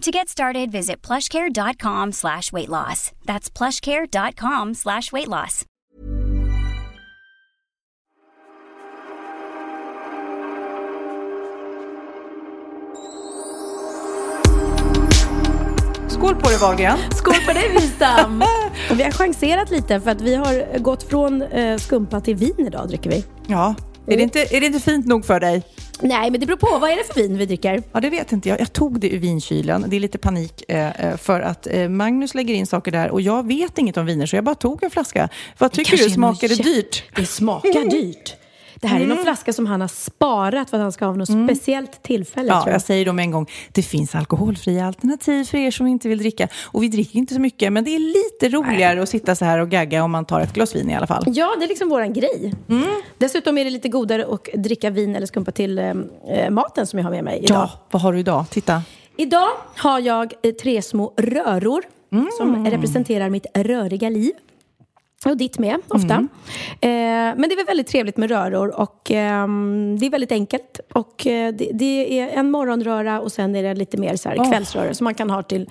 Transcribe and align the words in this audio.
To 0.00 0.10
get 0.10 0.28
started, 0.30 0.72
visit 0.72 1.02
plushcare.com 1.02 2.12
slash 2.12 2.52
weight 2.52 2.68
loss. 2.68 3.12
That's 3.26 3.50
plushcare.com 3.50 4.74
slash 4.74 5.12
weight 5.12 5.28
loss. 5.28 5.66
Skål 16.08 16.34
på 16.34 16.48
dig 16.48 16.58
Wahlgren. 16.60 16.98
Skål 17.10 17.34
på 17.46 17.52
dig 17.52 17.70
Wistam! 17.72 18.44
vi 18.96 19.02
har 19.02 19.10
chanserat 19.10 19.70
lite 19.70 20.00
för 20.00 20.10
att 20.10 20.20
vi 20.20 20.34
har 20.34 20.78
gått 20.78 21.02
från 21.02 21.42
eh, 21.42 21.76
skumpa 21.76 22.20
till 22.20 22.36
vin 22.36 22.66
idag 22.66 22.88
dricker 22.88 23.10
vi. 23.10 23.24
Ja, 23.46 23.74
är 24.12 24.16
det, 24.16 24.22
inte, 24.22 24.56
är 24.56 24.60
det 24.60 24.66
inte 24.66 24.80
fint 24.80 25.06
nog 25.06 25.24
för 25.24 25.40
dig? 25.40 25.62
Nej, 26.02 26.30
men 26.30 26.40
det 26.40 26.46
beror 26.46 26.56
på. 26.56 26.78
Vad 26.78 26.90
är 26.90 26.96
det 26.96 27.04
för 27.04 27.14
vin 27.14 27.38
vi 27.38 27.46
dricker? 27.46 27.82
Ja, 27.92 28.00
det 28.00 28.10
vet 28.10 28.32
inte 28.32 28.48
jag. 28.48 28.60
Jag 28.60 28.72
tog 28.72 29.00
det 29.00 29.10
ur 29.10 29.18
vinkylen. 29.18 29.84
Det 29.88 29.96
är 29.96 30.00
lite 30.00 30.18
panik 30.18 30.64
eh, 30.68 31.00
eh 31.00 31.16
för 31.16 31.40
att 31.40 31.66
eh, 31.70 31.88
Magnus 31.88 32.34
lägger 32.34 32.54
in 32.54 32.66
saker 32.66 32.92
där 32.92 33.10
och 33.10 33.20
jag 33.20 33.46
vet 33.46 33.78
inget 33.78 33.96
om 33.96 34.06
viner 34.06 34.26
så 34.26 34.36
jag 34.36 34.44
bara 34.44 34.54
tog 34.54 34.82
en 34.82 34.90
flaska. 34.90 35.28
Vad 35.58 35.72
tycker 35.72 35.96
du? 35.96 36.10
Smakar 36.10 36.48
det 36.48 36.62
dyrt? 36.62 37.02
Det 37.16 37.26
smakar 37.26 37.90
dyrt. 37.90 38.36
Det 38.80 38.86
här 38.88 39.00
är 39.00 39.06
någon 39.06 39.18
flaska 39.18 39.52
som 39.52 39.66
han 39.66 39.80
har 39.80 39.88
sparat 39.88 40.70
för 40.70 40.76
att 40.76 40.82
han 40.82 40.92
ska 40.92 41.04
ha 41.06 41.12
något 41.14 41.28
speciellt 41.28 42.02
tillfälle. 42.02 42.48
Ja, 42.48 42.62
jag. 42.66 42.74
jag 42.74 42.82
säger 42.82 43.12
med 43.12 43.22
en 43.22 43.30
gång, 43.30 43.46
det 43.72 43.82
finns 43.82 44.14
alkoholfria 44.14 44.86
alternativ 44.86 45.44
för 45.44 45.58
er 45.58 45.70
som 45.70 45.86
inte 45.86 46.08
vill 46.08 46.18
dricka. 46.18 46.48
Och 46.64 46.82
vi 46.82 46.88
dricker 46.88 47.18
inte 47.18 47.34
så 47.34 47.40
mycket, 47.40 47.72
men 47.72 47.84
det 47.84 47.90
är 47.94 47.98
lite 47.98 48.56
roligare 48.56 49.02
att 49.02 49.08
sitta 49.08 49.34
så 49.34 49.44
här 49.44 49.58
och 49.58 49.68
gagga 49.68 50.04
om 50.04 50.10
man 50.10 50.24
tar 50.24 50.40
ett 50.40 50.52
glas 50.52 50.74
vin 50.76 50.90
i 50.90 50.94
alla 50.96 51.06
fall. 51.06 51.24
Ja, 51.26 51.54
det 51.58 51.64
är 51.64 51.68
liksom 51.68 51.88
våran 51.88 52.12
grej. 52.12 52.54
Dessutom 53.18 53.58
är 53.58 53.64
det 53.64 53.70
lite 53.70 53.88
godare 53.88 54.26
att 54.30 54.44
dricka 54.54 54.90
vin 54.90 55.16
eller 55.16 55.26
skumpa 55.26 55.50
till 55.52 55.78
eh, 55.78 55.92
eh, 56.28 56.50
maten 56.50 56.86
som 56.86 56.98
jag 56.98 57.04
har 57.06 57.10
med 57.10 57.24
mig 57.24 57.38
idag. 57.42 57.56
Ja, 57.58 57.70
vad 57.90 58.02
har 58.02 58.12
du 58.12 58.18
idag? 58.18 58.44
Titta. 58.50 58.82
Idag 59.16 59.48
har 59.76 60.00
jag 60.00 60.32
eh, 60.42 60.52
tre 60.52 60.82
små 60.82 61.12
röror 61.16 61.82
som 62.38 62.54
Mm. 62.54 62.70
representerar 62.70 63.30
mitt 63.30 63.46
röriga 63.54 64.08
liv. 64.08 64.32
Och 65.24 65.36
ditt 65.36 65.58
med, 65.58 65.80
ofta. 65.88 66.14
Mm. 66.14 66.28
Eh, 66.80 67.38
men 67.40 67.48
det 67.48 67.54
är 67.54 67.56
väl 67.56 67.66
väldigt 67.66 67.86
trevligt 67.86 68.16
med 68.16 68.30
röror 68.30 68.80
och 68.80 69.10
ehm, 69.10 69.96
det 70.00 70.06
är 70.06 70.10
väldigt 70.10 70.32
enkelt. 70.32 70.80
Och 70.92 71.26
eh, 71.26 71.54
det, 71.54 71.70
det 71.72 72.20
är 72.20 72.28
en 72.28 72.50
morgonröra 72.50 73.20
och 73.20 73.32
sen 73.32 73.56
är 73.56 73.62
det 73.62 73.74
lite 73.74 73.96
mer 73.96 74.16
så 74.16 74.28
här 74.28 74.50
kvällsröra 74.50 74.94
som 74.94 75.04
man 75.04 75.14
kan 75.14 75.30
ha 75.30 75.42
till, 75.42 75.70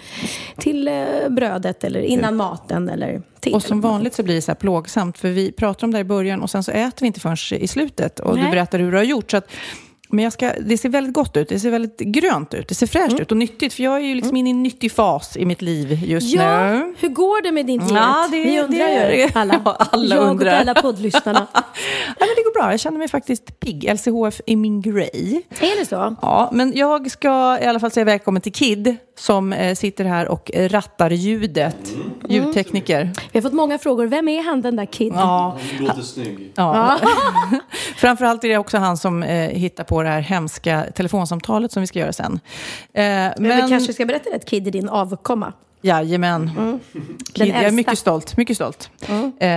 till 0.57 0.87
eh, 0.87 1.29
brödet 1.29 1.83
eller 1.83 1.99
innan 1.99 2.35
maten 2.35 2.89
eller 2.89 3.21
till. 3.39 3.53
Och 3.53 3.63
som 3.63 3.81
vanligt 3.81 4.13
så 4.13 4.23
blir 4.23 4.35
det 4.35 4.41
så 4.41 4.51
här 4.51 4.55
plågsamt, 4.55 5.17
för 5.17 5.29
vi 5.29 5.51
pratar 5.51 5.87
om 5.87 5.91
det 5.91 5.97
här 5.97 6.05
i 6.05 6.07
början 6.07 6.41
och 6.41 6.49
sen 6.49 6.63
så 6.63 6.71
äter 6.71 7.01
vi 7.01 7.07
inte 7.07 7.19
förrän 7.19 7.61
i 7.61 7.67
slutet. 7.67 8.19
Och 8.19 8.35
du 8.35 8.41
Nej. 8.41 8.51
berättar 8.51 8.79
hur 8.79 8.91
du 8.91 8.97
har 8.97 9.03
gjort. 9.03 9.31
Så 9.31 9.37
att, 9.37 9.51
men 10.11 10.23
jag 10.23 10.33
ska, 10.33 10.53
det 10.59 10.77
ser 10.77 10.89
väldigt 10.89 11.13
gott 11.13 11.37
ut, 11.37 11.49
det 11.49 11.59
ser 11.59 11.69
väldigt 11.71 11.99
grönt 11.99 12.53
ut, 12.53 12.67
det 12.67 12.75
ser 12.75 12.87
fräscht 12.87 13.09
Mm. 13.11 13.21
ut 13.21 13.31
och 13.31 13.37
nyttigt. 13.37 13.73
För 13.73 13.83
jag 13.83 13.95
är 13.95 13.99
ju 13.99 14.15
liksom 14.15 14.35
inne 14.37 14.49
i 14.49 14.51
en 14.51 14.63
nyttig 14.63 14.91
fas 14.91 15.37
i 15.37 15.45
mitt 15.45 15.61
liv 15.61 15.99
just 16.05 16.33
Ja, 16.35 16.69
nu. 16.71 16.93
hur 16.99 17.09
går 17.09 17.41
det 17.43 17.51
med 17.51 17.65
din 17.65 17.79
diet? 17.79 17.91
Ja, 17.91 18.27
det- 18.31 18.43
Vi 18.43 18.59
undrar 18.61 18.87
det- 18.87 19.15
ju 19.15 19.29
alla. 19.33 19.61
Alla 19.91 20.15
jag 20.15 20.23
undrar. 20.29 20.53
och 20.53 20.59
alla 20.59 20.73
poddlyssnarna. 20.81 21.47
Ja, 22.19 22.25
men 22.25 22.35
det 22.35 22.43
bra, 22.59 22.71
jag 22.71 22.79
känner 22.79 22.97
mig 22.97 23.07
faktiskt 23.07 23.59
pigg. 23.59 23.83
LCHF 23.93 24.41
är 24.45 24.55
min 24.55 24.81
grej. 24.81 25.41
är 25.49 25.79
det 25.79 25.85
så? 25.85 26.15
Ja, 26.21 26.49
men 26.53 26.73
jag 26.75 27.11
ska 27.11 27.59
i 27.61 27.65
alla 27.65 27.79
fall 27.79 27.91
säga 27.91 28.03
välkommen 28.03 28.41
till 28.41 28.53
Kid 28.53 28.95
som 29.17 29.53
eh, 29.53 29.75
sitter 29.75 30.05
här 30.05 30.27
och 30.27 30.51
rattar 30.55 31.09
ljudet. 31.09 31.77
Ljudtekniker. 32.29 33.11
Vi 33.31 33.39
har 33.39 33.41
fått 33.41 33.53
många 33.53 33.77
frågor. 33.77 34.07
Vem 34.07 34.27
är 34.27 34.43
han 34.43 34.61
den 34.61 34.75
där 34.75 34.85
kid? 34.85 35.13
Ja, 35.15 35.57
Du 35.77 35.85
låter 35.85 36.01
snygg. 36.01 36.51
Ja. 36.55 36.99
Framförallt 37.97 38.43
är 38.43 38.49
det 38.49 38.57
också 38.57 38.77
han 38.77 38.97
som 38.97 39.23
eh, 39.23 39.49
hittar 39.49 39.83
på 39.83 40.03
det 40.03 40.09
här 40.09 40.21
hemska 40.21 40.85
telefonsamtalet 40.95 41.71
som 41.71 41.81
vi 41.81 41.87
ska 41.87 41.99
göra 41.99 42.13
sen. 42.13 42.39
Eh, 42.93 43.03
Men 43.03 43.33
vi 43.37 43.47
men, 43.47 43.69
kanske 43.69 43.93
ska 43.93 44.05
berätta 44.05 44.35
att 44.35 44.45
Kid 44.45 44.67
är 44.67 44.71
din 44.71 44.89
avkomma. 44.89 45.53
Jajamän. 45.81 46.45
Den 46.55 46.79
Kid, 47.33 47.47
jag 47.47 47.63
är 47.63 47.71
mycket 47.71 47.99
stolt. 47.99 48.37
Mycket 48.37 48.55
stolt. 48.55 48.89
Eh, 49.39 49.49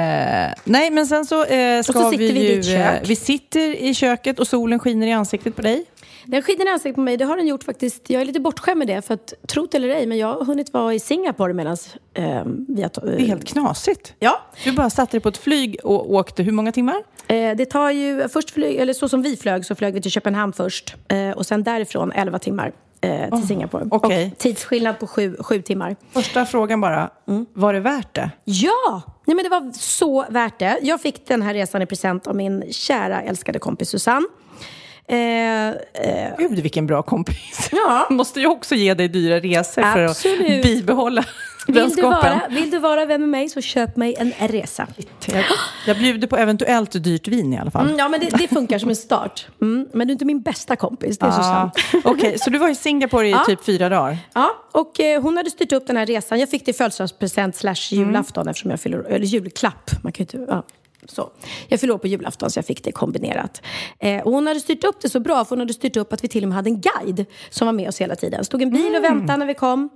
nej, 0.64 0.90
men 0.90 1.06
sen 1.06 1.24
så 1.24 1.44
eh, 1.44 1.82
ska 1.82 1.92
så 1.92 2.10
vi 2.10 2.16
vi 2.16 2.40
i 2.40 2.56
ju... 2.56 2.62
kök. 2.62 3.02
eh, 3.02 3.08
vi 3.08 3.16
sitter 3.16 3.74
i 3.82 3.94
köket 3.94 4.38
och 4.38 4.46
solen 4.48 4.78
skiner 4.78 5.06
i 5.06 5.12
ansiktet 5.12 5.56
på 5.56 5.62
dig. 5.62 5.84
Den 6.24 6.42
skiner 6.42 6.66
i 6.66 6.68
ansiktet 6.68 6.94
på 6.94 7.00
mig. 7.00 7.16
Det 7.16 7.24
har 7.24 7.36
den 7.36 7.46
gjort 7.46 7.64
faktiskt. 7.64 8.10
Jag 8.10 8.20
är 8.22 8.26
lite 8.26 8.40
bortskämd 8.40 8.78
med 8.78 8.86
det. 8.88 9.02
För 9.02 9.14
att, 9.14 9.34
tro 9.48 9.66
det 9.70 9.76
eller 9.76 9.88
ej, 9.88 10.06
men 10.06 10.18
jag 10.18 10.26
har 10.34 10.44
hunnit 10.44 10.72
vara 10.72 10.94
i 10.94 11.00
Singapore 11.00 11.54
medan 11.54 11.76
eh, 12.14 12.42
vi 12.68 12.82
har... 12.82 12.88
ta- 12.88 13.00
Det 13.00 13.12
är 13.22 13.26
helt 13.26 13.44
knasigt. 13.48 14.14
Ja. 14.18 14.40
Du 14.64 14.72
bara 14.72 14.90
satte 14.90 15.12
dig 15.12 15.20
på 15.20 15.28
ett 15.28 15.36
flyg 15.38 15.76
och 15.84 16.12
åkte 16.14 16.42
hur 16.42 16.52
många 16.52 16.72
timmar? 16.72 16.96
Eh, 17.26 17.56
det 17.56 17.64
tar 17.66 17.90
ju... 17.90 18.28
Först 18.28 18.50
flyg, 18.50 18.76
eller 18.76 18.92
så 18.92 19.08
som 19.08 19.22
vi 19.22 19.36
flög 19.36 19.64
så 19.66 19.74
flög 19.74 19.94
vi 19.94 20.00
till 20.02 20.10
Köpenhamn 20.10 20.52
först. 20.52 20.94
Eh, 21.08 21.30
och 21.30 21.46
sen 21.46 21.62
därifrån 21.62 22.12
11 22.12 22.38
timmar 22.38 22.72
eh, 23.02 23.38
till 23.38 23.46
Singapore. 23.48 23.86
okej. 23.90 24.30
Och 24.32 24.38
tidsskillnad 24.38 24.98
på 24.98 25.06
sju, 25.06 25.36
sju 25.40 25.62
timmar. 25.62 25.96
Första 26.12 26.46
frågan 26.46 26.80
bara, 26.80 27.10
Mm. 27.28 27.46
var 27.54 27.74
det 27.74 27.80
värt 27.80 28.14
det? 28.14 28.30
Ja! 28.44 29.02
Nej, 29.26 29.34
men 29.34 29.44
det 29.44 29.48
var 29.50 29.72
så 29.78 30.24
värt 30.28 30.58
det. 30.58 30.78
Jag 30.82 31.00
fick 31.00 31.26
den 31.26 31.42
här 31.42 31.54
resan 31.54 31.82
i 31.82 31.86
present 31.86 32.26
av 32.26 32.36
min 32.36 32.64
kära 32.72 33.22
älskade 33.22 33.58
kompis 33.58 33.88
Susanne. 33.88 34.26
Eh, 35.08 35.68
eh, 35.68 35.74
Gud, 36.38 36.58
vilken 36.58 36.86
bra 36.86 37.02
kompis. 37.02 37.68
Ja. 37.72 38.06
Måste 38.10 38.40
ju 38.40 38.46
också 38.46 38.74
ge 38.74 38.94
dig 38.94 39.08
dyra 39.08 39.40
resor 39.40 39.82
för 39.82 40.04
Absolut. 40.04 40.56
att 40.58 40.62
bibehålla 40.62 41.24
vill, 41.66 41.90
du 41.90 42.02
vara, 42.02 42.40
vill 42.50 42.70
du 42.70 42.78
vara 42.78 43.04
vän 43.04 43.20
med 43.20 43.28
mig 43.30 43.48
så 43.48 43.60
köp 43.60 43.96
mig 43.96 44.14
en 44.18 44.32
resa. 44.48 44.86
Jag, 45.26 45.44
jag 45.86 45.98
bjuder 45.98 46.28
på 46.28 46.36
eventuellt 46.36 47.04
dyrt 47.04 47.28
vin 47.28 47.52
i 47.52 47.58
alla 47.58 47.70
fall. 47.70 47.86
Mm, 47.86 47.98
ja, 47.98 48.08
men 48.08 48.20
det, 48.20 48.26
det 48.38 48.48
funkar 48.48 48.78
som 48.78 48.88
en 48.90 48.96
start. 48.96 49.46
Mm, 49.60 49.88
men 49.92 50.06
du 50.06 50.10
är 50.10 50.12
inte 50.12 50.24
min 50.24 50.40
bästa 50.42 50.76
kompis, 50.76 51.18
det 51.18 51.26
är. 51.26 51.30
Ah, 51.30 51.70
Okej, 52.04 52.38
så 52.38 52.50
du 52.50 52.58
var 52.58 52.68
i 52.68 52.74
Singapore 52.74 53.28
i 53.28 53.30
Ja. 53.30 53.44
typ 53.46 53.64
fyra 53.64 53.88
dagar? 53.88 54.18
Ja, 54.34 54.50
och 54.72 55.00
eh, 55.00 55.22
hon 55.22 55.36
hade 55.36 55.50
styrt 55.50 55.72
upp 55.72 55.86
den 55.86 55.96
här 55.96 56.06
resan. 56.06 56.40
Jag 56.40 56.50
fick 56.50 56.64
det 56.64 56.70
i 56.70 56.74
födelsedagspresent 56.74 57.56
slash 57.56 57.74
Mm. 57.92 58.06
julafton 58.08 58.48
eftersom 58.48 58.70
jag 58.70 58.80
fyller, 58.80 58.98
eller 58.98 59.26
julklapp. 59.26 59.90
Man 60.02 60.12
kan 60.12 60.26
ju 60.30 60.38
inte, 60.40 60.52
ja. 60.52 60.62
Så. 61.08 61.30
Jag 61.68 61.80
fyllde 61.80 61.94
år 61.94 61.98
på 61.98 62.06
julafton 62.06 62.50
så 62.50 62.58
jag 62.58 62.64
fick 62.66 62.84
det 62.84 62.92
kombinerat. 62.92 63.62
Eh, 63.98 64.22
och 64.22 64.32
hon 64.32 64.46
hade 64.46 64.60
styrt 64.60 64.84
upp 64.84 65.00
det 65.00 65.08
så 65.08 65.20
bra 65.20 65.44
för 65.44 65.50
hon 65.50 65.58
hade 65.58 65.72
styrt 65.72 65.96
upp 65.96 66.12
att 66.12 66.24
vi 66.24 66.28
till 66.28 66.42
och 66.44 66.48
med 66.48 66.56
hade 66.56 66.70
en 66.70 66.80
guide 66.80 67.26
som 67.50 67.66
var 67.66 67.72
med 67.72 67.88
oss 67.88 68.00
hela 68.00 68.16
tiden. 68.16 68.44
Stod 68.44 68.62
en 68.62 68.70
bil 68.70 68.90
och 68.96 69.04
Mm. 69.04 69.18
väntade 69.18 69.38
när 69.38 69.46
vi 69.46 69.54
kom. 69.54 69.88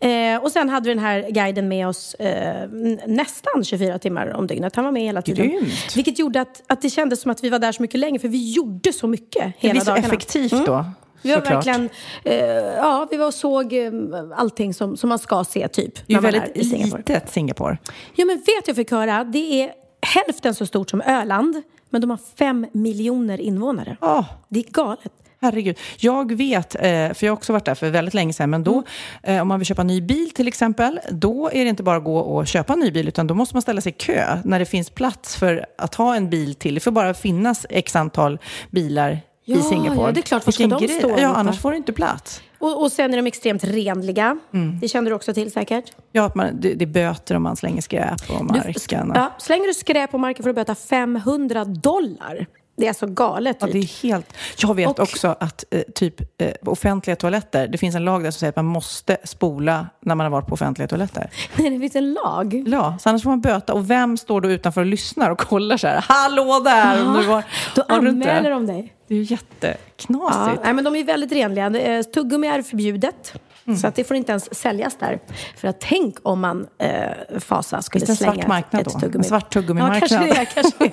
Eh, 0.00 0.42
och 0.42 0.52
sen 0.52 0.68
hade 0.68 0.88
vi 0.88 0.94
den 0.94 1.04
här 1.04 1.30
guiden 1.30 1.68
med 1.68 1.88
oss 1.88 2.14
eh, 2.14 2.68
nästan 3.06 3.64
24 3.64 3.98
timmar 3.98 4.28
om 4.34 4.46
dygnet. 4.46 4.76
Han 4.76 4.84
var 4.84 4.92
med 4.92 5.02
hela 5.02 5.22
tiden. 5.22 5.48
Grymt. 5.48 5.96
Vilket 5.96 6.18
gjorde 6.18 6.40
att, 6.40 6.62
att 6.66 6.82
det 6.82 6.90
kändes 6.90 7.20
som 7.20 7.30
att 7.30 7.44
vi 7.44 7.48
var 7.48 7.58
där 7.58 7.72
så 7.72 7.82
mycket 7.82 8.00
längre 8.00 8.18
för 8.18 8.28
vi 8.28 8.52
gjorde 8.52 8.92
så 8.92 9.06
mycket 9.06 9.42
Det 9.44 9.52
hela 9.58 9.72
blir 9.72 9.80
så 9.80 9.90
dagarna. 9.90 10.06
effektivt 10.06 10.66
då. 10.66 10.84
Vi 11.22 11.30
var 11.30 11.36
såklart. 11.36 11.66
verkligen, 11.66 11.88
eh, 12.24 12.36
ja, 12.76 13.08
vi 13.10 13.16
var 13.16 13.26
och 13.26 13.34
såg 13.34 13.72
eh, 13.72 13.90
allting 14.36 14.74
som, 14.74 14.96
som 14.96 15.08
man 15.08 15.18
ska 15.18 15.44
se 15.44 15.68
typ. 15.68 15.94
Det 16.06 16.12
är 16.12 16.16
ju 16.16 16.22
väldigt 16.22 16.42
är 16.42 16.58
i 16.58 16.64
Singapore. 16.64 16.98
litet 17.06 17.30
Singapore. 17.30 17.78
Ja, 18.16 18.24
men 18.24 18.36
vet 18.36 18.66
jag 18.66 18.76
fick 18.76 18.90
höra? 18.90 19.24
Det 19.24 19.62
är 19.62 19.70
hälften 20.02 20.54
så 20.54 20.66
stort 20.66 20.90
som 20.90 21.00
Öland, 21.00 21.62
men 21.90 22.00
de 22.00 22.10
har 22.10 22.18
fem 22.38 22.66
miljoner 22.72 23.40
invånare. 23.40 23.96
Ah. 24.00 24.24
Det 24.48 24.60
är 24.60 24.64
galet. 24.72 25.12
Herregud. 25.42 25.78
Jag 25.98 26.32
vet, 26.34 26.74
eh, 26.74 26.80
för 26.82 27.16
jag 27.20 27.30
har 27.30 27.36
också 27.36 27.52
varit 27.52 27.64
där 27.64 27.74
för 27.74 27.90
väldigt 27.90 28.14
länge 28.14 28.32
sedan, 28.32 28.50
men 28.50 28.64
då, 28.64 28.82
eh, 29.22 29.42
om 29.42 29.48
man 29.48 29.58
vill 29.58 29.66
köpa 29.66 29.80
en 29.80 29.86
ny 29.86 30.00
bil 30.00 30.30
till 30.30 30.48
exempel, 30.48 31.00
då 31.10 31.50
är 31.52 31.64
det 31.64 31.70
inte 31.70 31.82
bara 31.82 31.96
att 31.96 32.04
gå 32.04 32.18
och 32.18 32.46
köpa 32.46 32.72
en 32.72 32.80
ny 32.80 32.90
bil, 32.90 33.08
utan 33.08 33.26
då 33.26 33.34
måste 33.34 33.54
man 33.54 33.62
ställa 33.62 33.80
sig 33.80 33.92
i 33.92 33.94
kö 33.98 34.38
när 34.44 34.58
det 34.58 34.64
finns 34.66 34.90
plats 34.90 35.36
för 35.36 35.66
att 35.78 35.94
ha 35.94 36.16
en 36.16 36.30
bil 36.30 36.54
till. 36.54 36.74
Det 36.74 36.80
får 36.80 36.90
bara 36.90 37.14
finnas 37.14 37.66
x 37.70 37.96
antal 37.96 38.38
bilar 38.70 39.20
Ja, 39.44 39.56
i 39.58 39.62
Singapore. 39.62 40.06
ja, 40.08 40.12
det 40.12 40.20
är 40.20 40.22
klart. 40.22 40.46
Var 40.46 40.52
ska 40.52 40.66
de 40.66 40.88
stå 40.88 41.14
Ja, 41.18 41.28
annars 41.28 41.58
får 41.60 41.70
du 41.70 41.76
inte 41.76 41.92
plats. 41.92 42.40
Och, 42.60 42.82
och 42.82 42.92
sen 42.92 43.12
är 43.12 43.16
de 43.16 43.26
extremt 43.26 43.64
renliga. 43.64 44.38
Det 44.80 44.88
känner 44.88 45.10
du 45.10 45.16
också 45.16 45.34
till 45.34 45.52
säkert? 45.52 45.92
Ja, 46.12 46.24
att 46.24 46.34
man, 46.34 46.60
det, 46.60 46.74
det 46.74 46.84
är 46.84 46.86
böter 46.86 47.34
om 47.34 47.42
man 47.42 47.56
slänger 47.56 47.82
skräp 47.82 48.26
på 48.28 48.32
Du, 48.38 48.44
marken. 48.44 49.12
ja, 49.14 49.32
slänger 49.38 49.66
du 49.66 49.74
skräp 49.74 50.10
på 50.10 50.18
marken 50.18 50.42
får 50.42 50.50
du 50.50 50.54
böta 50.54 50.74
500 50.74 51.64
dollar. 51.64 52.46
Det 52.76 52.86
är 52.86 52.92
så 52.92 53.06
galet 53.06 53.56
Ja, 53.60 53.66
det 53.72 53.78
är 53.78 54.02
helt... 54.02 54.32
Jag 54.58 54.74
vet 54.74 54.88
Och- 54.88 55.00
också 55.00 55.36
att 55.40 55.64
eh, 55.70 55.80
typ 55.94 56.42
eh, 56.42 56.50
offentliga 56.66 57.16
toaletter, 57.16 57.68
det 57.68 57.78
finns 57.78 57.94
en 57.94 58.04
lag 58.04 58.22
där 58.22 58.30
som 58.30 58.38
säger 58.38 58.48
att 58.48 58.56
man 58.56 58.64
måste 58.64 59.16
spola 59.24 59.86
när 60.00 60.14
man 60.14 60.24
har 60.24 60.30
varit 60.30 60.46
på 60.46 60.54
offentliga 60.54 60.88
toaletter. 60.88 61.30
Nej, 61.56 61.70
det 61.70 61.78
finns 61.80 61.96
en 61.96 62.12
lag. 62.12 62.64
Ja, 62.66 62.96
så 63.00 63.08
annars 63.08 63.22
får 63.22 63.30
man 63.30 63.40
böta. 63.40 63.74
Och 63.74 63.90
vem 63.90 64.16
står 64.16 64.40
då 64.40 64.50
utanför 64.50 64.80
och 64.80 64.86
lyssnar 64.86 65.30
och 65.30 65.38
kollar 65.38 65.76
så 65.76 65.86
här? 65.86 66.04
Hallå 66.08 66.60
där! 66.64 67.06
Om 67.06 67.12
du 67.16 67.22
var, 67.26 67.44
Då 67.74 67.82
var 67.88 67.96
anmäler 67.96 68.50
de 68.50 68.66
dig. 68.66 68.94
Det 69.08 69.14
är 69.14 69.18
ju 69.18 69.24
Ja, 69.24 69.36
jätteknasigt. 69.60 70.60
nej, 70.64 70.72
men 70.74 70.84
de 70.84 70.96
är 70.96 71.04
väldigt 71.04 71.32
renliga. 71.32 71.66
Eh, 71.66 72.02
Tuggummi 72.02 72.46
är 72.46 72.62
förbjudet. 72.62 73.32
Mm. 73.66 73.78
Så 73.78 73.86
att 73.86 73.94
det 73.94 74.04
får 74.04 74.16
inte 74.16 74.32
ens 74.32 74.54
säljas 74.54 74.96
där. 74.98 75.18
För 75.56 75.68
att 75.68 75.80
tänk 75.80 76.16
om 76.22 76.40
man, 76.40 76.66
eh, 76.78 77.38
Fasa, 77.38 77.82
skulle 77.82 78.06
en 78.06 78.16
slänga 78.16 78.32
svart 78.34 78.46
marknad 78.46 78.86
ett 78.86 79.00
tuggummi. 79.00 79.24
En 79.24 79.24
svart 79.24 79.52
tuggummimarknad? 79.52 80.28
Ja, 80.28 80.34
kanske 80.34 80.40
det. 80.40 80.46
Kanske 80.54 80.84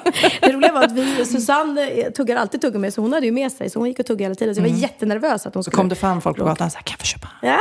det. 0.42 0.48
det 0.48 0.54
roliga 0.54 0.74
var 0.74 0.84
att 0.84 0.92
vi, 0.92 1.26
Susanne 1.26 1.88
eh, 1.90 2.12
tuggar 2.12 2.36
alltid 2.36 2.62
tuggummi, 2.62 2.92
så 2.92 3.02
hon 3.02 3.14
hade 3.14 3.26
ju 3.26 3.32
med 3.32 3.52
sig. 3.52 3.70
Så 3.70 3.80
hon 3.80 3.88
gick 3.88 4.00
och 4.00 4.06
tuggade 4.06 4.24
hela 4.24 4.36
tiden. 4.36 4.56
Så 4.56 4.62
jag 4.62 4.70
var 4.70 4.76
jättenervös 4.78 5.46
att 5.46 5.54
hon 5.54 5.64
Så 5.64 5.70
skulle... 5.72 5.82
kom 5.82 5.90
det 5.90 5.96
fram 5.96 6.22
folk 6.22 6.38
på 6.38 6.44
gatan 6.46 6.66
och 6.68 6.72
sa, 6.74 6.80
kan 6.80 6.92
jag 6.94 7.00
få 7.00 7.06
köpa 7.06 7.28
Ja. 7.42 7.58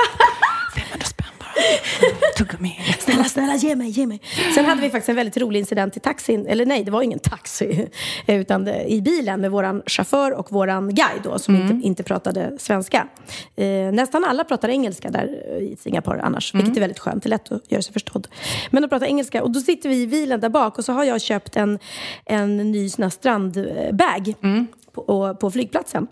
500 0.76 1.04
spänn? 1.06 1.26
Tuggummi. 2.36 2.78
Snälla, 2.98 3.24
snälla, 3.24 3.54
ge 3.54 3.76
mig, 3.76 3.90
ge 3.90 4.06
mig. 4.06 4.20
Sen 4.54 4.64
hade 4.64 4.80
vi 4.80 4.90
faktiskt 4.90 5.08
en 5.08 5.16
väldigt 5.16 5.36
rolig 5.36 5.60
incident 5.60 5.96
i 5.96 6.00
taxin. 6.00 6.46
Eller 6.46 6.66
nej, 6.66 6.84
det 6.84 6.90
var 6.90 7.02
ingen 7.02 7.18
taxi. 7.18 7.88
Utan 8.26 8.68
i 8.68 9.00
bilen 9.00 9.40
med 9.40 9.50
våran 9.50 9.82
chaufför 9.86 10.32
och 10.32 10.52
våran 10.52 10.94
guide 10.94 11.22
då, 11.22 11.38
som 11.38 11.56
inte, 11.56 11.86
inte 11.86 12.02
pratade 12.02 12.52
svenska. 12.58 13.08
Eh, 13.56 13.66
nästan 13.92 14.24
alla 14.24 14.44
pratar 14.44 14.68
engelska 14.68 15.10
där 15.10 15.42
eh, 15.50 15.56
i 15.56 15.76
Singapore 15.80 16.22
annars, 16.22 16.54
vilket 16.54 16.76
är 16.76 16.80
väldigt 16.80 16.98
skönt. 16.98 17.22
Det 17.22 17.26
är 17.26 17.30
lätt 17.30 17.52
att 17.52 17.72
göra 17.72 17.82
sig 17.82 17.92
förstådd. 17.92 18.28
Men 18.70 18.82
de 18.82 18.88
pratar 18.88 19.06
engelska 19.06 19.42
och 19.42 19.50
då 19.50 19.60
sitter 19.60 19.88
vi 19.88 20.02
i 20.02 20.06
bilen 20.06 20.40
där 20.40 20.48
bak 20.48 20.78
och 20.78 20.84
så 20.84 20.92
har 20.92 21.04
jag 21.04 21.20
köpt 21.20 21.56
en, 21.56 21.78
en 22.24 22.56
ny 22.56 22.88
sån 22.88 23.10
strandbag 23.10 24.34
på, 24.92 25.36
på 25.40 25.50
flygplatsen 25.50 26.06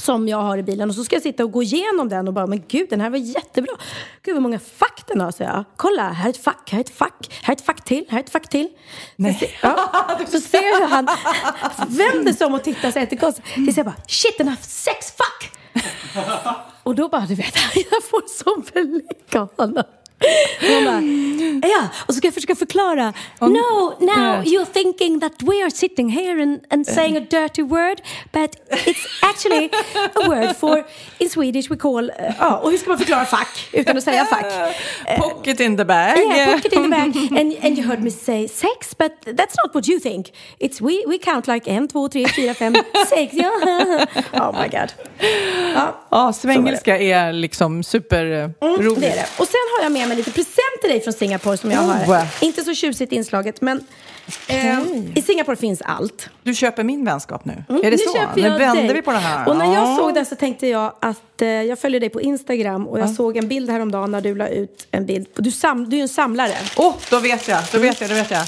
som 0.00 0.28
jag 0.28 0.38
har 0.38 0.58
i 0.58 0.62
bilen. 0.62 0.88
Och 0.88 0.94
så 0.94 1.04
ska 1.04 1.16
jag 1.16 1.22
sitta 1.22 1.44
och 1.44 1.52
gå 1.52 1.62
igenom 1.62 2.08
den 2.08 2.28
och 2.28 2.34
bara, 2.34 2.46
men 2.46 2.62
gud, 2.68 2.86
den 2.90 3.00
här 3.00 3.10
var 3.10 3.18
jättebra. 3.18 3.72
Gud, 4.22 4.34
vad 4.34 4.42
många 4.42 4.58
fack 4.58 5.04
den 5.06 5.20
har, 5.20 5.30
säger 5.30 5.50
jag. 5.50 5.64
Kolla, 5.76 6.08
här 6.12 6.26
är 6.26 6.30
ett 6.30 6.44
fack, 6.44 6.70
här 6.72 6.78
är 6.78 6.84
ett 6.84 6.90
fack, 6.90 7.40
här 7.42 7.54
är 7.54 7.56
ett 7.56 7.64
fack 7.64 7.84
till, 7.84 8.04
här 8.08 8.18
är 8.18 8.22
ett 8.22 8.30
fack 8.30 8.48
till. 8.48 8.68
Nej. 9.16 9.34
Så, 9.34 9.46
ja, 9.62 9.90
så 10.28 10.40
ser 10.40 10.62
jag 10.62 10.80
hur 10.80 10.86
han 10.86 11.08
vänder 11.88 12.32
sig 12.32 12.46
om 12.46 12.54
och 12.54 12.64
tittar 12.64 12.90
sig 12.90 13.06
till 13.06 13.18
konstigt. 13.18 13.44
Tills 13.54 13.76
jag 13.76 13.86
bara, 13.86 13.96
shit, 14.06 14.38
den 14.38 14.48
har 14.48 14.56
sex 14.62 15.12
fack! 15.12 15.56
Och 16.82 16.94
då 16.94 17.08
bara, 17.08 17.26
du 17.26 17.34
vet, 17.34 17.54
jag 17.90 18.04
får 18.04 18.44
sån 18.44 18.64
blick 18.72 19.34
av 19.34 19.48
honom. 19.56 19.84
Bara, 20.84 21.02
ja, 21.70 21.88
och 22.06 22.14
så 22.14 22.18
ska 22.18 22.26
jag 22.26 22.34
försöka 22.34 22.54
förklara. 22.54 23.12
No, 23.40 23.48
now 24.00 24.10
Yeah. 24.20 24.42
you're 24.44 24.66
thinking 24.72 25.20
that 25.20 25.32
we 25.42 25.62
are 25.62 25.70
sitting 25.70 26.10
here 26.10 26.42
and, 26.42 26.60
and 26.70 26.86
saying 26.86 27.16
a 27.16 27.20
dirty 27.20 27.62
word, 27.62 28.00
but 28.32 28.56
it's 28.70 29.06
actually 29.22 29.70
a 30.14 30.28
word 30.28 30.56
for, 30.56 30.84
in 31.18 31.30
Swedish 31.30 31.70
we 31.70 31.76
call, 31.76 32.04
uh, 32.10 32.34
ja, 32.38 32.56
och 32.58 32.70
hur 32.70 32.78
ska 32.78 32.88
man 32.88 32.98
förklara 32.98 33.24
fack 33.24 33.68
utan 33.72 33.96
att 33.96 34.04
säga 34.04 34.24
fack? 34.24 34.46
Pocket 35.18 35.60
in 35.60 35.76
the 35.76 35.84
bag. 35.84 36.18
Yeah, 36.18 36.58
it 36.58 36.72
in 36.72 36.82
the 36.82 36.88
bag. 36.88 37.16
And, 37.40 37.54
and 37.64 37.78
you 37.78 37.86
heard 37.88 38.02
me 38.02 38.10
say 38.10 38.48
sex, 38.48 38.94
but 38.98 39.12
that's 39.26 39.54
not 39.64 39.74
what 39.74 39.88
you 39.88 40.00
think. 40.00 40.32
It's 40.58 40.80
we, 40.80 41.04
we 41.06 41.18
count 41.18 41.46
like 41.46 41.70
en, 41.70 41.88
två, 41.88 42.08
tre, 42.08 42.28
fyra, 42.28 42.54
fem, 42.54 42.74
sex. 43.08 43.34
Ja. 43.34 43.50
Oh 44.32 44.52
my 44.62 44.68
god. 44.68 44.92
Ja, 45.74 46.00
Ja, 46.10 46.32
svengelska 46.32 46.98
är 46.98 47.32
liksom 47.32 47.82
superroligt. 47.82 48.62
Mm, 48.62 49.00
det 49.00 49.06
är 49.06 49.16
det. 49.16 49.26
Och 49.38 49.46
sen 49.46 49.60
har 49.78 49.82
jag 49.82 49.92
med 49.92 50.08
mig 50.10 50.16
lite 50.16 50.30
present 50.32 50.80
till 50.80 50.90
dig 50.90 51.00
från 51.00 51.12
Singapore 51.12 51.56
som 51.56 51.70
jag 51.70 51.80
har. 51.80 52.14
Oh. 52.22 52.24
Inte 52.40 52.64
så 52.64 52.74
tjusigt 52.74 53.12
inslaget, 53.12 53.60
men 53.60 53.84
eh, 54.46 54.78
i 55.14 55.22
Singapore 55.26 55.56
finns 55.56 55.82
allt. 55.84 56.28
Du 56.42 56.54
köper 56.54 56.84
min 56.84 57.04
vänskap 57.04 57.44
nu? 57.44 57.64
Mm, 57.68 57.80
är 57.84 57.84
det 57.84 57.90
nu 57.90 57.98
så? 57.98 58.12
köper 58.18 58.40
Nu 58.42 58.48
jag 58.48 58.58
vänder 58.58 58.82
dig. 58.82 58.92
vi 58.94 59.02
på 59.02 59.12
det 59.12 59.18
här. 59.18 59.48
Och 59.48 59.56
när 59.56 59.64
jag 59.74 59.74
Ja. 59.88 59.96
såg 59.96 60.14
det 60.14 60.24
så 60.24 60.34
tänkte 60.36 60.66
jag 60.66 60.92
att 61.00 61.42
eh, 61.42 61.48
jag 61.48 61.78
följer 61.78 62.00
dig 62.00 62.08
på 62.10 62.20
Instagram 62.20 62.86
och 62.88 63.00
jag 63.00 63.10
såg 63.10 63.36
en 63.36 63.48
bild 63.48 63.70
häromdagen 63.70 64.10
när 64.10 64.20
du 64.20 64.34
la 64.34 64.48
ut 64.48 64.86
en 64.90 65.06
bild. 65.06 65.26
Du, 65.34 65.50
sam, 65.50 65.90
du 65.90 65.96
är 65.96 65.98
ju 65.98 66.02
en 66.02 66.08
samlare. 66.08 66.54
Åh, 66.76 66.94
då 67.10 67.18
vet 67.18 67.48
jag, 67.48 67.60
då 67.72 67.78
vet 67.78 68.00
jag, 68.00 68.10
då 68.10 68.14
vet 68.14 68.30
jag. 68.30 68.42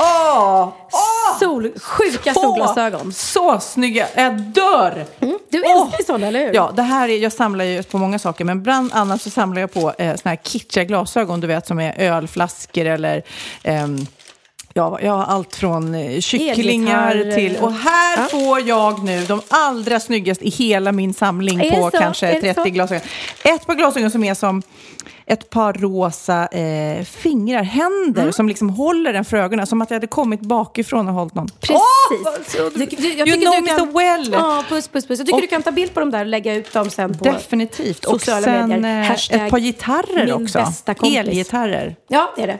Åh! 0.00 0.72
Åh! 0.92 1.38
Sol, 1.38 1.72
sjuka 1.80 2.34
solglasögon. 2.34 3.12
Så 3.12 3.60
snygga, 3.60 4.06
jag 4.16 4.40
dör! 4.40 5.04
Mm, 5.20 5.38
du 5.48 5.58
älskar 5.64 5.98
ju 5.98 6.04
sådana, 6.04 6.26
eller 6.26 6.46
hur? 6.46 6.54
Ja, 6.54 6.70
det 6.74 6.82
här 6.82 7.08
är, 7.08 7.16
jag 7.16 7.32
samlar 7.32 7.64
ju 7.64 7.82
på 7.82 7.98
många 7.98 8.18
saker, 8.18 8.44
men 8.44 8.62
bland 8.62 8.92
annat 8.92 9.22
så 9.22 9.30
samlar 9.30 9.60
jag 9.60 9.72
på 9.72 9.94
eh, 9.98 10.16
såna 10.16 10.30
här 10.30 10.36
kitschiga 10.36 10.84
glasögon, 10.84 11.40
du 11.40 11.46
vet, 11.46 11.66
som 11.66 11.80
är 11.80 11.98
ölflaskor 11.98 12.84
eller 12.84 13.22
ehm, 13.62 14.06
Ja, 14.78 14.98
jag 15.02 15.12
har 15.12 15.24
allt 15.24 15.56
från 15.56 15.94
eh, 15.94 16.20
kycklingar 16.20 17.34
till... 17.34 17.56
Och 17.60 17.72
här 17.72 18.18
Ja. 18.18 18.24
får 18.30 18.60
jag 18.68 19.04
nu 19.04 19.24
de 19.24 19.40
allra 19.48 20.00
snyggaste 20.00 20.44
i 20.44 20.50
hela 20.50 20.92
min 20.92 21.14
samling 21.14 21.58
på 21.70 21.90
så? 21.92 21.98
kanske 21.98 22.26
Är 22.26 22.40
det 22.40 22.54
30 22.54 22.60
så? 22.62 22.68
glasögon. 22.74 23.02
Ett 23.44 23.66
par 23.66 23.74
glasögon 23.74 24.10
som 24.10 24.24
är 24.24 24.34
som 24.34 24.62
ett 25.26 25.50
par 25.50 25.72
rosa 25.72 26.46
eh, 26.46 27.04
fingrar, 27.04 27.62
händer, 27.62 28.22
Mm. 28.22 28.32
som 28.32 28.48
liksom 28.48 28.70
håller 28.70 29.12
den 29.12 29.24
för 29.24 29.36
ögonen. 29.36 29.66
Som 29.66 29.82
att 29.82 29.90
jag 29.90 29.94
hade 29.96 30.06
kommit 30.06 30.40
bakifrån 30.40 31.08
och 31.08 31.14
hållit 31.14 31.34
någon. 31.34 31.48
Precis. 31.60 32.56
Du- 32.74 32.86
du- 32.86 33.14
jag 33.14 33.28
you 33.28 33.40
know 33.40 33.54
du 33.54 33.60
me 33.60 33.68
kan- 33.68 33.78
so 33.78 33.98
well. 33.98 34.28
Ja, 34.32 34.64
puss, 34.68 34.88
puss, 34.88 35.06
puss. 35.06 35.18
Jag 35.18 35.26
tycker 35.26 35.34
Och- 35.36 35.40
du 35.42 35.46
kan 35.46 35.62
ta 35.62 35.70
bild 35.70 35.94
på 35.94 36.00
dem 36.00 36.10
där 36.10 36.20
och 36.20 36.26
lägga 36.26 36.54
ut 36.54 36.72
dem 36.72 36.90
sen 36.90 37.18
på... 37.18 37.24
Definitivt. 37.24 38.04
Och 38.04 38.20
sociala 38.20 38.42
sen 38.42 38.68
medier. 38.68 39.00
eh, 39.02 39.06
Hashtag 39.08 39.40
ett 39.44 39.50
par 39.50 39.58
gitarrer 39.58 40.32
också. 40.42 40.58
Elgitarrer. 41.04 41.96
Ja, 42.08 42.32
det 42.36 42.42
är 42.42 42.46
det. 42.46 42.58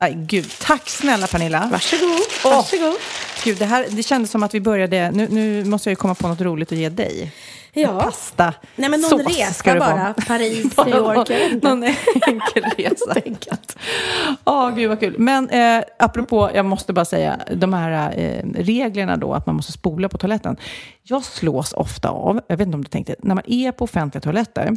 Nej, 0.00 0.14
gud. 0.14 0.50
Tack 0.60 0.88
snälla 0.88 1.26
Pernilla. 1.26 1.68
Varsågod. 1.72 2.20
Varsågod. 2.44 2.96
Gud, 3.44 3.58
det, 3.58 3.64
här, 3.64 3.86
det 3.90 4.02
kändes 4.02 4.30
som 4.30 4.42
att 4.42 4.54
vi 4.54 4.60
började... 4.60 5.10
Nu, 5.10 5.28
nu 5.30 5.64
måste 5.64 5.88
jag 5.88 5.92
ju 5.92 5.96
komma 5.96 6.14
på 6.14 6.28
något 6.28 6.40
roligt 6.40 6.72
att 6.72 6.78
ge 6.78 6.88
dig. 6.88 7.32
Ja. 7.72 8.00
Pasta. 8.00 8.54
Nej, 8.76 8.90
men 8.90 9.00
någon 9.00 9.10
sås 9.10 9.26
resa 9.26 9.52
ska 9.52 9.74
du 9.74 9.80
få. 9.80 9.86
bara. 9.86 10.14
Paris, 10.26 10.76
New 10.86 10.88
York. 10.88 11.62
Någon 11.62 11.84
enkel 12.26 12.64
resa. 12.76 13.14
Åh, 14.44 14.70
gud 14.74 14.88
vad 14.88 15.00
kul. 15.00 15.14
Men 15.18 15.50
eh, 15.50 15.82
apropå, 15.98 16.50
jag 16.54 16.64
måste 16.64 16.92
bara 16.92 17.04
säga, 17.04 17.40
de 17.56 17.72
här 17.72 18.18
eh, 18.18 18.44
reglerna 18.54 19.16
då, 19.16 19.34
att 19.34 19.46
man 19.46 19.54
måste 19.54 19.72
spola 19.72 20.08
på 20.08 20.18
toaletten. 20.18 20.56
Jag 21.02 21.24
slås 21.24 21.72
ofta 21.72 22.08
av, 22.08 22.40
jag 22.48 22.56
vet 22.56 22.66
inte 22.66 22.74
om 22.74 22.84
du 22.84 22.90
tänkte, 22.90 23.16
när 23.18 23.34
man 23.34 23.44
är 23.46 23.72
på 23.72 23.84
offentliga 23.84 24.20
toaletter, 24.20 24.76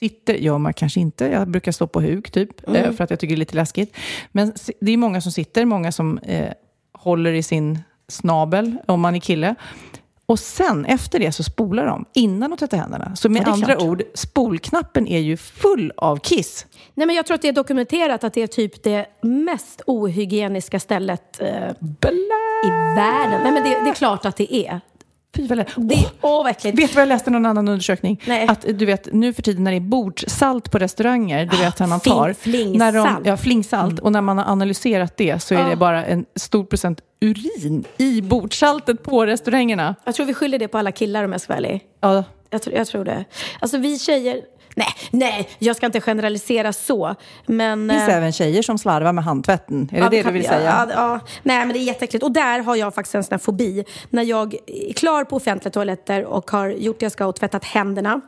sitter, 0.00 0.34
gör 0.34 0.58
man 0.58 0.74
kanske 0.74 1.00
inte, 1.00 1.24
jag 1.24 1.48
brukar 1.48 1.72
stå 1.72 1.86
på 1.86 2.00
huk 2.00 2.30
typ, 2.30 2.68
eh, 2.68 2.92
för 2.92 3.04
att 3.04 3.10
jag 3.10 3.18
tycker 3.20 3.34
det 3.34 3.36
är 3.36 3.38
lite 3.38 3.56
läskigt. 3.56 3.96
Men 4.32 4.52
det 4.80 4.92
är 4.92 4.96
många 4.96 5.20
som 5.20 5.32
sitter, 5.32 5.64
många 5.64 5.92
som 5.92 6.18
eh, 6.18 6.52
håller 6.92 7.32
i 7.32 7.42
sin 7.42 7.78
snabel, 8.08 8.76
om 8.86 9.00
man 9.00 9.14
är 9.14 9.20
kille. 9.20 9.54
Och 10.26 10.38
sen 10.38 10.84
efter 10.84 11.18
det 11.18 11.32
så 11.32 11.42
spolar 11.42 11.86
de 11.86 12.04
innan 12.14 12.50
de 12.50 12.56
tvättar 12.56 12.76
händerna. 12.78 13.16
Så 13.16 13.28
med 13.28 13.42
Ja, 13.46 13.52
andra 13.52 13.66
klart. 13.66 13.82
ord, 13.82 14.02
spolknappen 14.14 15.06
är 15.06 15.18
ju 15.18 15.36
full 15.36 15.92
av 15.96 16.16
kiss. 16.16 16.66
Nej, 16.94 17.06
men 17.06 17.16
jag 17.16 17.26
tror 17.26 17.34
att 17.34 17.42
det 17.42 17.48
är 17.48 17.52
dokumenterat 17.52 18.24
att 18.24 18.34
det 18.34 18.42
är 18.42 18.46
typ 18.46 18.82
det 18.82 19.06
mest 19.22 19.82
ohygieniska 19.86 20.80
stället 20.80 21.40
eh, 21.40 21.48
i 22.64 22.70
världen. 22.96 23.40
Nej, 23.42 23.52
men 23.52 23.62
det, 23.62 23.68
det 23.84 23.90
är 23.90 23.94
klart 23.94 24.24
att 24.26 24.36
det 24.36 24.54
är. 24.54 24.80
Fy 25.36 25.46
vad 25.46 25.58
lä- 25.58 25.64
Det 25.76 25.94
Åh, 26.20 26.30
åh. 26.40 26.44
Vet 26.46 26.62
du 26.62 26.86
vad 26.86 27.02
jag 27.02 27.08
läste 27.08 27.30
i 27.30 27.32
någon 27.32 27.46
annan 27.46 27.68
undersökning? 27.68 28.20
Nej. 28.26 28.46
Att 28.48 28.64
du 28.78 28.86
vet, 28.86 29.12
nu 29.12 29.32
för 29.32 29.42
tiden 29.42 29.64
när 29.64 29.70
det 29.70 29.76
är 29.76 29.80
bordssalt 29.80 30.70
på 30.70 30.78
restauranger, 30.78 31.46
du 31.46 31.56
vet 31.56 31.78
när 31.80 31.86
man 31.86 32.00
tar... 32.00 32.32
flingsalt. 32.32 32.78
När 32.78 32.92
de, 32.92 33.22
ja, 33.24 33.36
flingsalt. 33.36 33.98
Och 34.00 34.12
när 34.12 34.20
man 34.20 34.38
har 34.38 34.52
analyserat 34.52 35.16
det 35.16 35.42
så 35.42 35.54
är 35.54 35.64
det 35.64 35.72
Ah. 35.72 35.76
bara 35.76 36.04
en 36.04 36.24
stor 36.36 36.64
procent 36.64 37.00
urin 37.20 37.84
i 37.98 38.20
bordssaltet 38.22 39.02
på 39.02 39.26
restaurangerna. 39.26 39.94
Jag 40.04 40.14
tror 40.14 40.26
vi 40.26 40.34
skyller 40.34 40.58
det 40.58 40.68
på 40.68 40.78
alla 40.78 40.92
killar 40.92 41.24
om 41.24 41.32
jag 41.32 41.40
ska 41.40 41.52
vara 41.52 41.58
ärlig. 41.58 41.80
Ja, 42.00 42.24
Jag, 42.50 42.60
jag 42.72 42.86
tror 42.86 43.04
det. 43.04 43.24
Alltså 43.60 43.78
vi 43.78 43.98
tjejer... 43.98 44.40
Nej, 44.74 44.88
nej, 45.10 45.48
jag 45.58 45.76
ska 45.76 45.86
inte 45.86 46.00
generalisera 46.00 46.72
så. 46.72 47.14
Men... 47.46 47.88
det 47.88 47.94
finns 47.94 48.08
eh, 48.08 48.16
även 48.16 48.32
tjejer 48.32 48.62
som 48.62 48.78
slarvar 48.78 49.12
med 49.12 49.24
handtvätten. 49.24 49.88
Är 49.92 49.96
det 49.96 49.98
Ja, 49.98 50.08
det 50.08 50.22
du 50.22 50.30
vill 50.30 50.44
säga? 50.44 50.86
Ja, 50.88 50.94
ja. 50.94 51.20
Nej, 51.42 51.58
men 51.58 51.68
det 51.68 51.78
är 51.78 51.84
jätteäckligt. 51.84 52.24
Och 52.24 52.32
där 52.32 52.58
har 52.60 52.76
jag 52.76 52.94
faktiskt 52.94 53.14
en 53.14 53.24
sån 53.24 53.32
här 53.32 53.38
fobi. 53.38 53.84
När 54.10 54.22
jag 54.22 54.54
är 54.66 54.92
klar 54.92 55.24
på 55.24 55.36
offentliga 55.36 55.72
toaletter 55.72 56.24
och 56.24 56.50
har 56.50 56.68
gjort 56.68 57.00
det 57.00 57.04
jag 57.04 57.12
ska 57.12 57.26
och 57.26 57.36
tvättat 57.36 57.64
händerna. 57.64 58.20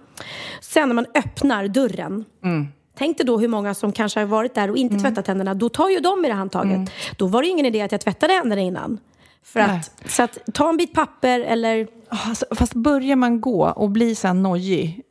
Sen 0.60 0.88
när 0.88 0.94
man 0.94 1.06
öppnar 1.14 1.68
dörren. 1.68 2.24
Mm. 2.44 2.68
Tänk 2.98 3.18
dig 3.18 3.26
då 3.26 3.38
hur 3.38 3.48
många 3.48 3.74
som 3.74 3.92
kanske 3.92 4.20
har 4.20 4.26
varit 4.26 4.54
där 4.54 4.70
och 4.70 4.76
inte 4.76 4.96
tvättat 4.98 5.26
händerna. 5.26 5.54
Då 5.54 5.68
tar 5.68 5.88
ju 5.88 6.00
de 6.00 6.24
i 6.24 6.28
det 6.28 6.34
handtaget. 6.34 6.74
Mm. 6.74 6.86
Då 7.16 7.26
var 7.26 7.42
det 7.42 7.48
ingen 7.48 7.66
idé 7.66 7.80
att 7.80 7.92
jag 7.92 8.00
tvättade 8.00 8.32
händerna 8.32 8.62
innan. 8.62 8.98
För 9.44 9.60
Nej. 9.60 9.70
att, 9.78 10.10
så 10.10 10.22
att 10.22 10.38
ta 10.54 10.68
en 10.68 10.76
bit 10.76 10.94
papper 10.94 11.40
eller... 11.40 11.88
Alltså, 12.26 12.47
fast 12.50 12.75
börjar 12.75 13.16
man 13.16 13.40
gå 13.40 13.68
och 13.68 13.90
bli 13.90 14.14
så 14.14 14.26
här 14.26 14.35
nojig 14.35 15.02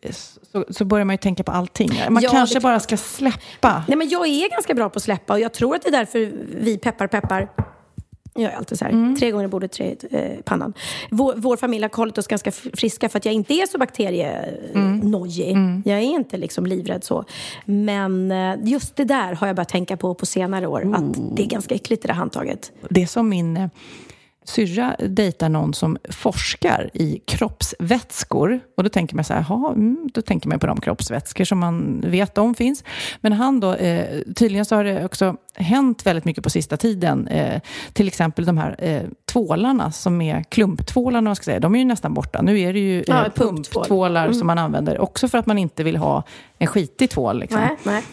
så, 0.52 0.66
så 0.70 0.86
börjar 0.86 1.06
man 1.06 1.14
ju 1.14 1.18
tänka 1.18 1.44
på 1.44 1.52
allting. 1.52 1.92
Man 2.10 2.24
Ja, 2.24 2.30
kanske 2.32 2.60
bara 2.60 2.80
ska 2.80 2.98
släppa. 2.98 3.84
Nej, 3.88 3.98
men 3.98 4.10
jag 4.10 4.28
är 4.28 4.50
ganska 4.50 4.74
bra 4.74 4.90
på 4.90 4.98
att 4.98 5.04
släppa 5.04 5.34
och 5.34 5.40
jag 5.40 5.54
tror 5.54 5.76
att 5.76 5.82
det 5.82 5.88
är 5.88 5.92
därför 5.92 6.32
vi 6.62 6.78
peppar 6.78 7.08
peppar 7.08 7.50
Jag 8.34 8.54
är 8.54 8.58
alltid 8.58 8.80
så 8.80 8.86
här. 8.86 8.92
Mm. 8.92 9.16
Tre 9.16 9.32
gånger 9.32 9.46
i 9.46 9.48
bordet, 9.48 9.72
tre 9.72 9.96
eh, 10.12 10.42
pannan. 10.46 10.74
Vår, 11.12 11.34
vår, 11.38 11.58
familj 11.58 11.84
har 11.84 11.98
hållit 11.98 12.18
oss 12.18 12.28
ganska 12.28 12.52
friska 12.52 13.10
för 13.10 13.18
att 13.18 13.26
jag 13.26 13.34
inte 13.34 13.54
är 13.54 13.66
så 13.66 13.78
bakterienojig. 13.78 15.52
Mm. 15.52 15.66
mm. 15.66 15.84
Jag 15.86 15.98
är 15.98 16.02
inte 16.02 16.38
liksom 16.38 16.66
livrädd 16.66 17.04
så. 17.04 17.26
Men 17.66 18.32
eh, 18.32 18.56
just 18.64 18.96
det 18.96 19.06
där 19.06 19.34
har 19.34 19.48
jag 19.48 19.56
börjat 19.56 19.70
tänka 19.70 19.98
på 19.98 20.14
på 20.14 20.26
senare 20.26 20.68
år. 20.68 20.94
Att 20.96 21.36
det 21.36 21.44
är 21.44 21.48
ganska 21.48 21.76
äckligt 21.76 22.02
det 22.02 22.08
där 22.08 22.16
handtaget. 22.16 22.72
Det 22.90 23.08
som 23.08 23.30
min 23.30 23.58
eh, 23.58 23.68
syrra 24.46 24.96
dejtar 25.00 25.50
någon 25.50 25.74
som 25.74 25.98
forskar 26.10 26.90
i 26.94 27.22
kroppsvätskor. 27.28 28.60
Och 28.78 28.84
då 28.84 28.90
tänker 28.90 29.16
man 29.16 29.26
så 29.26 29.34
här, 29.34 29.42
aha, 29.42 29.72
mm, 29.76 30.10
då 30.14 30.22
tänker 30.22 30.50
man 30.50 30.60
på 30.60 30.68
de 30.68 30.82
kroppsvätskor 30.82 31.46
som 31.46 31.60
man 31.60 32.02
vet 32.06 32.38
om 32.38 32.56
finns. 32.56 32.84
Men 33.22 33.34
han 33.34 33.60
då, 33.60 33.74
eh, 33.74 34.22
tydligen 34.36 34.66
så 34.66 34.76
har 34.76 34.84
det 34.84 35.06
också 35.06 35.36
hänt 35.56 36.06
väldigt 36.06 36.26
mycket 36.26 36.44
på 36.44 36.50
sista 36.50 36.78
tiden. 36.78 37.28
Eh, 37.28 37.62
till 37.94 38.08
exempel 38.08 38.46
de 38.46 38.58
här 38.58 38.76
eh, 38.80 39.02
tvålarna 39.26 39.92
som 39.92 40.22
är 40.22 40.44
klumptvålarna, 40.44 41.30
man 41.30 41.36
ska 41.36 41.44
säga, 41.44 41.60
de 41.60 41.76
är 41.76 41.80
ju 41.80 41.86
nästan 41.86 42.14
borta. 42.14 42.42
Nu 42.42 42.60
är 42.60 42.74
det 42.74 42.80
ju 42.80 43.00
eh, 43.00 43.04
ja, 43.08 43.26
pumptvålar 43.36 44.24
mm. 44.24 44.34
som 44.34 44.48
man 44.48 44.58
använder, 44.58 45.00
också 45.00 45.28
för 45.28 45.38
att 45.38 45.46
man 45.46 45.58
inte 45.58 45.84
vill 45.84 45.98
ha 45.98 46.24
en 46.58 46.68
skitig 46.68 47.10
tvål. 47.10 47.40
Liksom. 47.40 47.60
Nej, 47.60 47.78
nej. 47.84 48.04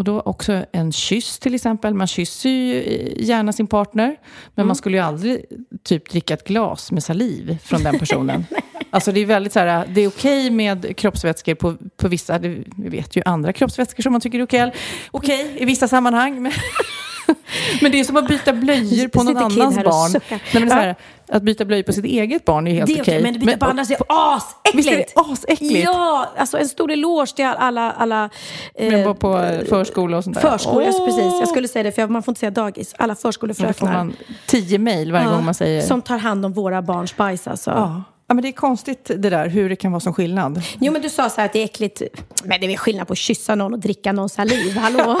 Och 0.00 0.04
då 0.04 0.20
också 0.20 0.64
en 0.72 0.92
kyss 0.92 1.38
till 1.38 1.54
exempel. 1.54 1.94
Man 1.94 2.06
kysser 2.06 2.50
ju 2.50 2.82
gärna 3.16 3.52
sin 3.52 3.66
partner. 3.66 4.16
Men 4.54 4.62
mm. 4.62 4.66
man 4.66 4.76
skulle 4.76 4.96
ju 4.96 5.02
aldrig 5.02 5.44
typ 5.82 6.10
dricka 6.10 6.34
ett 6.34 6.44
glas 6.44 6.92
med 6.92 7.02
saliv 7.02 7.58
från 7.64 7.82
den 7.82 7.98
personen. 7.98 8.46
alltså 8.90 9.12
det 9.12 9.20
är 9.20 9.26
väldigt 9.26 9.52
så 9.52 9.58
här, 9.58 9.86
det 9.86 10.00
är 10.00 10.08
okej 10.08 10.46
okay 10.46 10.50
med 10.50 10.96
kroppsvätskor 10.96 11.54
på, 11.54 11.76
på 11.96 12.08
vissa, 12.08 12.38
vi 12.38 12.64
vet 12.76 13.16
ju 13.16 13.22
andra 13.24 13.52
kroppsvätskor 13.52 14.02
som 14.02 14.12
man 14.12 14.20
tycker 14.20 14.38
är 14.38 14.44
okej. 14.44 14.72
Okej 15.10 15.44
okay, 15.44 15.62
i 15.62 15.64
vissa 15.64 15.88
sammanhang. 15.88 16.42
Men 16.42 16.52
Men 17.80 17.92
det 17.92 18.00
är 18.00 18.04
som 18.04 18.16
att 18.16 18.28
byta 18.28 18.52
blöjor 18.52 19.08
på 19.08 19.22
någon 19.22 19.36
annans 19.36 19.76
barn. 19.76 20.20
Nej, 20.30 20.40
men 20.52 20.68
det 20.68 20.74
är 20.74 20.80
här, 20.80 20.96
att 21.32 21.42
byta 21.42 21.64
blöjor 21.64 21.82
på 21.82 21.92
sitt 21.92 22.04
eget 22.04 22.44
barn 22.44 22.66
är 22.66 22.74
helt 22.74 22.90
okej. 22.90 23.00
Okay. 23.00 23.22
Men 23.22 23.38
byta 23.38 23.56
på 23.56 23.66
andras 23.66 23.90
är 23.90 23.96
asäckligt. 24.08 24.74
Visst 24.74 24.90
är 24.90 24.96
det 24.96 25.32
asäckligt? 25.32 25.84
Ja, 25.84 26.32
alltså 26.36 26.58
en 26.58 26.68
stor 26.68 26.90
eloge 26.90 27.36
till 27.36 27.44
alla... 27.44 27.92
alla 27.92 28.30
eh, 28.74 28.92
men 28.92 29.16
på 29.16 29.38
eh, 29.38 29.64
förskola 29.64 30.16
och 30.16 30.24
sånt 30.24 30.40
där? 30.40 30.50
Förskola, 30.50 30.90
oh. 30.90 31.06
precis. 31.06 31.40
Jag 31.40 31.48
skulle 31.48 31.68
säga 31.68 31.82
det, 31.82 31.92
för 31.92 32.08
man 32.08 32.22
får 32.22 32.32
inte 32.32 32.38
säga 32.38 32.50
dagis. 32.50 32.94
Alla 32.98 33.14
förskolefröknar. 33.14 33.72
Då 33.72 33.86
får 33.86 33.86
man 33.86 34.16
tio 34.46 34.78
mejl 34.78 35.12
varje 35.12 35.26
ja, 35.26 35.30
gång 35.30 35.44
man 35.44 35.54
säger... 35.54 35.82
Som 35.82 36.02
tar 36.02 36.18
hand 36.18 36.44
om 36.44 36.52
våra 36.52 36.82
barns 36.82 37.16
bajs 37.16 37.46
alltså. 37.46 37.70
Ja. 37.70 38.02
Ja, 38.30 38.34
men 38.34 38.42
det 38.42 38.48
är 38.48 38.52
konstigt 38.52 39.04
det 39.04 39.30
där, 39.30 39.48
hur 39.48 39.68
det 39.68 39.76
kan 39.76 39.92
vara 39.92 40.00
som 40.00 40.14
skillnad. 40.14 40.62
Jo, 40.80 40.92
men 40.92 41.02
du 41.02 41.08
sa 41.08 41.30
så 41.30 41.40
här 41.40 41.46
att 41.46 41.52
det 41.52 41.58
är 41.58 41.64
äckligt. 41.64 42.02
Men 42.44 42.60
det 42.60 42.66
är 42.66 42.68
väl 42.68 42.76
skillnad 42.76 43.06
på 43.06 43.12
att 43.12 43.18
kyssa 43.18 43.54
någon 43.54 43.72
och 43.72 43.78
dricka 43.78 44.12
någon 44.12 44.28
saliv, 44.28 44.76
hallå? 44.76 45.20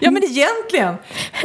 ja, 0.00 0.10
men 0.10 0.24
egentligen. 0.24 0.94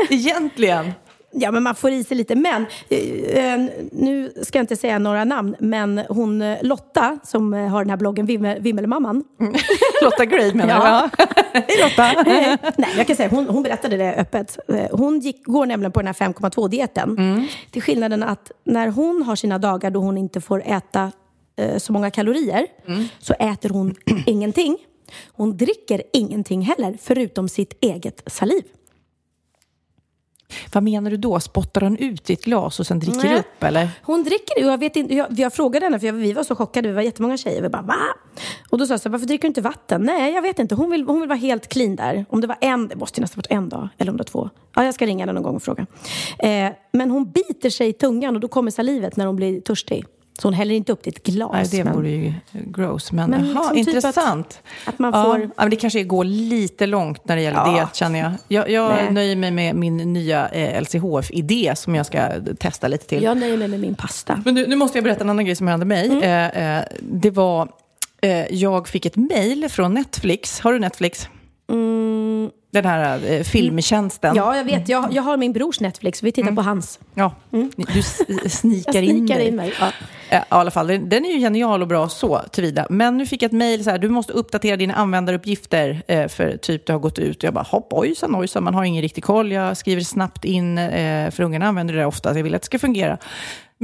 Egentligen. 0.10 0.93
Ja, 1.36 1.52
men 1.52 1.63
man 1.63 1.75
får 1.75 1.92
i 1.92 2.04
sig 2.04 2.18
lite. 2.18 2.36
Men 2.36 2.66
eh, 2.90 3.74
nu 3.92 4.34
ska 4.42 4.58
jag 4.58 4.63
inte 4.63 4.75
säga 4.75 5.00
några 5.00 5.24
namn, 5.24 5.56
men 5.60 6.02
hon 6.10 6.42
eh, 6.42 6.58
Lotta 6.62 7.20
som 7.24 7.54
eh, 7.54 7.68
har 7.68 7.84
den 7.84 7.90
här 7.90 7.98
bloggen 7.98 8.25
Vimmel, 8.25 8.62
Vimmelmamman. 8.62 9.24
Mm. 9.40 9.54
Lotta 10.04 10.25
Gray 10.25 10.54
menar 10.54 10.75
ja. 10.86 11.10
du? 11.18 11.25
Hej 11.54 11.78
Lotta! 11.84 12.24
Nej, 12.78 12.94
jag 12.98 13.08
kan 13.08 13.16
säga 13.16 13.30
hon, 13.30 13.48
hon 13.48 13.63
berättade 13.63 13.98
det 13.98 14.16
öppet. 14.16 14.58
Eh, 14.68 14.88
hon 14.92 15.20
gick, 15.20 15.46
går 15.46 15.66
nämligen 15.66 15.92
på 15.92 16.00
den 16.00 16.08
här 16.08 16.13
5,2-dieten. 16.13 17.18
Mm. 17.18 17.48
Till 17.72 17.82
skillnaden 17.82 18.24
att 18.24 18.52
när 18.63 18.88
hon 18.88 19.24
har 19.24 19.36
sina 19.36 19.58
dagar 19.58 19.92
då 19.92 20.00
hon 20.00 20.18
inte 20.18 20.42
får 20.42 20.63
äta 20.66 21.12
eh, 21.56 21.78
så 21.78 21.94
många 21.94 22.12
kalorier 22.12 22.68
mm. 22.88 23.06
så 23.20 23.34
äter 23.34 23.70
hon 23.70 23.96
ingenting. 24.25 24.78
Hon 25.32 25.58
dricker 25.58 26.04
ingenting 26.13 26.62
heller, 26.62 26.98
förutom 27.02 27.50
sitt 27.50 27.78
eget 27.82 28.24
saliv. 28.28 28.63
Vad 30.74 30.83
menar 30.83 31.12
du 31.12 31.17
då? 31.17 31.39
Spottar 31.39 31.81
hon 31.81 31.98
ut 31.98 32.29
i 32.29 32.33
ett 32.33 32.43
glas 32.43 32.79
och 32.79 32.88
sen 32.88 33.00
dricker 33.00 33.29
Nej. 33.29 33.39
upp? 33.39 33.63
Eller? 33.63 33.89
Hon 34.03 34.24
dricker 34.24 34.62
det. 34.62 34.67
Jag, 34.67 34.77
vet 34.77 34.95
inte, 34.95 35.15
jag, 35.15 35.27
jag 35.29 35.53
frågade 35.53 35.86
henne, 35.86 36.00
för 36.00 36.07
jag, 36.07 36.13
vi 36.13 36.33
var 36.33 36.43
så 36.43 36.55
chockade. 36.55 36.88
Vi 36.88 36.93
var 36.93 37.01
jättemånga 37.01 37.38
tjejer. 37.38 37.62
Vi 37.62 37.69
bara, 37.69 37.81
va? 37.81 37.95
Och 38.69 38.77
då 38.77 38.86
sa 38.86 38.93
jag 38.93 39.01
så 39.01 39.10
varför 39.10 39.25
dricker 39.25 39.41
du 39.41 39.48
inte 39.48 39.62
vatten? 39.62 40.01
Nej, 40.01 40.33
jag 40.33 40.41
vet 40.41 40.60
inte. 40.60 40.75
Hon 40.75 40.91
vill, 40.91 41.03
hon 41.03 41.19
vill 41.19 41.29
vara 41.29 41.39
helt 41.39 41.67
clean 41.67 41.95
där. 41.95 42.25
Om 42.29 42.41
det 42.41 42.48
var 42.48 42.57
en, 42.62 42.88
det 42.88 42.95
måste 42.95 43.22
nästan 43.22 43.38
varit 43.38 43.51
en 43.51 43.69
dag. 43.69 43.89
Eller 43.98 44.12
om 44.12 44.17
det 44.17 44.22
var 44.22 44.25
två. 44.43 44.50
Ja, 44.75 44.86
jag 44.86 44.93
ska 44.93 45.05
ringa 45.05 45.22
henne 45.22 45.33
någon 45.33 45.43
gång 45.43 45.55
och 45.55 45.63
fråga. 45.63 45.86
Eh, 46.39 46.69
men 46.91 47.12
hon 47.12 47.31
biter 47.31 47.69
sig 47.69 47.88
i 47.88 47.93
tungan 47.93 48.36
och 48.36 48.41
då 48.41 48.48
kommer 48.48 48.72
salivet 48.72 49.15
när 49.15 49.25
hon 49.25 49.36
blir 49.36 49.62
törstig. 49.62 50.05
Så 50.40 50.48
hon 50.48 50.54
häller 50.54 50.75
inte 50.75 50.92
upp 50.92 51.04
det 51.04 51.10
i 51.10 51.13
ett 51.13 51.24
glas. 51.24 51.52
Nej, 51.54 51.68
det 51.72 51.84
men... 51.84 51.94
vore 51.94 52.10
ju 52.10 52.34
gross. 52.52 53.12
Men, 53.12 53.30
men 53.30 53.58
aha, 53.58 53.72
liksom 53.74 53.96
intressant. 53.96 54.50
Typ 54.50 54.60
att, 54.88 54.94
att, 54.94 55.00
man 55.00 55.13
får... 55.13 55.40
Ja, 55.40 55.48
men 55.58 55.70
det 55.70 55.75
kanske 55.75 56.04
går 56.04 56.24
lite 56.24 56.86
långt 56.86 57.25
när 57.25 57.36
det 57.36 57.42
gäller 57.42 57.58
ja. 57.58 57.90
det, 57.92 57.98
känner 57.98 58.20
jag. 58.20 58.32
Jag, 58.48 58.70
jag 58.70 59.13
nöjer 59.13 59.36
mig 59.36 59.52
med 59.52 59.75
min 59.75 59.98
nya 59.98 60.50
eh, 60.50 60.82
LCHF-idé 60.82 61.74
som 61.75 61.96
jag 61.96 62.06
ska 62.06 62.30
testa 62.60 62.88
lite 62.88 63.06
till. 63.06 63.24
Jag 63.24 63.38
nöjer 63.38 63.58
mig 63.58 63.68
med 63.68 63.80
min 63.80 63.96
pasta. 63.96 64.42
Men 64.46 64.54
nu, 64.54 64.68
nu 64.68 64.75
måste 64.75 64.98
jag 64.98 65.04
berätta 65.04 65.24
en 65.24 65.30
annan 65.30 65.46
grej 65.46 65.56
som 65.56 65.68
hände 65.68 65.86
mig. 65.86 66.06
Mm. 66.08 66.24
Eh, 66.24 66.78
eh, 66.78 66.84
det 67.02 67.30
var, 67.30 67.68
eh, 68.22 68.54
jag 68.54 68.88
fick 68.88 69.06
ett 69.06 69.16
mejl 69.16 69.70
från 69.70 69.94
Netflix. 69.94 70.60
Har 70.60 70.74
du 70.74 70.80
Netflix? 70.80 71.28
Mm. 71.72 72.50
Den 72.74 72.86
här 72.86 73.32
eh, 73.32 73.44
filmtjänsten. 73.44 74.36
Ja, 74.36 74.58
jag 74.58 74.63
vet. 74.63 74.89
Jag, 74.89 75.13
jag 75.13 75.24
har 75.24 75.38
min 75.38 75.53
brors 75.53 75.80
Netflix. 75.80 76.24
Vi 76.24 76.32
tittar 76.32 76.42
mm. 76.42 76.56
på 76.56 76.62
hans. 76.62 77.00
Ja, 77.13 77.36
mm. 77.51 77.72
du 77.75 78.03
snikar, 78.50 79.01
in, 79.01 79.18
snikar 79.18 79.39
in 79.39 79.56
mig. 79.56 79.74
Ja. 79.80 79.92
Ja, 80.30 80.39
I 80.39 80.44
alla 80.48 80.72
fall, 80.72 80.88
den, 80.88 81.10
den 81.10 81.25
är 81.25 81.30
ju 81.30 81.39
genial 81.39 81.82
och 81.82 81.88
bra 81.88 82.10
så 82.10 82.42
tillvida. 82.51 82.88
Men 82.89 83.18
nu 83.18 83.25
fick 83.25 83.42
jag 83.42 83.48
ett 83.48 83.53
mejl 83.53 83.84
så 83.84 83.89
här, 83.89 83.98
du 83.98 84.10
måste 84.10 84.34
uppdatera 84.34 84.77
dina 84.77 84.94
användaruppgifter 84.94 86.03
eh, 86.08 86.27
för 86.27 86.58
typ 86.58 86.86
det 86.86 86.94
har 86.94 87.00
gått 87.00 87.20
ut. 87.20 87.38
Och 87.38 87.44
jag 87.44 87.53
bara, 87.53 87.63
hopp, 87.63 87.94
ojsan, 87.94 88.36
ojsan, 88.36 88.63
man 88.63 88.74
har 88.74 88.84
ingen 88.84 89.01
riktig 89.01 89.24
koll. 89.24 89.51
Jag 89.51 89.77
skriver 89.77 90.01
snabbt 90.01 90.46
in, 90.46 90.77
eh, 90.77 91.32
för 91.32 91.44
ungarna 91.44 91.68
använder 91.68 91.94
det 91.94 92.00
där 92.00 92.08
ofta, 92.08 92.38
jag 92.38 92.44
vill 92.44 92.56
att 92.56 92.62
det 92.62 92.65
ska 92.65 92.80
fungera 92.80 93.18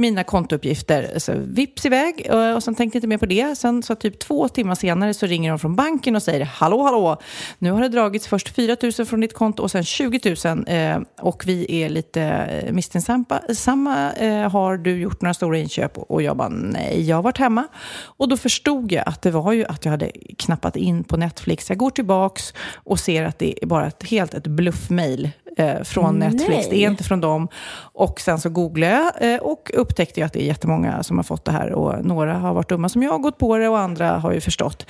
mina 0.00 0.24
kontouppgifter. 0.24 1.18
Så 1.18 1.32
vips 1.36 1.86
iväg 1.86 2.26
eh, 2.30 2.52
och, 2.52 2.62
sen 2.62 2.74
tänkte 2.74 2.96
jag 2.96 2.98
inte 2.98 3.08
mer 3.08 3.18
på 3.18 3.26
det. 3.26 3.58
Sen 3.58 3.82
så 3.82 3.94
typ 3.94 4.18
två 4.18 4.48
timmar 4.48 4.74
senare 4.74 5.14
så 5.14 5.26
ringer 5.26 5.50
de 5.50 5.58
från 5.58 5.76
banken 5.76 6.16
och 6.16 6.22
säger 6.22 6.44
hallå, 6.44 6.82
hallå, 6.82 7.20
nu 7.58 7.70
har 7.70 7.80
det 7.80 7.88
dragits 7.88 8.26
först 8.26 8.48
4 8.48 8.76
000 8.98 9.06
från 9.06 9.20
ditt 9.20 9.34
konto 9.34 9.62
och 9.62 9.70
sen 9.70 9.84
20 9.84 10.36
000 10.44 10.64
eh, 10.66 10.98
och 11.20 11.42
vi 11.46 11.82
är 11.82 11.88
lite 11.88 12.22
eh, 12.22 12.72
misstänksamma. 12.72 14.12
Eh, 14.12 14.50
har 14.50 14.76
du 14.76 15.00
gjort 15.00 15.22
några 15.22 15.34
stora 15.34 15.58
inköp? 15.58 15.98
Och 15.98 16.22
jag 16.22 16.36
bara 16.36 16.48
nej, 16.48 17.08
jag 17.08 17.16
har 17.16 17.22
varit 17.22 17.38
hemma. 17.38 17.68
Och 18.02 18.28
då 18.28 18.36
förstod 18.36 18.92
jag 18.92 19.04
att 19.06 19.22
det 19.22 19.30
var 19.30 19.52
ju 19.52 19.64
att 19.64 19.84
jag 19.84 19.92
hade 19.92 20.10
knappat 20.38 20.76
in 20.76 21.04
på 21.04 21.16
Netflix. 21.16 21.68
Jag 21.68 21.78
går 21.78 21.90
tillbaks 21.90 22.54
och 22.74 22.98
ser 22.98 23.24
att 23.24 23.38
det 23.38 23.62
är 23.62 23.66
bara 23.66 23.86
ett 23.86 24.02
helt 24.02 24.34
ett 24.34 24.46
bluffmail 24.46 25.30
eh, 25.60 25.82
från 25.82 26.18
Netflix. 26.18 26.48
Nej. 26.48 26.66
Det 26.70 26.84
är 26.84 26.90
inte 26.90 27.04
från 27.04 27.20
dem. 27.20 27.48
Och 27.92 28.20
sen 28.20 28.40
så 28.40 28.48
googlade 28.48 29.12
jag 29.18 29.34
eh, 29.34 29.40
och 29.40 29.70
upptäckte 29.74 30.24
att 30.24 30.32
det 30.32 30.42
är 30.42 30.46
jättemånga 30.46 31.02
som 31.02 31.18
har 31.18 31.24
fått 31.24 31.44
det 31.44 31.52
här. 31.52 31.72
Och 31.72 32.04
några 32.04 32.34
har 32.34 32.54
varit 32.54 32.68
dumma 32.68 32.88
som 32.88 33.02
jag 33.02 33.10
har 33.10 33.18
gått 33.18 33.38
på 33.38 33.56
det 33.56 33.68
och 33.68 33.78
andra 33.78 34.10
har 34.10 34.32
ju 34.32 34.40
förstått. 34.40 34.86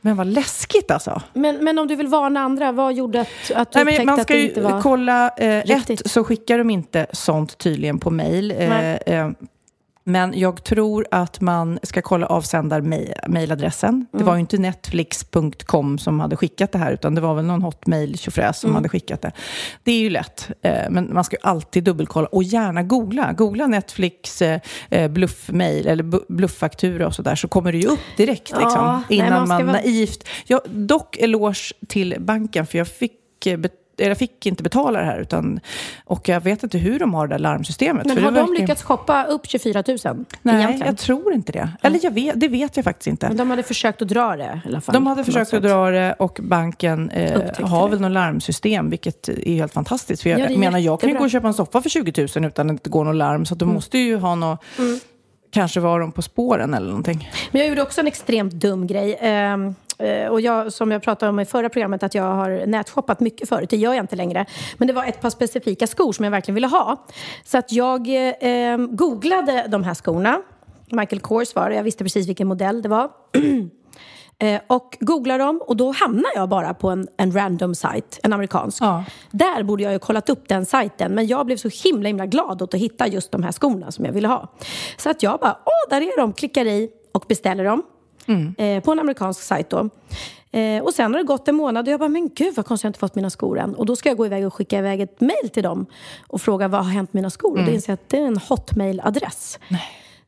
Men 0.00 0.16
vad 0.16 0.26
läskigt 0.26 0.90
alltså. 0.90 1.22
Men, 1.32 1.64
men 1.64 1.78
om 1.78 1.86
du 1.86 1.96
vill 1.96 2.08
varna 2.08 2.40
andra, 2.40 2.72
vad 2.72 2.94
gjorde 2.94 3.20
att, 3.20 3.28
att 3.54 3.72
du 3.72 3.84
Nej, 3.84 3.84
upptäckte 3.84 4.06
man 4.06 4.14
ska 4.14 4.22
att 4.22 4.28
det 4.28 4.42
inte 4.42 4.60
var 4.60 4.82
kolla, 4.82 5.30
eh, 5.36 5.70
Ett 5.70 6.10
så 6.10 6.24
skickar 6.24 6.58
de 6.58 6.70
inte 6.70 7.06
sånt 7.12 7.58
tydligen 7.58 7.98
på 7.98 8.10
mail. 8.10 8.54
Men 10.04 10.38
jag 10.38 10.64
tror 10.64 11.06
att 11.10 11.40
man 11.40 11.78
ska 11.82 12.02
kolla 12.02 12.26
avsändar-mailadressen. 12.26 13.94
Mm. 13.94 14.06
Det 14.12 14.24
var 14.24 14.34
ju 14.34 14.40
inte 14.40 14.58
netflix.com 14.58 15.98
som 15.98 16.20
hade 16.20 16.36
skickat 16.36 16.72
det 16.72 16.78
här, 16.78 16.92
utan 16.92 17.14
det 17.14 17.20
var 17.20 17.34
väl 17.34 17.44
någon 17.44 17.62
hotmail 17.62 18.18
tjofräs 18.18 18.60
som 18.60 18.70
mm. 18.70 18.76
hade 18.76 18.88
skickat 18.88 19.22
det. 19.22 19.32
Det 19.82 19.92
är 19.92 19.98
ju 19.98 20.10
lätt, 20.10 20.50
eh, 20.62 20.90
men 20.90 21.14
man 21.14 21.24
ska 21.24 21.36
ju 21.36 21.40
alltid 21.42 21.84
dubbelkolla 21.84 22.26
och 22.26 22.42
gärna 22.42 22.82
googla. 22.82 23.32
Googla 23.32 23.66
Netflix 23.66 24.42
eh, 24.42 24.60
eh 24.90 25.10
bluffmail 25.10 25.86
eller 25.86 26.32
blufffaktura 26.32 27.06
och 27.06 27.14
sådär, 27.14 27.34
så 27.34 27.48
kommer 27.48 27.72
det 27.72 27.78
ju 27.78 27.86
upp 27.86 28.16
direkt 28.16 28.50
ja, 28.50 28.60
liksom, 28.60 29.02
innan 29.08 29.30
nej, 29.30 29.48
man, 29.48 29.66
man 29.66 29.66
naivt... 29.66 30.28
Ja, 30.46 30.60
dock 30.66 31.16
eloge 31.16 31.72
till 31.88 32.16
banken, 32.18 32.66
för 32.66 32.78
jag 32.78 32.88
fick 32.88 33.20
jag 33.96 34.18
fick 34.18 34.46
inte 34.46 34.62
betala 34.62 34.98
det 34.98 35.04
här. 35.04 35.18
Utan, 35.18 35.60
och 36.04 36.28
jag 36.28 36.40
vet 36.40 36.62
inte 36.62 36.78
hur 36.78 36.98
de 36.98 37.14
har 37.14 37.26
det 37.26 37.34
där 37.34 37.38
larmsystemet. 37.38 38.06
Men 38.06 38.18
har 38.18 38.30
de 38.30 38.34
verkligen... 38.34 38.60
lyckats 38.60 38.82
shoppa 38.82 39.24
upp 39.24 39.46
24 39.46 39.84
000? 39.88 39.98
Nej, 40.42 40.56
egentligen? 40.56 40.86
jag 40.86 40.98
tror 40.98 41.32
inte 41.32 41.52
det. 41.52 41.68
Eller 41.82 42.00
jag 42.02 42.10
vet, 42.10 42.40
det 42.40 42.48
vet 42.48 42.76
jag 42.76 42.84
faktiskt 42.84 43.06
inte. 43.06 43.28
Men 43.28 43.36
de 43.36 43.50
hade 43.50 43.62
försökt 43.62 44.02
att 44.02 44.08
dra 44.08 44.36
det 44.36 44.60
i 44.64 44.68
alla 44.68 44.80
fall? 44.80 44.92
De 44.92 45.06
hade 45.06 45.24
försökt 45.24 45.54
att 45.54 45.62
dra 45.62 45.90
det 45.90 46.12
och 46.18 46.38
banken 46.42 47.10
eh, 47.10 47.66
har 47.66 47.88
väl 47.88 48.00
något 48.00 48.12
larmsystem, 48.12 48.90
vilket 48.90 49.28
är 49.28 49.54
helt 49.54 49.72
fantastiskt. 49.72 50.22
För 50.22 50.30
jag 50.30 50.52
ja, 50.52 50.58
menar, 50.58 50.78
jag 50.78 51.00
kan 51.00 51.10
ju 51.10 51.16
gå 51.16 51.24
och 51.24 51.30
köpa 51.30 51.48
en 51.48 51.54
soffa 51.54 51.82
för 51.82 51.90
20 51.90 52.28
000 52.36 52.44
utan 52.44 52.70
att 52.70 52.84
det 52.84 52.90
går 52.90 53.04
något 53.04 53.16
larm. 53.16 53.46
Så 53.46 53.54
de 53.54 53.64
mm. 53.64 53.74
måste 53.74 53.98
ju 53.98 54.16
ha 54.16 54.34
något... 54.34 54.60
Mm. 54.78 55.00
Kanske 55.54 55.80
var 55.80 56.00
de 56.00 56.12
på 56.12 56.22
spåren 56.22 56.74
eller 56.74 56.86
någonting. 56.86 57.30
Men 57.50 57.60
jag 57.60 57.68
gjorde 57.68 57.82
också 57.82 58.00
en 58.00 58.06
extremt 58.06 58.52
dum 58.52 58.86
grej. 58.86 59.18
Um, 59.52 59.74
och 60.30 60.40
jag, 60.40 60.72
som 60.72 60.90
jag 60.90 61.02
pratade 61.02 61.30
om 61.30 61.40
i 61.40 61.44
förra 61.44 61.68
programmet, 61.68 62.02
att 62.02 62.14
jag 62.14 62.22
har 62.22 62.66
nätshoppat 62.66 63.20
mycket 63.20 63.48
förut. 63.48 63.70
Det 63.70 63.76
gör 63.76 63.94
jag 63.94 64.02
inte 64.02 64.16
längre. 64.16 64.46
Men 64.76 64.88
det 64.88 64.94
var 64.94 65.04
ett 65.04 65.20
par 65.20 65.30
specifika 65.30 65.86
skor 65.86 66.12
som 66.12 66.24
jag 66.24 66.30
verkligen 66.30 66.54
ville 66.54 66.66
ha. 66.66 67.06
Så 67.44 67.58
att 67.58 67.72
jag 67.72 68.08
eh, 68.40 68.76
googlade 68.76 69.66
de 69.68 69.84
här 69.84 69.94
skorna. 69.94 70.42
Michael 70.90 71.20
Kors 71.20 71.54
var 71.54 71.70
det. 71.70 71.76
Jag 71.76 71.82
visste 71.82 72.04
precis 72.04 72.28
vilken 72.28 72.48
modell 72.48 72.82
det 72.82 72.88
var. 72.88 73.10
Eh, 74.38 74.60
och 74.66 74.96
googlar 75.00 75.38
dem 75.38 75.62
och 75.66 75.76
då 75.76 75.92
hamnar 75.92 76.30
jag 76.34 76.48
bara 76.48 76.74
på 76.74 76.90
en, 76.90 77.08
en 77.16 77.32
random 77.32 77.74
site, 77.74 78.18
en 78.22 78.32
amerikansk. 78.32 78.82
Ja. 78.82 79.04
Där 79.30 79.62
borde 79.62 79.82
jag 79.82 79.92
ju 79.92 79.98
kollat 79.98 80.28
upp 80.28 80.48
den 80.48 80.66
sajten 80.66 81.12
men 81.12 81.26
jag 81.26 81.46
blev 81.46 81.56
så 81.56 81.68
himla 81.84 82.08
himla 82.08 82.26
glad 82.26 82.62
åt 82.62 82.74
att 82.74 82.80
hitta 82.80 83.08
just 83.08 83.32
de 83.32 83.42
här 83.42 83.52
skorna 83.52 83.90
som 83.90 84.04
jag 84.04 84.12
ville 84.12 84.28
ha. 84.28 84.52
Så 84.96 85.10
att 85.10 85.22
jag 85.22 85.40
bara, 85.40 85.58
åh 85.64 85.90
där 85.90 86.00
är 86.00 86.20
de, 86.20 86.32
klickar 86.32 86.66
i 86.66 86.90
och 87.12 87.24
beställer 87.28 87.64
dem. 87.64 87.82
Eh, 88.58 88.82
på 88.84 88.92
en 88.92 88.98
amerikansk 88.98 89.42
sajt 89.42 89.70
då. 89.70 89.88
Eh, 90.50 90.82
och 90.82 90.94
sen 90.94 91.12
har 91.12 91.20
det 91.20 91.26
gått 91.26 91.48
en 91.48 91.54
månad 91.54 91.88
och 91.88 91.92
jag 91.92 92.00
bara, 92.00 92.08
men 92.08 92.30
gud 92.34 92.54
vad 92.54 92.66
konstigt 92.66 92.84
jag 92.84 92.88
inte 92.88 92.98
fått 92.98 93.14
mina 93.14 93.30
skor 93.30 93.58
än. 93.58 93.74
Och 93.74 93.86
då 93.86 93.96
ska 93.96 94.08
jag 94.08 94.16
gå 94.16 94.26
iväg 94.26 94.46
och 94.46 94.54
skicka 94.54 94.78
iväg 94.78 95.00
ett 95.00 95.20
mail 95.20 95.50
till 95.52 95.62
dem 95.62 95.86
och 96.26 96.40
fråga 96.42 96.68
vad 96.68 96.84
har 96.84 96.90
hänt 96.92 97.12
med 97.12 97.20
mina 97.20 97.30
skor? 97.30 97.58
Och 97.58 97.64
då 97.64 97.70
inser 97.74 97.92
jag 97.92 97.94
att 97.94 98.08
det 98.08 98.18
är 98.18 98.26
en 98.26 98.36
hotmail-adress. 98.38 99.58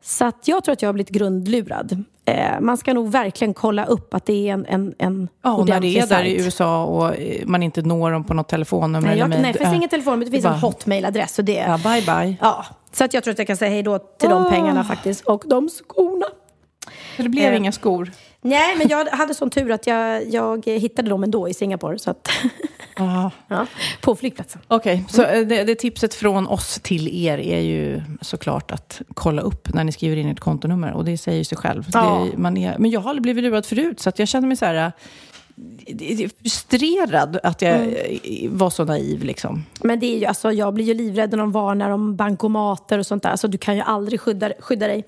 Så 0.03 0.25
att 0.25 0.49
jag 0.49 0.65
tror 0.65 0.73
att 0.73 0.83
jag 0.83 0.89
har 0.89 0.93
blivit 0.93 1.11
grundlurad. 1.11 2.05
Eh, 2.29 2.61
man 2.61 2.77
ska 2.77 2.95
nog 2.95 3.11
verkligen 3.11 3.55
kolla 3.55 3.85
upp 3.85 4.15
att 4.15 4.27
det 4.27 4.49
är 4.49 4.53
en, 4.53 4.67
en, 4.67 4.95
en 4.99 5.29
Ja, 5.43 5.53
och 5.55 5.59
när 5.67 5.67
det 5.67 5.79
ordentlig 5.79 5.97
är 6.03 6.07
där 6.07 6.25
i 6.25 6.45
USA 6.45 6.85
och 6.85 7.17
eh, 7.17 7.47
man 7.47 7.63
inte 7.63 7.83
når 7.83 8.11
dem 8.11 8.25
på 8.25 8.35
något 8.35 8.49
telefonnummer 8.49 9.01
Nej, 9.01 9.11
eller 9.13 9.23
jag, 9.23 9.29
mejl. 9.29 9.43
nej, 9.43 9.53
det 9.53 9.59
finns 9.59 9.71
Ja. 9.71 9.75
ingen 9.77 9.89
telefon, 9.89 10.19
men 10.19 10.25
det 10.27 10.31
finns 10.31 10.45
Bara- 10.45 10.55
en 10.55 10.61
hotmail-adress. 10.61 11.39
Och 11.39 11.45
det, 11.45 11.53
Ja, 11.53 11.79
bye 11.79 12.03
bye. 12.03 12.37
ja, 12.41 12.65
så 12.93 13.05
att 13.05 13.15
jag 13.15 13.25
tror 13.25 13.33
att 13.33 13.39
jag 13.39 13.47
kan 13.47 13.57
säga 13.57 13.71
hej 13.71 13.83
då 13.83 13.99
till 13.99 14.29
de 14.29 14.47
Ah. 14.47 14.51
pengarna 14.51 14.85
faktiskt. 14.85 15.25
Och 15.27 15.43
de 15.47 15.69
skorna. 15.69 16.27
Så 17.17 17.23
det 17.23 17.29
blev 17.29 17.53
Eh. 17.53 17.57
inga 17.57 17.73
skor. 17.73 18.11
Nej, 18.43 18.77
men 18.79 18.89
jag 18.89 19.07
hade 19.07 19.35
sån 19.35 19.51
tur 19.51 19.71
att 19.73 19.87
jag, 19.87 20.29
jag 20.35 20.67
hittade 20.67 21.11
dem 21.11 21.25
ändå 21.25 21.49
i 21.49 21.55
Singapore. 21.55 21.99
Så 21.99 22.11
att, 22.11 22.29
Ah. 22.99 23.31
ja, 23.49 23.67
på 24.01 24.17
flygplatsen. 24.17 24.61
Okej, 24.69 25.05
så 25.09 25.23
eh, 25.23 25.47
det, 25.47 25.65
det 25.65 25.75
tipset 25.75 26.15
från 26.15 26.47
oss 26.47 26.81
till 26.83 27.09
er 27.27 27.39
är 27.39 27.61
ju 27.61 28.03
såklart 28.21 28.71
att 28.71 29.01
kolla 29.15 29.43
upp 29.43 29.75
när 29.75 29.85
ni 29.85 29.93
skriver 29.93 30.17
in 30.17 30.29
ert 30.29 30.41
kontonummer. 30.41 30.93
Och 30.93 31.05
det 31.05 31.19
säger 31.19 31.45
sig 31.45 31.59
själv. 31.59 31.85
Ja. 31.93 32.29
Det, 32.33 32.39
man 32.39 32.57
är, 32.57 32.79
men 32.79 32.91
jag 32.91 33.01
har 33.01 33.11
aldrig 33.11 33.23
blivit 33.23 33.45
lurad 33.45 33.67
förut, 33.67 34.01
så 34.01 34.13
jag 34.17 34.29
känner 34.29 34.49
mig 34.49 34.57
så 34.57 34.65
här... 34.65 34.93
eh, 35.87 36.29
frustrerad 36.43 37.39
att 37.43 37.63
jag 37.63 37.75
Mm. 37.75 38.59
var 38.59 38.71
så 38.71 38.85
naiv. 38.85 39.23
Liksom. 39.25 39.65
Men 39.83 40.01
det 40.01 40.07
är 40.15 40.19
ju, 40.19 40.25
alltså, 40.27 40.53
jag 40.53 40.75
blir 40.75 40.85
ju 40.85 40.95
livrädd 40.95 41.31
när 41.31 41.39
de 41.39 41.53
varnar 41.53 41.91
om 41.91 42.17
bankomater 42.17 42.99
och 42.99 43.07
sånt 43.07 43.23
där. 43.23 43.37
Så 43.37 43.47
du 43.47 43.59
kan 43.59 43.77
ju 43.77 43.83
aldrig 43.83 44.21
skydda, 44.21 44.53
skydda 44.61 44.87
dig. 44.87 45.05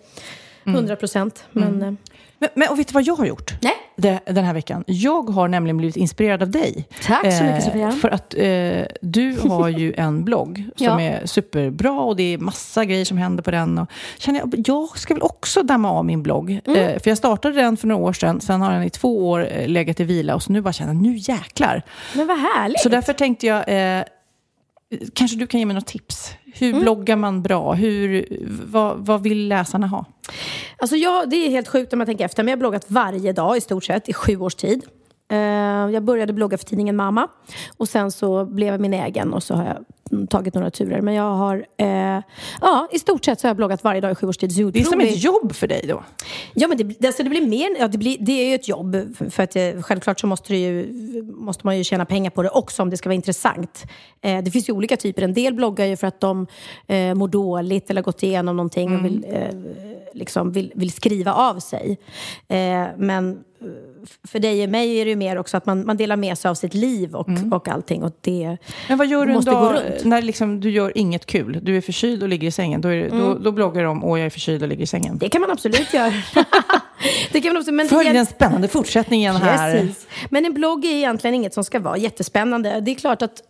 Mm. 0.64 0.76
100 0.78 0.96
procent. 0.96 1.44
Men, 1.52 1.82
eh, 1.82 1.92
Men, 2.38 2.50
men 2.54 2.68
och 2.68 2.78
vet 2.78 2.88
du 2.88 2.92
vad 2.92 3.02
jag 3.02 3.14
har 3.16 3.26
gjort? 3.26 3.54
Nej. 3.62 3.72
Det, 3.96 4.20
den 4.26 4.44
här 4.44 4.54
veckan. 4.54 4.84
Jag 4.86 5.30
har 5.30 5.48
nämligen 5.48 5.76
blivit 5.76 5.96
inspirerad 5.96 6.42
av 6.42 6.50
dig. 6.50 6.88
Tack 7.06 7.32
så 7.34 7.44
mycket, 7.44 7.64
Sofia. 7.64 7.90
För 7.90 8.08
att 8.08 8.34
eh, 8.34 8.96
du 9.02 9.36
har 9.48 9.68
ju 9.68 9.94
en 9.96 10.24
blogg 10.24 10.64
som 10.76 10.86
Ja. 10.86 11.00
är 11.00 11.26
superbra 11.26 11.92
och 12.00 12.16
det 12.16 12.34
är 12.34 12.38
massa 12.38 12.84
grejer 12.84 13.04
som 13.04 13.18
händer 13.18 13.42
på 13.42 13.50
den. 13.50 13.78
Och 13.78 13.88
känner 14.18 14.38
jag, 14.40 14.54
jag 14.66 14.98
ska 14.98 15.14
väl 15.14 15.22
också 15.22 15.62
damma 15.62 15.90
av 15.90 16.04
min 16.04 16.22
blogg. 16.22 16.60
Mm. 16.64 16.80
Eh, 16.80 16.98
för 17.02 17.10
jag 17.10 17.18
startade 17.18 17.54
den 17.54 17.76
för 17.76 17.86
några 17.88 18.02
år 18.04 18.12
sedan, 18.12 18.40
sen 18.40 18.60
har 18.60 18.72
den 18.72 18.82
i 18.82 18.90
två 18.90 19.28
år 19.30 19.48
eh, 19.52 19.68
legat 19.68 20.00
i 20.00 20.04
vila 20.04 20.34
och 20.34 20.42
så 20.42 20.52
nu 20.52 20.60
bara 20.60 20.72
känner 20.72 20.92
jag, 20.94 21.02
nu 21.02 21.14
jäklar. 21.16 21.82
men 22.14 22.26
vad 22.26 22.38
härligt. 22.38 22.80
Så 22.80 22.88
därför 22.88 23.12
tänkte 23.12 23.46
jag, 23.46 23.58
eh, 23.98 24.04
kanske 25.14 25.36
du 25.36 25.46
kan 25.46 25.60
ge 25.60 25.66
mig 25.66 25.74
något 25.74 25.86
tips. 25.86 26.32
Hur 26.54 26.68
Mm. 26.70 26.80
bloggar 26.82 27.16
man 27.16 27.42
bra? 27.42 27.72
Hur, 27.74 28.26
vad, 28.66 28.96
vad 28.98 29.22
vill 29.22 29.48
läsarna 29.48 29.86
ha? 29.86 30.04
Alltså 30.78 30.96
jag, 30.96 31.30
det 31.30 31.36
är 31.36 31.50
helt 31.50 31.68
sjukt 31.68 31.92
om 31.92 31.98
man 31.98 32.06
tänker 32.06 32.24
efter, 32.24 32.42
men 32.42 32.50
jag 32.50 32.56
har 32.56 32.60
bloggat 32.60 32.84
varje 32.88 33.32
dag 33.32 33.56
i 33.56 33.60
stort 33.60 33.84
sett 33.84 34.08
i 34.08 34.12
sju 34.12 34.36
års 34.40 34.54
tid. 34.54 34.82
Eh, 35.30 35.38
jag 35.92 36.02
började 36.04 36.32
blogga 36.32 36.58
för 36.58 36.64
tidningen 36.64 36.96
Mamma 36.96 37.28
och 37.76 37.88
sen 37.88 38.12
så 38.12 38.44
blev 38.44 38.68
jag 38.68 38.80
min 38.80 38.94
egen 38.94 39.32
och 39.32 39.42
så 39.42 39.54
har 39.54 39.64
jag 39.64 39.76
tagit 40.30 40.54
några 40.54 40.70
turer. 40.70 41.00
Men 41.00 41.14
jag 41.14 41.34
har, 41.34 41.66
eh, 41.76 42.22
ja 42.60 42.88
i 42.92 42.98
stort 42.98 43.24
sett 43.24 43.40
så 43.40 43.46
har 43.46 43.50
jag 43.50 43.56
bloggat 43.56 43.84
varje 43.84 44.00
dag 44.00 44.12
i 44.12 44.14
sju 44.14 44.26
års 44.26 44.36
tid. 44.36 44.52
Så 44.52 44.70
Det 44.70 44.80
är 44.80 44.84
som 44.84 45.00
ett 45.00 45.24
jobb 45.24 45.52
för 45.54 45.66
dig 45.66 45.84
då. 45.88 46.04
Ja, 46.54 46.68
men 46.68 46.76
det, 46.76 47.06
alltså 47.06 47.22
det 47.22 47.30
blir 47.30 47.46
mer, 47.46 47.80
ja, 47.80 47.88
det, 47.88 47.98
blir, 47.98 48.16
det 48.20 48.32
är 48.32 48.48
ju 48.48 48.54
ett 48.54 48.68
jobb. 48.68 48.96
För, 49.30 49.42
att 49.42 49.56
eh, 49.56 49.82
självklart 49.82 50.20
så 50.20 50.26
måste, 50.26 50.56
ju, 50.56 50.92
måste 51.22 51.66
man 51.66 51.78
ju 51.78 51.84
tjäna 51.84 52.04
pengar 52.04 52.30
på 52.30 52.42
det 52.42 52.50
också 52.50 52.82
om 52.82 52.90
det 52.90 52.96
ska 52.96 53.08
vara 53.08 53.14
intressant. 53.14 53.84
Eh, 54.20 54.42
det 54.42 54.50
finns 54.50 54.68
ju 54.68 54.72
olika 54.72 54.96
typer. 54.96 55.22
En 55.22 55.34
del 55.34 55.54
bloggar 55.54 55.86
ju 55.86 55.96
för 55.96 56.06
att 56.06 56.20
de 56.20 56.46
eh, 56.86 57.14
mår 57.14 57.28
dåligt 57.28 57.90
eller 57.90 58.00
har 58.00 58.04
gått 58.04 58.22
igenom 58.22 58.56
någonting 58.56 58.96
och 58.96 59.04
vill, 59.04 59.26
eh, 59.28 59.48
liksom 60.14 60.52
vill, 60.52 60.72
vill 60.74 60.92
skriva 60.92 61.32
av 61.32 61.58
sig. 61.58 61.98
Eh, 62.48 62.86
men 62.96 63.44
för 64.28 64.38
dig 64.38 64.64
och 64.64 64.70
mig 64.70 64.98
är 65.00 65.04
det 65.04 65.10
ju 65.10 65.16
mer 65.16 65.38
också 65.38 65.56
att 65.56 65.66
man, 65.66 65.86
man 65.86 65.96
delar 65.96 66.16
med 66.16 66.38
sig 66.38 66.48
av 66.48 66.54
sitt 66.54 66.74
liv 66.74 67.14
och, 67.14 67.28
och 67.52 67.68
allting. 67.68 68.02
Och 68.02 68.12
det 68.20 68.56
Men 68.88 68.98
vad 68.98 69.06
gör 69.06 69.26
du 69.26 69.32
en 69.32 69.40
dag 69.40 69.82
när 70.04 70.22
liksom 70.22 70.60
du 70.60 70.70
gör 70.70 70.98
inget 70.98 71.26
kul? 71.26 71.58
Du 71.62 71.76
är 71.76 71.80
förkyld 71.80 72.22
och 72.22 72.28
ligger 72.28 72.48
i 72.48 72.50
sängen. 72.50 72.80
Då, 72.80 72.88
det, 72.88 73.08
då, 73.08 73.34
då 73.34 73.52
bloggar 73.52 73.82
du 73.82 73.88
om 73.88 74.04
åh 74.04 74.18
jag 74.18 74.26
är 74.26 74.30
förkyld 74.30 74.62
och 74.62 74.68
ligger 74.68 74.82
i 74.82 74.86
sängen. 74.86 75.18
Det 75.18 75.28
kan 75.28 75.40
man 75.40 75.50
absolut 75.50 75.94
göra. 75.94 76.12
det 77.32 77.40
kan 77.40 77.52
man 77.52 77.60
absolut, 77.60 77.76
men 77.76 77.88
Följ 77.88 78.10
den 78.10 78.26
spännande 78.26 78.68
fortsättningen 78.68 79.36
här. 79.36 79.80
Precis. 79.80 80.06
Men 80.30 80.44
en 80.44 80.54
blogg 80.54 80.84
är 80.84 80.94
egentligen 80.94 81.34
inget 81.34 81.54
som 81.54 81.64
ska 81.64 81.80
vara 81.80 81.96
jättespännande. 81.96 82.80
Det 82.80 82.90
är 82.90 82.94
klart 82.94 83.22
att 83.22 83.42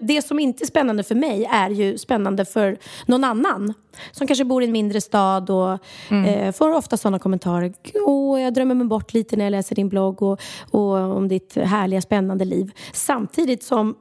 det 0.00 0.26
som 0.26 0.38
inte 0.38 0.64
är 0.64 0.66
spännande 0.66 1.02
för 1.02 1.14
mig 1.14 1.48
är 1.52 1.70
ju 1.70 1.98
spännande 1.98 2.44
för 2.44 2.78
någon 3.06 3.24
annan. 3.24 3.74
Som 4.12 4.26
kanske 4.26 4.44
bor 4.44 4.62
i 4.62 4.66
en 4.66 4.72
mindre 4.72 5.00
stad 5.00 5.50
och 5.50 5.78
eh, 6.12 6.52
får 6.52 6.74
ofta 6.74 6.96
sådana 6.96 7.18
kommentarer. 7.18 7.72
Åh, 8.06 8.40
jag 8.40 8.54
drömmer 8.54 8.74
mig 8.74 8.86
bort 8.86 9.14
lite 9.14 9.36
när 9.36 9.44
jag 9.44 9.50
läser 9.50 9.76
din 9.76 9.88
blogg 9.88 10.22
och, 10.22 10.40
och 10.70 11.16
om 11.16 11.28
ditt 11.28 11.56
härliga, 11.56 12.00
spännande 12.00 12.44
liv. 12.44 12.70
Samtidigt 12.92 13.62
som 13.62 13.94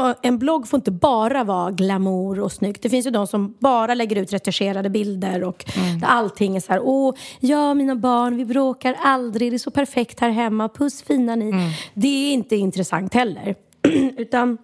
och 0.00 0.14
en 0.22 0.38
blogg 0.38 0.68
får 0.68 0.78
inte 0.78 0.90
bara 0.90 1.44
vara 1.44 1.70
glamour 1.70 2.40
och 2.40 2.52
snyggt. 2.52 2.82
Det 2.82 2.88
finns 2.88 3.06
ju 3.06 3.10
de 3.10 3.26
som 3.26 3.54
bara 3.58 3.94
lägger 3.94 4.16
ut 4.16 4.32
retuscherade 4.32 4.90
bilder 4.90 5.44
och 5.44 5.64
där 6.00 6.08
allting 6.08 6.56
är 6.56 6.60
så 6.60 6.72
här, 6.72 6.80
åh, 6.84 7.14
ja 7.40 7.74
mina 7.74 7.96
barn, 7.96 8.36
vi 8.36 8.44
bråkar 8.44 8.96
aldrig, 9.02 9.52
det 9.52 9.56
är 9.56 9.58
så 9.58 9.70
perfekt 9.70 10.20
här 10.20 10.30
hemma, 10.30 10.68
puss 10.68 11.02
fina 11.02 11.36
ni. 11.36 11.52
Det 11.94 12.08
är 12.08 12.32
inte 12.32 12.56
intressant 12.56 13.14
heller. 13.14 13.54
Utan 14.16 14.58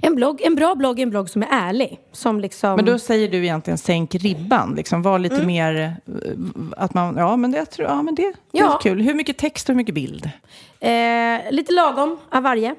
en, 0.00 0.14
blogg, 0.14 0.40
en 0.42 0.54
bra 0.54 0.74
blogg 0.74 0.98
är 0.98 1.02
en 1.02 1.10
blogg 1.10 1.30
som 1.30 1.42
är 1.42 1.48
ärlig. 1.50 2.00
Som 2.12 2.40
liksom... 2.40 2.76
Men 2.76 2.84
då 2.84 2.98
säger 2.98 3.28
du 3.28 3.38
egentligen 3.38 3.78
sänk 3.78 4.14
ribban. 4.14 4.74
Liksom, 4.74 5.02
var 5.02 5.18
lite 5.18 5.46
mer 5.46 5.94
eh, 6.06 6.32
att 6.76 6.94
man, 6.94 7.16
ja 7.16 7.36
men 7.36 7.50
det, 7.50 7.58
jag 7.58 7.70
tror, 7.70 7.88
ja, 7.88 8.02
men 8.02 8.14
det, 8.14 8.32
det 8.52 8.58
är 8.58 8.80
kul. 8.80 9.00
Hur 9.00 9.14
mycket 9.14 9.38
text 9.38 9.68
och 9.68 9.72
hur 9.72 9.76
mycket 9.76 9.94
bild? 9.94 10.30
Eh, 10.80 11.50
lite 11.50 11.72
lagom 11.72 12.18
av 12.30 12.42
varje. 12.42 12.74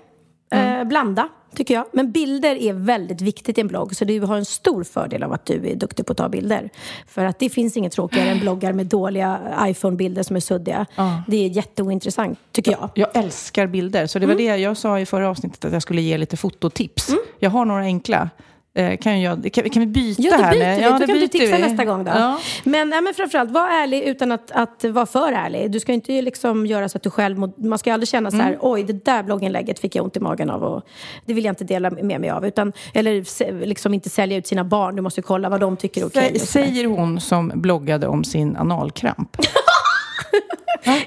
Eh, 0.52 0.84
blanda, 0.84 1.30
tycker 1.56 1.74
jag. 1.74 1.86
Men 1.92 2.12
bilder 2.12 2.56
är 2.56 2.74
väldigt 2.74 3.22
viktigt 3.22 3.58
i 3.58 3.62
en 3.62 3.68
blogg. 3.68 3.96
Så 3.96 4.06
du 4.06 4.20
har 4.20 4.38
en 4.38 4.46
stor 4.46 4.84
fördel 4.84 5.24
av 5.24 5.34
att 5.34 5.46
du 5.46 5.70
är 5.70 5.76
duktig 5.76 6.06
på 6.06 6.12
att 6.12 6.18
ta 6.18 6.30
bilder. 6.30 6.70
För 7.08 7.26
att 7.26 7.40
det 7.40 7.50
finns 7.50 7.78
inget 7.78 7.92
tråkigare 7.92 8.30
än 8.30 8.40
bloggar 8.40 8.74
med 8.74 8.86
dåliga 8.86 9.40
iPhone-bilder 9.66 10.24
som 10.24 10.36
är 10.36 10.40
suddiga. 10.40 10.86
Det 11.28 11.46
är 11.46 11.50
jätteointressant, 11.50 12.40
tycker 12.52 12.72
jag. 12.72 12.90
Jag 12.96 13.16
älskar 13.18 13.68
bilder, 13.68 14.08
så 14.08 14.20
det 14.20 14.26
Mm. 14.26 14.38
var 14.38 14.44
det 14.44 14.58
jag 14.58 14.78
sa 14.78 15.00
i 15.00 15.06
förra 15.06 15.30
avsnittet, 15.30 15.66
att 15.66 15.74
jag 15.74 15.82
skulle 15.82 16.02
ge 16.02 16.18
lite 16.18 16.38
fototips. 16.38 17.10
Jag 17.40 17.50
har 17.50 17.66
några 17.66 17.82
enkla. 17.84 18.30
Eh, 18.76 18.98
kan, 18.98 19.22
jag, 19.22 19.50
kan, 19.54 19.70
kan 19.70 19.80
vi 19.80 19.86
byta 19.88 20.22
Ja, 20.22 20.36
här? 20.38 20.52
byter 20.54 20.76
vi. 20.76 20.82
Ja, 20.82 20.90
då 21.00 21.06
kan 21.08 21.16
du 21.16 21.28
tipsa 21.28 21.56
vi. 21.56 21.62
nästa 21.62 21.86
gång 21.86 22.04
då. 22.04 22.12
Ja. 22.16 22.40
Men, 22.64 22.92
ja, 22.92 23.02
men 23.02 23.14
framförallt, 23.14 23.52
var 23.52 23.68
ärlig 23.68 24.02
utan 24.04 24.32
att, 24.32 24.52
att 24.52 24.84
vara 24.84 25.06
för 25.06 25.32
ärlig. 25.32 25.72
Du 25.72 25.80
ska 25.80 25.94
inte 25.94 26.22
liksom 26.22 26.66
göra 26.66 26.90
så 26.90 26.98
att 26.98 27.04
du 27.04 27.10
själv... 27.10 27.38
må- 27.38 27.54
Man 27.58 27.80
ska 27.80 27.94
aldrig 27.94 28.08
känna 28.10 28.32
så 28.32 28.38
här, 28.38 28.58
oj, 28.62 28.84
det 28.84 29.06
där 29.06 29.24
blogginlägget 29.24 29.80
fick 29.80 29.96
jag 29.96 30.06
ont 30.06 30.18
i 30.18 30.20
magen 30.20 30.50
av 30.50 30.64
och 30.64 30.84
det 31.26 31.34
vill 31.34 31.46
jag 31.46 31.52
inte 31.52 31.64
dela 31.64 31.90
med 31.92 32.22
mig 32.22 32.30
av. 32.30 32.46
Utan, 32.46 32.74
eller 32.94 33.66
liksom 33.66 33.94
inte 33.94 34.10
sälja 34.10 34.38
ut 34.38 34.48
sina 34.48 34.64
barn. 34.64 34.96
Du 34.96 35.02
måste 35.02 35.22
kolla 35.22 35.50
vad 35.50 35.60
de 35.60 35.78
tycker 35.78 36.02
är 36.02 36.06
okej. 36.08 36.30
Där. 36.34 36.40
Säger 36.40 36.86
hon 36.86 37.20
som 37.20 37.52
bloggade 37.56 38.08
om 38.08 38.24
sin 38.24 38.58
analkramp. 38.58 39.38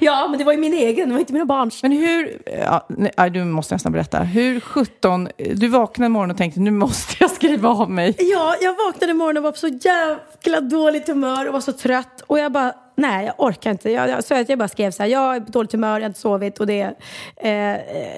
Ja, 0.01 0.27
men 0.31 0.39
det 0.39 0.45
var 0.45 0.53
ju 0.53 0.59
min 0.59 0.75
egen, 0.75 1.09
det 1.09 1.13
var 1.13 1.21
inte 1.21 1.33
mina 1.33 1.45
barns. 1.45 1.83
Men 1.83 1.93
hur, 1.93 2.43
ja, 2.47 2.87
nej, 2.89 3.31
du 3.31 3.45
måste 3.45 3.75
nästan 3.75 3.93
berätta. 3.93 4.19
Hur 4.19 4.61
17, 4.61 5.29
du 5.55 5.69
vaknade 5.69 6.09
morgon 6.09 6.31
och 6.31 6.37
tänkte 6.37 6.61
nu 6.61 6.71
måste 6.71 7.17
jag 7.21 7.31
skriva 7.31 7.69
av 7.69 7.91
mig. 7.91 8.15
Ja, 8.19 8.57
jag 8.61 8.77
vaknade 8.87 9.15
morgon 9.15 9.37
och 9.37 9.43
var 9.43 9.53
på 9.53 9.59
så 9.59 9.69
jäkla 9.69 10.61
dåligt 10.61 11.09
humör 11.09 11.47
och 11.47 11.53
var 11.53 11.61
så 11.61 11.73
trött. 11.73 12.23
Och 12.27 12.39
jag 12.39 12.53
bara, 12.53 12.73
nej 12.97 13.27
jag 13.27 13.35
orkar 13.39 13.71
inte. 13.71 13.91
Jag, 13.91 14.09
jag, 14.09 14.25
så 14.25 14.35
att 14.35 14.49
jag 14.49 14.59
bara 14.59 14.69
skrev 14.69 14.91
så 14.91 15.03
här, 15.03 15.11
jag 15.11 15.37
är 15.37 15.41
på 15.41 15.51
dåligt 15.51 15.73
humör, 15.73 15.89
jag 15.89 16.01
har 16.01 16.07
inte 16.07 16.21
sovit 16.21 16.61
och 16.61 16.67
det 16.67 16.95
eh, 17.37 17.77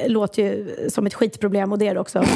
låter 0.09 0.43
ju 0.43 0.77
som 0.91 1.07
ett 1.07 1.15
skitproblem 1.15 1.73
och 1.73 1.79
det 1.79 1.89
är 1.89 1.95
det 1.95 2.01
också. 2.01 2.25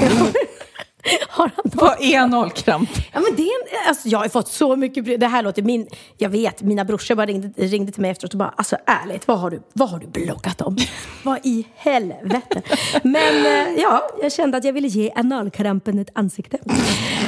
Har 1.28 1.50
han? 1.56 1.64
Vad 1.64 2.00
är 2.00 2.18
analkramp? 2.20 2.90
Ja, 3.12 3.20
men 3.20 3.36
det 3.36 3.42
är 3.42 3.88
alltså, 3.88 4.08
jag 4.08 4.18
har 4.18 4.28
fått 4.28 4.48
så 4.48 4.76
mycket 4.76 5.04
brev. 5.04 5.18
Det 5.18 5.26
här 5.26 5.42
låter 5.42 5.62
min... 5.62 5.88
Jag 6.18 6.28
vet, 6.28 6.62
mina 6.62 6.84
brorsor 6.84 7.14
bara 7.14 7.26
ringde, 7.26 7.48
ringde 7.56 7.92
till 7.92 8.02
mig 8.02 8.10
efteråt 8.10 8.32
och 8.32 8.38
bara, 8.38 8.54
alltså 8.56 8.76
ärligt, 8.86 9.28
vad 9.28 9.38
har 9.38 9.50
du, 9.50 9.62
vad 9.72 9.90
har 9.90 9.98
du 9.98 10.06
bloggat 10.06 10.60
om? 10.60 10.76
vad 11.22 11.38
i 11.42 11.66
helvete? 11.76 12.62
Men 13.02 13.46
eh, 13.46 13.82
ja, 13.82 14.08
jag 14.22 14.32
kände 14.32 14.56
att 14.56 14.64
jag 14.64 14.72
ville 14.72 14.88
ge 14.88 15.12
analkrampen 15.16 15.98
ett 15.98 16.10
ansikte. 16.12 16.58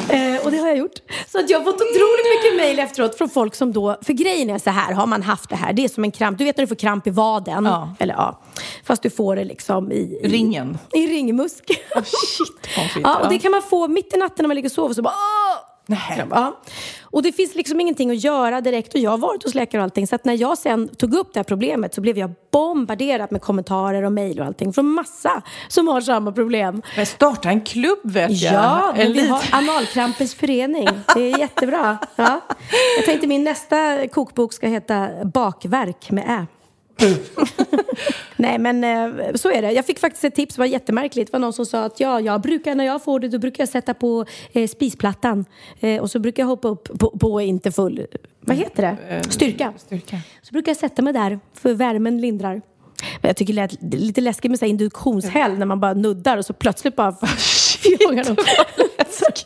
Eh, 0.08 0.44
och 0.44 0.50
det 0.50 0.56
har 0.56 0.68
jag 0.68 0.76
gjort. 0.76 0.94
Så 1.32 1.38
att 1.38 1.50
jag 1.50 1.58
har 1.58 1.64
fått 1.64 1.74
otroligt 1.74 2.26
mycket 2.36 2.56
mejl 2.56 2.78
efteråt 2.78 3.18
från 3.18 3.28
folk 3.28 3.54
som 3.54 3.72
då, 3.72 3.96
för 4.02 4.12
grejen 4.12 4.50
är 4.50 4.58
så 4.58 4.70
här, 4.70 4.92
har 4.92 5.06
man 5.06 5.22
haft 5.22 5.50
det 5.50 5.56
här, 5.56 5.72
det 5.72 5.84
är 5.84 5.88
som 5.88 6.04
en 6.04 6.10
kramp. 6.10 6.38
Du 6.38 6.44
vet 6.44 6.56
när 6.56 6.64
du 6.64 6.68
får 6.68 6.74
kramp 6.74 7.06
i 7.06 7.10
vaden? 7.10 7.64
Ja. 7.64 7.94
Eller 7.98 8.14
ja, 8.14 8.40
fast 8.84 9.02
du 9.02 9.10
får 9.10 9.36
det 9.36 9.44
liksom 9.44 9.92
i... 9.92 10.18
i 10.22 10.28
Ringen. 10.28 10.78
I 10.92 11.06
ringmusk. 11.06 11.64
Shit, 11.66 12.74
pommes 12.74 12.92
frites. 12.92 13.02
Ja, 13.02 13.18
och 13.22 13.28
det 13.28 13.38
kan 13.38 13.50
man 13.50 13.62
få 13.64 13.88
mitt 13.88 14.14
i 14.14 14.16
natten 14.16 14.42
när 14.42 14.48
man 14.48 14.54
ligger 14.54 14.68
och 14.68 14.72
sover. 14.72 14.94
Så 14.94 15.02
bara, 15.02 15.14
åh! 15.14 15.74
Nej. 15.86 16.26
Ja. 16.30 16.60
Och 17.02 17.22
det 17.22 17.32
finns 17.32 17.54
liksom 17.54 17.80
ingenting 17.80 18.10
att 18.10 18.24
göra 18.24 18.60
direkt 18.60 18.94
och 18.94 19.00
jag 19.00 19.10
har 19.10 19.18
varit 19.18 19.42
hos 19.44 19.54
läkare 19.54 19.80
och 19.80 19.84
allting 19.84 20.06
så 20.06 20.14
att 20.14 20.24
när 20.24 20.40
jag 20.40 20.58
sen 20.58 20.88
tog 20.88 21.14
upp 21.14 21.32
det 21.32 21.38
här 21.38 21.44
problemet 21.44 21.94
så 21.94 22.00
blev 22.00 22.18
jag 22.18 22.32
bombarderad 22.52 23.32
med 23.32 23.42
kommentarer 23.42 24.02
och 24.02 24.12
mejl 24.12 24.40
och 24.40 24.46
allting 24.46 24.72
från 24.72 24.86
massa 24.86 25.42
som 25.68 25.88
har 25.88 26.00
samma 26.00 26.32
problem. 26.32 26.82
Men 26.96 27.06
starta 27.06 27.48
en 27.48 27.60
klubb 27.60 28.00
vet 28.02 28.30
jag. 28.30 28.54
Ja, 28.54 28.92
men 28.96 29.06
en 29.06 29.12
vi 29.12 29.28
har 29.28 29.44
analkrampens 29.52 30.34
förening. 30.34 30.88
Det 31.14 31.32
är 31.32 31.38
jättebra. 31.38 31.98
Ja. 32.16 32.40
Jag 32.96 33.04
tänkte 33.06 33.26
min 33.26 33.44
nästa 33.44 34.08
kokbok 34.08 34.52
ska 34.52 34.68
heta 34.68 35.08
Bakverk 35.24 36.10
med 36.10 36.24
Ä. 36.28 36.46
Nej 38.36 38.58
men 38.58 38.84
eh, 38.84 39.34
så 39.34 39.50
är 39.50 39.62
det. 39.62 39.72
Jag 39.72 39.86
fick 39.86 39.98
faktiskt 39.98 40.24
ett 40.24 40.34
tips, 40.34 40.54
det 40.54 40.58
var 40.58 40.66
jättemärkligt. 40.66 41.32
Det 41.32 41.32
var 41.32 41.40
någon 41.40 41.52
som 41.52 41.66
sa 41.66 41.84
att 41.84 42.00
ja, 42.00 42.20
jag 42.20 42.40
brukar 42.40 42.74
när 42.74 42.84
jag 42.84 43.04
får 43.04 43.20
det 43.20 43.28
då 43.28 43.38
brukar 43.38 43.62
jag 43.62 43.68
sätta 43.68 43.94
på 43.94 44.24
eh, 44.52 44.68
spisplattan. 44.68 45.44
Eh, 45.80 46.02
och 46.02 46.10
så 46.10 46.18
brukar 46.18 46.42
jag 46.42 46.48
hoppa 46.48 46.68
upp 46.68 46.98
på, 46.98 47.10
på 47.10 47.40
inte 47.40 47.72
full, 47.72 48.06
vad 48.40 48.56
heter 48.56 48.82
det? 48.82 49.22
Styrka. 49.32 49.72
Styrka. 49.76 50.20
Så 50.42 50.52
brukar 50.52 50.70
jag 50.70 50.76
sätta 50.76 51.02
mig 51.02 51.12
där 51.12 51.40
för 51.54 51.74
värmen 51.74 52.20
lindrar. 52.20 52.62
Men 53.20 53.28
jag 53.28 53.36
tycker 53.36 53.54
det 53.54 53.60
lät 53.60 53.94
lite 53.94 54.20
läskigt 54.20 54.50
med 54.50 54.58
så 54.58 54.64
induktionshäll 54.64 55.58
när 55.58 55.66
man 55.66 55.80
bara 55.80 55.94
nuddar 55.94 56.38
och 56.38 56.44
så 56.46 56.52
plötsligt 56.52 56.96
bara 56.96 57.12
fjongar 57.36 58.24
de. 58.24 58.36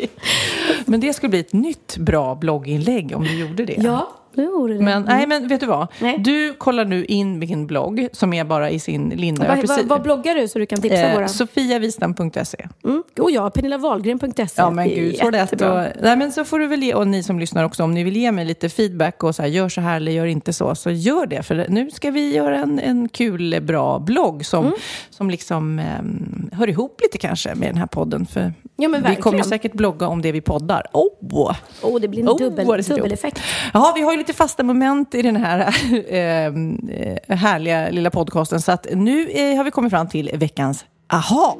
Men 0.87 1.00
det 1.00 1.12
skulle 1.12 1.30
bli 1.30 1.40
ett 1.40 1.52
nytt 1.52 1.96
bra 1.96 2.34
blogginlägg 2.34 3.16
om 3.16 3.24
du 3.24 3.38
gjorde 3.38 3.64
det. 3.64 3.76
Ja, 3.78 4.17
det 4.34 4.46
vore 4.46 4.74
det. 4.74 4.80
Men, 4.84 5.02
nej, 5.02 5.26
men 5.26 5.48
vet 5.48 5.60
du 5.60 5.66
vad? 5.66 5.86
Nej. 6.00 6.18
Du 6.18 6.54
kollar 6.54 6.84
nu 6.84 7.04
in 7.04 7.38
min 7.38 7.66
blogg 7.66 8.08
som 8.12 8.32
är 8.32 8.44
bara 8.44 8.70
i 8.70 8.78
sin 8.78 9.08
linda. 9.08 9.48
Vad, 9.48 9.60
precis- 9.60 9.84
vad 9.86 10.02
bloggar 10.02 10.34
du 10.34 10.48
så 10.48 10.58
du 10.58 10.66
kan 10.66 10.80
tipsa 10.80 10.96
eh, 11.08 11.14
våra? 11.14 11.28
Sofiavistam.se. 11.28 12.68
Mm. 12.84 13.02
Och 13.20 13.30
jag, 13.30 13.54
PernillaWahlgren.se. 13.54 14.44
Ja 14.56 14.70
men 14.70 14.88
gud, 14.88 15.16
så 15.16 15.30
lätt. 15.30 15.52
Och, 15.52 15.86
nej, 16.02 16.16
men 16.16 16.32
så 16.32 16.44
får 16.44 16.58
du 16.58 16.66
väl 16.66 16.82
ge, 16.82 16.94
och 16.94 17.06
ni 17.08 17.22
som 17.22 17.38
lyssnar 17.38 17.64
också, 17.64 17.82
om 17.84 17.94
ni 17.94 18.04
vill 18.04 18.16
ge 18.16 18.32
mig 18.32 18.44
lite 18.44 18.68
feedback 18.68 19.22
och 19.22 19.34
så 19.34 19.42
här, 19.42 19.48
gör 19.48 19.68
så 19.68 19.80
här 19.80 19.96
eller 19.96 20.12
gör 20.12 20.26
inte 20.26 20.52
så, 20.52 20.74
så 20.74 20.90
gör 20.90 21.26
det. 21.26 21.42
För 21.42 21.66
nu 21.68 21.90
ska 21.90 22.10
vi 22.10 22.34
göra 22.34 22.56
en, 22.58 22.78
en 22.78 23.08
kul, 23.08 23.60
bra 23.62 23.98
blogg 23.98 24.46
som, 24.46 24.58
Mm. 24.68 24.78
som 25.10 25.30
liksom 25.30 25.78
ehm, 25.78 26.50
hör 26.52 26.68
ihop 26.68 27.00
lite 27.02 27.18
kanske 27.18 27.54
med 27.54 27.68
den 27.68 27.76
här 27.78 27.86
podden. 27.86 28.26
För 28.26 28.52
Ja, 28.80 28.88
vi 29.08 29.16
kommer 29.16 29.42
säkert 29.42 29.72
blogga 29.72 30.06
om 30.08 30.22
det 30.22 30.32
vi 30.32 30.40
poddar. 30.40 30.86
Oh! 30.92 31.52
Åh, 31.82 32.00
det 32.00 32.08
blir 32.08 32.20
en 32.22 32.28
Oh, 32.28 32.38
dubbel, 32.38 32.66
dubbeleffekt. 32.88 33.40
Ja, 33.72 33.92
vi 33.96 34.02
har 34.02 34.12
ju 34.18 34.22
lite 34.22 34.33
fasta 34.33 34.62
moment 34.62 35.14
i 35.14 35.22
den 35.22 35.37
här 35.37 35.61
eh, 36.09 37.37
härliga 37.37 37.90
lilla 37.90 38.11
podcasten. 38.11 38.61
Så 38.61 38.72
att 38.72 38.87
nu 38.92 39.31
eh, 39.31 39.57
har 39.57 39.64
vi 39.64 39.70
kommit 39.70 39.90
fram 39.90 40.09
till 40.09 40.31
veckans 40.35 40.85
aha. 41.12 41.59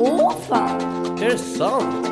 Åh 0.00 0.32
fan, 0.48 0.80
Är 1.22 1.30
det 1.30 1.38
sant? 1.38 2.06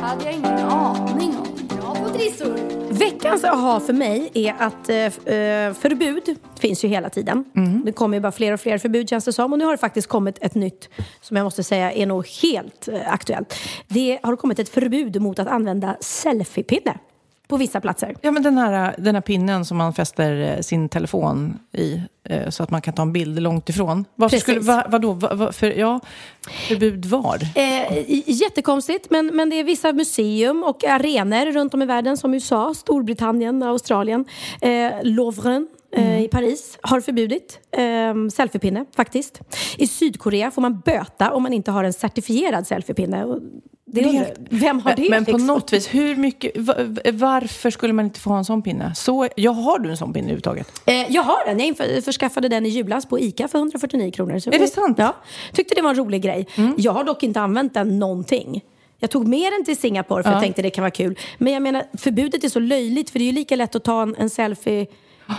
hade 0.00 0.24
jag 0.24 0.32
ingen 0.34 0.58
aning 0.58 1.36
om. 1.38 1.76
Bra 1.76 1.94
på 1.94 2.08
trissor. 2.08 2.58
Veckans 2.90 3.44
aha 3.44 3.80
för 3.80 3.92
mig 3.92 4.30
är 4.34 4.54
att 4.58 4.88
eh, 4.88 4.96
eh, 4.96 5.74
förbud 5.74 6.36
finns 6.60 6.84
ju 6.84 6.88
hela 6.88 7.10
tiden. 7.10 7.44
Mm. 7.56 7.82
Det 7.84 7.92
kommer 7.92 8.16
ju 8.16 8.20
bara 8.20 8.32
fler 8.32 8.52
och 8.52 8.60
fler 8.60 8.78
förbud 8.78 9.08
känns 9.08 9.24
det 9.24 9.32
som. 9.32 9.52
Och 9.52 9.58
nu 9.58 9.64
har 9.64 9.72
det 9.72 9.78
faktiskt 9.78 10.08
kommit 10.08 10.38
ett 10.40 10.54
nytt 10.54 10.88
som 11.20 11.36
jag 11.36 11.44
måste 11.44 11.62
säga 11.62 11.92
är 11.92 12.06
nog 12.06 12.26
helt 12.42 12.88
eh, 12.88 13.12
aktuellt. 13.12 13.54
Det 13.88 14.18
har 14.22 14.36
kommit 14.36 14.58
ett 14.58 14.68
förbud 14.68 15.22
mot 15.22 15.38
att 15.38 15.48
använda 15.48 15.96
selfiepinne 16.00 16.98
på 17.48 17.56
vissa 17.56 17.80
platser. 17.80 18.14
Ja, 18.20 18.30
men 18.30 18.42
den 18.42 18.58
här, 18.58 18.94
den 18.98 19.14
här 19.14 19.22
pinnen 19.22 19.64
som 19.64 19.76
man 19.76 19.94
fäster 19.94 20.56
eh, 20.56 20.60
sin 20.60 20.88
telefon 20.88 21.58
i 21.72 22.02
eh, 22.28 22.48
så 22.48 22.62
att 22.62 22.70
man 22.70 22.82
kan 22.82 22.94
ta 22.94 23.02
en 23.02 23.12
bild 23.12 23.42
långt 23.42 23.68
ifrån. 23.68 24.04
Varför 24.14 24.36
Precis. 24.36 24.42
skulle, 24.42 24.60
va, 24.60 24.86
vadå, 24.88 25.12
va, 25.12 25.34
va, 25.34 25.52
för, 25.52 25.78
ja, 25.78 26.00
förbud 26.68 27.04
var? 27.04 27.38
Eh, 27.54 28.04
jättekonstigt, 28.26 29.10
men, 29.10 29.26
men 29.26 29.50
det 29.50 29.60
är 29.60 29.64
vissa 29.64 29.92
museum 29.92 30.64
och 30.64 30.84
arenor 30.84 31.52
runt 31.52 31.74
om 31.74 31.82
i 31.82 31.86
världen 31.86 32.16
som 32.16 32.34
USA, 32.34 32.74
Storbritannien, 32.74 33.62
Australien, 33.62 34.24
eh, 34.60 34.92
Louvren 35.02 35.68
eh, 35.96 36.22
i 36.24 36.28
Paris 36.28 36.78
har 36.82 37.00
förbjudit 37.00 37.60
eh, 37.72 37.82
selfiepinne 38.32 38.84
faktiskt. 38.96 39.40
I 39.78 39.86
Sydkorea 39.86 40.50
får 40.50 40.62
man 40.62 40.80
böta 40.80 41.30
om 41.32 41.42
man 41.42 41.52
inte 41.52 41.70
har 41.70 41.84
en 41.84 41.92
certifierad 41.92 42.66
selfiepinne. 42.66 43.24
Det 43.88 44.00
Det 44.00 44.08
är 44.08 44.12
helt- 44.12 44.34
vem 44.50 44.80
har 44.80 44.94
det? 44.96 45.10
Men, 45.10 45.24
på 45.24 45.30
liksom? 45.30 45.46
något 45.46 45.72
vis, 45.72 45.94
hur 45.94 46.16
mycket, 46.16 46.56
va, 46.56 46.74
varför 47.12 47.70
skulle 47.70 47.92
man 47.92 48.04
inte 48.04 48.20
få 48.20 48.30
ha 48.30 48.38
en 48.38 48.44
sån 48.44 48.62
pinne? 48.62 48.94
Så, 48.94 49.28
ja, 49.36 49.50
har 49.50 49.78
du 49.78 49.90
en 49.90 49.96
sån 49.96 50.12
pinne 50.12 50.24
överhuvudtaget? 50.24 50.82
Eh, 50.86 50.94
jag 51.12 51.22
har 51.22 51.46
den. 51.46 51.58
Jag 51.58 51.68
inför- 51.68 52.00
förskaffade 52.00 52.48
den 52.48 52.66
i 52.66 52.68
julas 52.68 53.06
på 53.06 53.20
ICA 53.20 53.48
för 53.48 53.58
149 53.58 54.10
kronor. 54.10 54.38
Så 54.38 54.50
Är 54.50 54.58
det 54.58 54.68
sant? 54.68 54.98
Ja. 54.98 55.16
Tyckte 55.52 55.74
det 55.74 55.82
var 55.82 55.90
en 55.90 55.96
rolig 55.96 56.22
grej. 56.22 56.46
Jag 56.76 56.92
har 56.92 57.04
dock 57.04 57.22
inte 57.22 57.40
använt 57.40 57.74
den 57.74 57.98
någonting. 57.98 58.60
Jag 58.98 59.10
tog 59.10 59.26
med 59.28 59.52
den 59.52 59.64
till 59.64 59.76
Singapore 59.76 60.22
för 60.22 60.30
jag 60.32 60.42
tänkte 60.42 60.62
det 60.62 60.70
kan 60.70 60.82
vara 60.82 60.90
kul. 60.90 61.18
Men 61.38 61.52
jag 61.52 61.62
menar, 61.62 61.82
förbudet 61.98 62.44
är 62.44 62.48
så 62.48 62.58
löjligt 62.60 63.10
för 63.10 63.18
det 63.18 63.24
är 63.24 63.26
ju 63.26 63.32
lika 63.32 63.56
lätt 63.56 63.74
att 63.74 63.84
ta 63.84 64.02
en, 64.02 64.14
en 64.18 64.30
selfie 64.30 64.86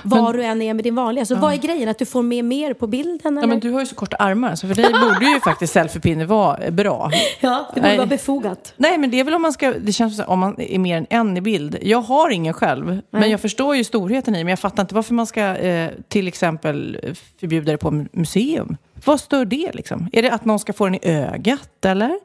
var 0.03 0.33
du 0.33 0.43
än 0.43 0.61
är 0.61 0.73
med 0.73 0.83
din 0.83 0.95
vanliga. 0.95 1.25
Så 1.25 1.35
vad 1.35 1.53
är 1.53 1.57
grejen? 1.57 1.89
Att 1.89 1.99
du 1.99 2.05
får 2.05 2.21
med 2.23 2.45
mer 2.45 2.73
på 2.73 2.87
bilden? 2.87 3.19
Eller? 3.37 3.41
Ja, 3.41 3.47
men 3.47 3.59
du 3.59 3.71
har 3.71 3.79
ju 3.79 3.85
så 3.85 3.95
korta 3.95 4.17
armar, 4.17 4.55
så 4.55 4.67
för 4.67 4.75
dig 4.75 4.91
borde 4.91 5.25
ju 5.25 5.39
faktiskt 5.39 5.73
selfiepinne 5.73 6.25
vara 6.25 6.71
bra. 6.71 7.11
ja, 7.39 7.65
det 7.73 7.79
borde 7.81 7.87
Nej. 7.87 7.97
vara 7.97 8.07
befogat. 8.07 8.73
Nej, 8.77 8.97
men 8.97 9.11
det 9.11 9.19
är 9.19 9.23
väl 9.23 9.33
om 9.33 9.41
man 9.41 9.53
ska, 9.53 9.71
det 9.71 9.91
känns 9.91 10.15
som 10.15 10.25
om 10.27 10.39
man 10.39 10.61
är 10.61 10.79
mer 10.79 10.97
än 10.97 11.07
en 11.09 11.37
i 11.37 11.41
bild. 11.41 11.77
Jag 11.81 12.01
har 12.01 12.29
ingen 12.29 12.53
själv, 12.53 12.99
men 13.11 13.29
jag 13.31 13.41
förstår 13.41 13.75
ju 13.75 13.83
storheten 13.83 14.35
i 14.35 14.43
men 14.43 14.49
jag 14.51 14.59
fattar 14.59 14.83
inte 14.83 14.95
varför 14.95 15.13
man 15.13 15.27
ska 15.27 15.41
eh, 15.57 15.89
till 16.07 16.27
exempel 16.27 16.99
förbjuda 17.39 17.71
det 17.71 17.77
på 17.77 17.91
mu- 17.91 18.09
museum. 18.11 18.77
Vad 19.07 19.19
stör 19.19 19.45
det 19.45 19.71
liksom? 19.73 20.09
Är 20.13 20.21
det 20.21 20.31
att 20.31 20.45
någon 20.45 20.59
ska 20.59 20.73
få 20.73 20.85
den 20.85 20.95
i 20.95 20.99
ögat 21.03 21.85
eller? 21.85 22.19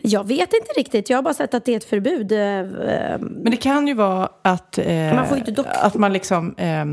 Jag 0.00 0.26
vet 0.26 0.52
inte 0.52 0.72
riktigt. 0.76 1.10
Jag 1.10 1.18
har 1.18 1.22
bara 1.22 1.34
sett 1.34 1.54
att 1.54 1.64
det 1.64 1.72
är 1.72 1.76
ett 1.76 1.84
förbud. 1.84 2.32
Eh, 2.32 2.40
eh, 2.40 3.18
Men 3.20 3.50
det 3.50 3.56
kan 3.56 3.88
ju 3.88 3.94
vara 3.94 4.28
att, 4.42 4.78
eh, 4.78 5.14
Man 5.14 5.28
får 5.28 5.38
inte 5.38 5.50
dock- 5.50 5.66
att 5.82 5.94
man 5.94 6.12
liksom 6.12 6.54
eh, 6.56 6.84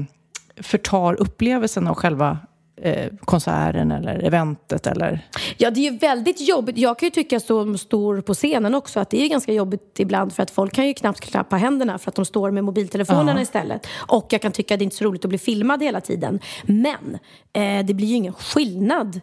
förtar 0.63 1.21
upplevelsen 1.21 1.87
av 1.87 1.95
själva 1.95 2.37
eh, 2.81 3.11
konserten 3.25 3.91
eller 3.91 4.23
eventet 4.23 4.87
eller... 4.87 5.27
Ja, 5.57 5.71
det 5.71 5.79
är 5.79 5.91
ju 5.91 5.97
väldigt 5.97 6.49
jobbigt. 6.49 6.77
Jag 6.77 6.99
kan 6.99 7.07
ju 7.07 7.11
tycka 7.11 7.39
som 7.39 7.77
står 7.77 8.21
på 8.21 8.33
scenen 8.33 8.75
också 8.75 8.99
att 8.99 9.09
det 9.09 9.21
är 9.21 9.29
ganska 9.29 9.53
jobbigt 9.53 9.99
ibland 9.99 10.33
för 10.33 10.43
att 10.43 10.51
folk 10.51 10.73
kan 10.73 10.87
ju 10.87 10.93
knappt 10.93 11.19
klappa 11.19 11.55
händerna 11.55 11.97
för 11.97 12.11
att 12.11 12.15
de 12.15 12.25
står 12.25 12.51
med 12.51 12.63
mobiltelefonerna 12.63 13.41
istället. 13.41 13.87
Och 14.07 14.27
jag 14.29 14.41
kan 14.41 14.51
tycka 14.51 14.73
att 14.73 14.79
det 14.79 14.83
inte 14.83 14.93
är 14.93 14.97
så 14.97 15.05
roligt 15.05 15.25
att 15.25 15.29
bli 15.29 15.37
filmad 15.37 15.83
hela 15.83 16.01
tiden. 16.01 16.39
Men 16.63 17.17
eh, 17.53 17.85
det 17.85 17.93
blir 17.93 18.07
ju 18.07 18.15
ingen 18.15 18.33
skillnad 18.33 19.21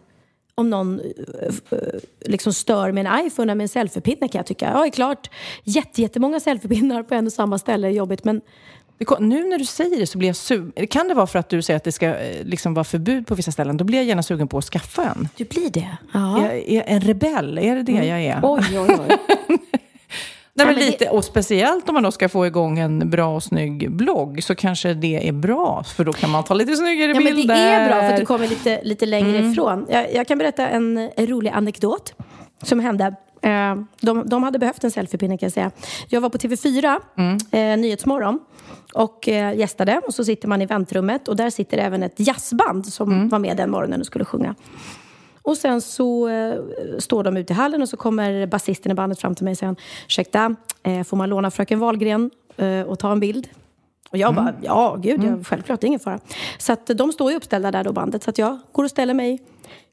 om 0.55 0.69
någon 0.69 0.99
eh, 0.99 1.47
eh, 1.71 1.99
liksom 2.25 2.53
stör 2.53 2.91
med 2.91 3.07
en 3.07 3.25
iPhone 3.25 3.55
med 3.55 3.63
en 3.63 3.69
selfiepinne 3.69 4.27
kan 4.27 4.39
jag 4.39 4.45
tycka. 4.45 4.71
Ja, 4.73 4.81
det 4.81 4.87
är 4.87 4.91
klart, 4.91 5.29
jätte, 5.63 6.01
jättemånga 6.01 6.39
selfiepinnar 6.39 7.03
på 7.03 7.15
en 7.15 7.25
och 7.25 7.33
samma 7.33 7.57
ställe 7.57 7.87
är 7.87 7.91
jobbigt 7.91 8.23
men 8.23 8.41
Det 8.97 9.19
Nu 9.19 9.43
när 9.43 9.57
du 9.57 9.65
säger 9.65 9.99
det 9.99 10.07
så 10.07 10.17
blir 10.17 10.29
jag 10.29 10.35
sugen. 10.35 10.87
Kan 10.87 11.07
det 11.07 11.13
vara 11.13 11.27
för 11.27 11.39
att 11.39 11.49
du 11.49 11.61
säger 11.61 11.77
att 11.77 11.83
det 11.83 11.91
ska 11.91 12.05
eh, 12.05 12.43
liksom 12.45 12.73
vara 12.73 12.83
förbud 12.83 13.27
på 13.27 13.35
vissa 13.35 13.51
ställen? 13.51 13.77
Då 13.77 13.85
blir 13.85 13.97
jag 13.97 14.05
gärna 14.05 14.23
sugen 14.23 14.47
på 14.47 14.57
att 14.57 14.63
skaffa 14.65 15.03
en. 15.03 15.29
du 15.37 15.43
blir 15.45 15.69
det. 15.69 15.97
Ja. 16.13 16.41
Jag 16.43 16.53
är 16.67 16.83
en 16.87 17.01
rebell, 17.01 17.57
är 17.57 17.75
det 17.75 17.83
det 17.83 17.91
jag 18.05 18.21
är? 18.23 18.39
Oj, 18.43 18.79
oj, 18.79 18.87
oj. 18.89 19.17
Nej, 20.53 20.65
men 20.65 20.75
men 20.75 20.85
lite, 20.85 21.09
Och 21.09 21.23
speciellt 21.25 21.89
om 21.89 21.93
man 21.93 22.03
då 22.03 22.11
ska 22.11 22.29
få 22.29 22.47
igång 22.47 22.79
en 22.79 23.09
bra 23.09 23.35
och 23.35 23.43
snygg 23.43 23.91
blogg 23.91 24.43
så 24.43 24.55
kanske 24.55 24.93
det 24.93 25.27
är 25.27 25.31
bra, 25.31 25.83
för 25.83 26.03
då 26.05 26.13
kan 26.13 26.29
man 26.29 26.43
ta 26.43 26.53
lite 26.53 26.75
snyggare 26.75 27.09
Ja, 27.11 27.15
men 27.19 27.35
bilder. 27.35 27.55
det 27.55 27.61
är 27.61 27.87
bra 27.89 27.99
för 28.01 28.09
att 28.09 28.17
du 28.19 28.25
kommer 28.25 28.47
lite, 28.47 28.79
lite 28.83 29.05
längre 29.05 29.37
Mm. 29.37 29.51
ifrån. 29.51 29.85
Jag, 29.89 30.13
jag 30.13 30.27
kan 30.27 30.37
berätta 30.37 30.67
en, 30.67 30.97
en 31.15 31.27
rolig 31.27 31.49
anekdot 31.51 32.13
som 32.63 32.79
hände. 32.79 33.15
Eh, 33.41 33.75
de, 34.01 34.23
de 34.29 34.43
hade 34.43 34.59
behövt 34.59 34.83
en 34.83 34.91
selfiepinne 34.91 35.37
kan 35.37 35.45
jag 35.45 35.53
säga. 35.53 35.71
Jag 36.09 36.21
var 36.21 36.29
på 36.29 36.37
TV4, 36.37 36.97
Mm. 37.17 37.37
eh, 37.51 37.77
Nyhetsmorgon, 37.81 38.39
och 38.93 39.27
eh, 39.29 39.53
gästade. 39.57 40.01
Och 40.07 40.13
så 40.13 40.23
sitter 40.25 40.47
man 40.47 40.61
i 40.61 40.65
väntrummet 40.65 41.27
och 41.27 41.35
där 41.35 41.49
sitter 41.49 41.77
även 41.77 42.03
ett 42.03 42.13
jazzband 42.17 42.85
som 42.85 43.11
Mm. 43.11 43.29
var 43.29 43.39
med 43.39 43.57
den 43.57 43.69
morgonen 43.71 43.99
och 43.99 44.05
skulle 44.05 44.25
sjunga. 44.25 44.55
Och 45.41 45.57
sen 45.57 45.81
så 45.81 46.27
eh, 46.29 46.53
står 46.99 47.23
de 47.23 47.37
ute 47.37 47.53
i 47.53 47.55
hallen 47.55 47.81
och 47.81 47.89
så 47.89 47.97
kommer 47.97 48.47
basisten 48.47 48.91
i 48.91 48.95
bandet 48.95 49.19
fram 49.19 49.35
till 49.35 49.43
mig 49.43 49.51
och 49.51 49.57
säger 49.57 49.75
ursäkta, 50.07 50.55
eh, 50.83 51.03
får 51.03 51.17
man 51.17 51.29
låna 51.29 51.51
Fröken 51.51 51.79
Wahlgren 51.79 52.31
eh, 52.57 52.81
och 52.81 52.99
ta 52.99 53.11
en 53.11 53.19
bild? 53.19 53.47
Och 54.09 54.17
jag 54.17 54.35
bara, 54.35 54.53
ja 54.61 54.95
gud, 54.99 55.23
ja, 55.23 55.43
självklart, 55.43 55.81
det 55.81 55.85
är 55.85 55.87
ingen 55.87 55.99
fara. 55.99 56.19
Så 56.57 56.73
att 56.73 56.87
de 56.87 57.11
står 57.11 57.31
ju 57.31 57.37
uppställda 57.37 57.71
där 57.71 57.83
då 57.83 57.91
bandet. 57.91 58.23
Så 58.23 58.29
att 58.29 58.37
jag 58.37 58.59
går 58.71 58.83
och 58.83 58.89
ställer 58.89 59.13
mig 59.13 59.41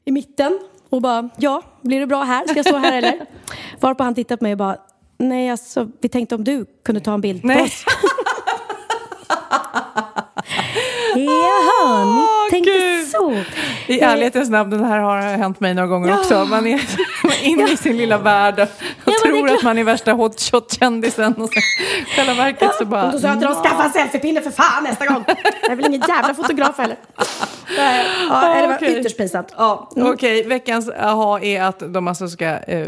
i 0.05 0.11
mitten 0.11 0.59
och 0.89 1.01
bara, 1.01 1.29
ja, 1.37 1.61
blir 1.81 1.99
det 1.99 2.07
bra 2.07 2.23
här? 2.23 2.47
Ska 2.47 2.55
jag 2.55 2.65
stå 2.65 2.77
här 2.77 2.97
eller? 2.97 3.25
Varpå 3.79 4.03
han 4.03 4.15
tittar 4.15 4.37
på 4.37 4.43
mig 4.43 4.51
och 4.51 4.57
bara, 4.57 4.77
nej 5.17 5.49
alltså, 5.49 5.89
vi 6.01 6.09
tänkte 6.09 6.35
om 6.35 6.43
du 6.43 6.65
kunde 6.85 7.01
ta 7.01 7.13
en 7.13 7.21
bild 7.21 7.41
på 7.41 7.47
Nej. 7.47 7.61
oss. 7.63 7.83
Jaha, 11.15 12.05
ni 12.05 12.49
tänkte 12.51 12.71
Gud. 12.71 13.07
så. 13.07 13.35
I 13.87 13.99
ärlighetens 13.99 14.49
namn, 14.49 14.69
det 14.69 14.85
här 14.85 14.99
har 14.99 15.21
hänt 15.21 15.59
mig 15.59 15.73
några 15.73 15.87
gånger 15.87 16.13
också. 16.19 16.45
Man 16.45 16.67
är 16.67 16.81
inne 17.43 17.71
i 17.71 17.77
sin 17.77 17.97
lilla 17.97 18.17
värld 18.17 18.53
och 19.05 19.11
är 19.13 19.23
tror 19.23 19.49
att 19.49 19.63
man 19.63 19.77
är 19.77 19.83
värsta 19.83 20.11
hotshot-kändisen. 20.11 21.33
Och 21.33 21.49
sen, 21.53 21.61
i 22.01 22.05
själva 22.05 22.33
verket 22.33 22.75
så 22.75 22.85
bara... 22.85 23.05
Och 23.05 23.11
då 23.11 23.19
sa 23.19 23.27
jag 23.27 23.39
till 23.39 23.47
dem, 23.47 23.63
skaffa 23.63 23.83
en 23.83 23.91
selfiepinne 23.91 24.41
för 24.41 24.51
fan 24.51 24.83
nästa 24.83 25.05
gång. 25.05 25.23
Jag 25.61 25.71
är 25.71 25.75
väl 25.75 25.85
ingen 25.85 26.03
jävla 26.07 26.33
fotograf 26.33 26.77
heller. 26.77 26.97
Nej, 27.77 28.05
Ja, 28.29 28.55
det 28.61 28.67
var 28.67 28.75
Okej. 28.75 28.99
ytterst 28.99 29.17
pinsamt. 29.17 29.53
Ja, 29.57 29.89
Okej, 29.95 30.47
veckans 30.47 30.89
aha 30.89 31.39
är 31.39 31.61
att 31.63 31.93
de 31.93 32.07
alltså 32.07 32.27
ska 32.27 32.45
eh, 32.45 32.87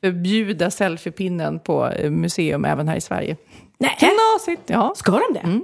förbjuda 0.00 0.70
selfiepinnen 0.70 1.58
på 1.58 1.86
eh, 1.88 2.10
museum 2.10 2.64
även 2.64 2.88
här 2.88 2.96
i 2.96 3.00
Sverige. 3.00 3.36
Nej. 3.78 3.96
Knasigt! 3.98 4.62
Ja. 4.70 4.92
Ska 4.96 5.12
de 5.12 5.34
det? 5.34 5.60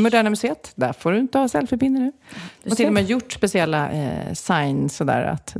Moderna 0.00 0.30
Museet, 0.30 0.72
där 0.74 0.92
får 0.92 1.12
du 1.12 1.18
inte 1.18 1.38
ha 1.38 1.48
selfiepinne 1.48 2.00
nu. 2.00 2.12
De 2.62 2.70
har 2.70 2.76
till 2.76 2.86
och 2.86 2.92
med 2.92 3.04
gjort 3.06 3.32
speciella 3.32 3.90
eh, 3.90 4.32
signs 4.34 4.96
sådär, 4.96 5.22
att, 5.22 5.56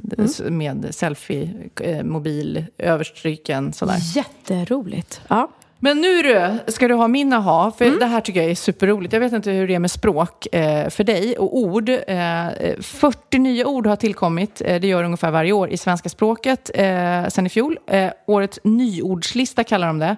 med 0.50 0.94
selfie, 0.94 1.70
eh, 1.80 2.04
mobil, 2.04 2.64
överstryken 2.78 3.72
sådär. 3.72 3.96
Jätteroligt. 4.14 5.20
Ja. 5.28 5.50
Men 5.80 6.00
nu 6.00 6.22
du, 6.22 6.58
ska 6.72 6.88
du 6.88 6.94
ha 6.94 7.08
min 7.08 7.32
aha, 7.32 7.72
för 7.78 7.98
det 8.00 8.06
här 8.06 8.20
tycker 8.20 8.42
jag 8.42 8.50
är 8.50 8.54
superroligt. 8.54 9.12
Jag 9.12 9.20
vet 9.20 9.32
inte 9.32 9.50
hur 9.50 9.68
det 9.68 9.74
är 9.74 9.78
med 9.78 9.90
språk 9.90 10.54
eh, 10.54 10.88
för 10.88 11.04
dig 11.04 11.38
och 11.38 11.58
ord. 11.58 11.88
Eh, 11.88 12.46
40 12.80 13.38
nya 13.38 13.66
ord 13.66 13.86
har 13.86 13.96
tillkommit, 13.96 14.62
eh, 14.64 14.80
det 14.80 14.86
gör 14.86 15.04
ungefär 15.04 15.30
varje 15.30 15.52
år, 15.52 15.70
i 15.70 15.76
svenska 15.76 16.08
språket 16.08 16.70
eh, 16.74 17.28
sen 17.28 17.46
i 17.46 17.48
fjol. 17.48 17.78
Eh, 17.86 18.10
årets 18.26 18.60
nyordslista 18.64 19.64
kallar 19.64 19.86
de 19.86 19.98
det, 19.98 20.16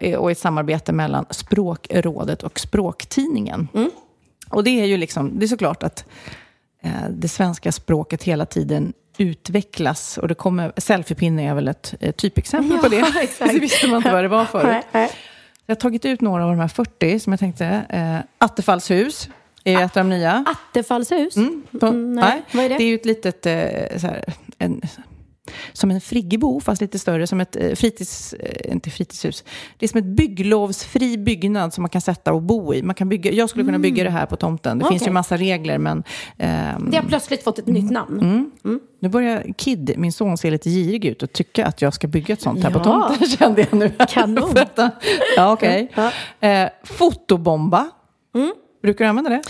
eh, 0.00 0.14
och 0.14 0.30
ett 0.30 0.38
samarbete 0.38 0.92
mellan 0.92 1.26
Språkrådet 1.30 2.42
och 2.42 2.60
Språktidningen. 2.60 3.68
Och 4.50 4.64
det 4.64 4.80
är 4.80 4.84
ju 4.84 4.96
liksom, 4.96 5.38
det 5.38 5.46
är 5.46 5.48
såklart 5.48 5.82
att 5.82 6.04
eh, 6.82 6.90
det 7.10 7.28
svenska 7.28 7.72
språket 7.72 8.22
hela 8.22 8.46
tiden 8.46 8.92
utvecklas. 9.18 10.18
Och 10.18 10.28
det 10.28 10.34
kommer, 10.34 10.72
selfiepinne 10.76 11.48
är 11.50 11.54
väl 11.54 11.68
ett 11.68 11.94
eh, 12.00 12.12
typexempel 12.12 12.78
på 12.78 12.88
det. 12.88 12.96
Ja, 13.14 13.22
exakt. 13.22 13.52
det 13.54 13.58
visste 13.60 13.86
man 13.86 13.96
inte 13.96 14.12
vad 14.12 14.24
det 14.24 14.28
var 14.28 14.44
förut. 14.44 14.66
Nej, 14.70 14.82
nej. 14.92 15.10
Jag 15.66 15.74
har 15.74 15.80
tagit 15.80 16.04
ut 16.04 16.20
några 16.20 16.44
av 16.44 16.50
de 16.50 16.58
här 16.60 16.68
40 16.68 17.20
som 17.20 17.32
jag 17.32 17.40
tänkte. 17.40 17.66
Eh, 17.88 18.16
Attefallshus 18.38 19.28
är 19.64 19.84
ett 19.84 19.96
av 19.96 20.04
de 20.04 20.08
nya. 20.10 20.44
Attefallshus? 20.46 21.34
På, 21.80 21.86
Mm, 21.86 22.12
nej. 22.12 22.42
Vad 22.52 22.64
är 22.64 22.68
det? 22.68 22.76
Det 22.78 22.84
är 22.84 22.88
ju 22.88 22.94
ett 22.94 23.06
litet, 23.06 23.46
eh, 23.46 23.98
så 23.98 24.06
här, 24.06 24.24
en, 24.58 24.80
som 25.76 25.90
en 25.90 26.00
friggebo, 26.00 26.60
fast 26.60 26.80
lite 26.80 26.98
större, 26.98 27.26
som 27.26 27.40
ett 27.40 27.56
eh, 27.56 27.74
fritids, 27.74 28.32
eh, 28.32 28.72
inte 28.72 28.90
fritidshus. 28.90 29.44
Det 29.78 29.86
är 29.86 29.88
som 29.88 29.98
ett 29.98 30.04
bygglovsfri 30.04 31.18
byggnad 31.18 31.74
som 31.74 31.82
man 31.82 31.88
kan 31.88 32.00
sätta 32.00 32.32
och 32.32 32.42
bo 32.42 32.74
i. 32.74 32.82
Man 32.82 32.94
kan 32.94 33.08
bygga, 33.08 33.32
jag 33.32 33.50
skulle 33.50 33.64
kunna 33.64 33.78
bygga 33.78 34.04
det 34.04 34.10
här 34.10 34.26
på 34.26 34.36
tomten. 34.36 34.78
Det 34.78 34.84
finns 34.88 35.02
Okej. 35.02 35.08
ju 35.10 35.12
massa 35.14 35.36
regler, 35.36 35.78
men 35.78 36.04
ehm, 36.38 36.90
Det 36.90 36.96
har 36.96 37.04
plötsligt 37.04 37.44
fått 37.44 37.58
ett 37.58 37.66
nytt 37.66 37.90
namn. 37.90 38.50
nu 39.00 39.08
börjar 39.08 39.52
Kid, 39.56 39.94
min 39.96 40.12
son, 40.12 40.38
se 40.38 40.50
lite 40.50 40.70
girig 40.70 41.04
ut 41.04 41.22
och 41.22 41.32
tycka 41.32 41.66
att 41.66 41.82
jag 41.82 41.94
ska 41.94 42.06
bygga 42.06 42.32
ett 42.32 42.42
sånt 42.42 42.62
här 42.62 42.70
på 42.70 42.78
Ja. 42.78 42.84
tomten, 42.84 43.28
kände 43.38 43.60
jag 43.70 43.78
nu. 43.78 43.92
Kanon. 44.08 44.54
ja, 45.36 45.52
okej. 45.52 45.92
Ja. 45.94 46.48
Eh, 46.48 46.68
fotobomba. 46.84 47.90
Brukar 48.84 49.04
du 49.04 49.08
använda 49.08 49.30
det? 49.30 49.42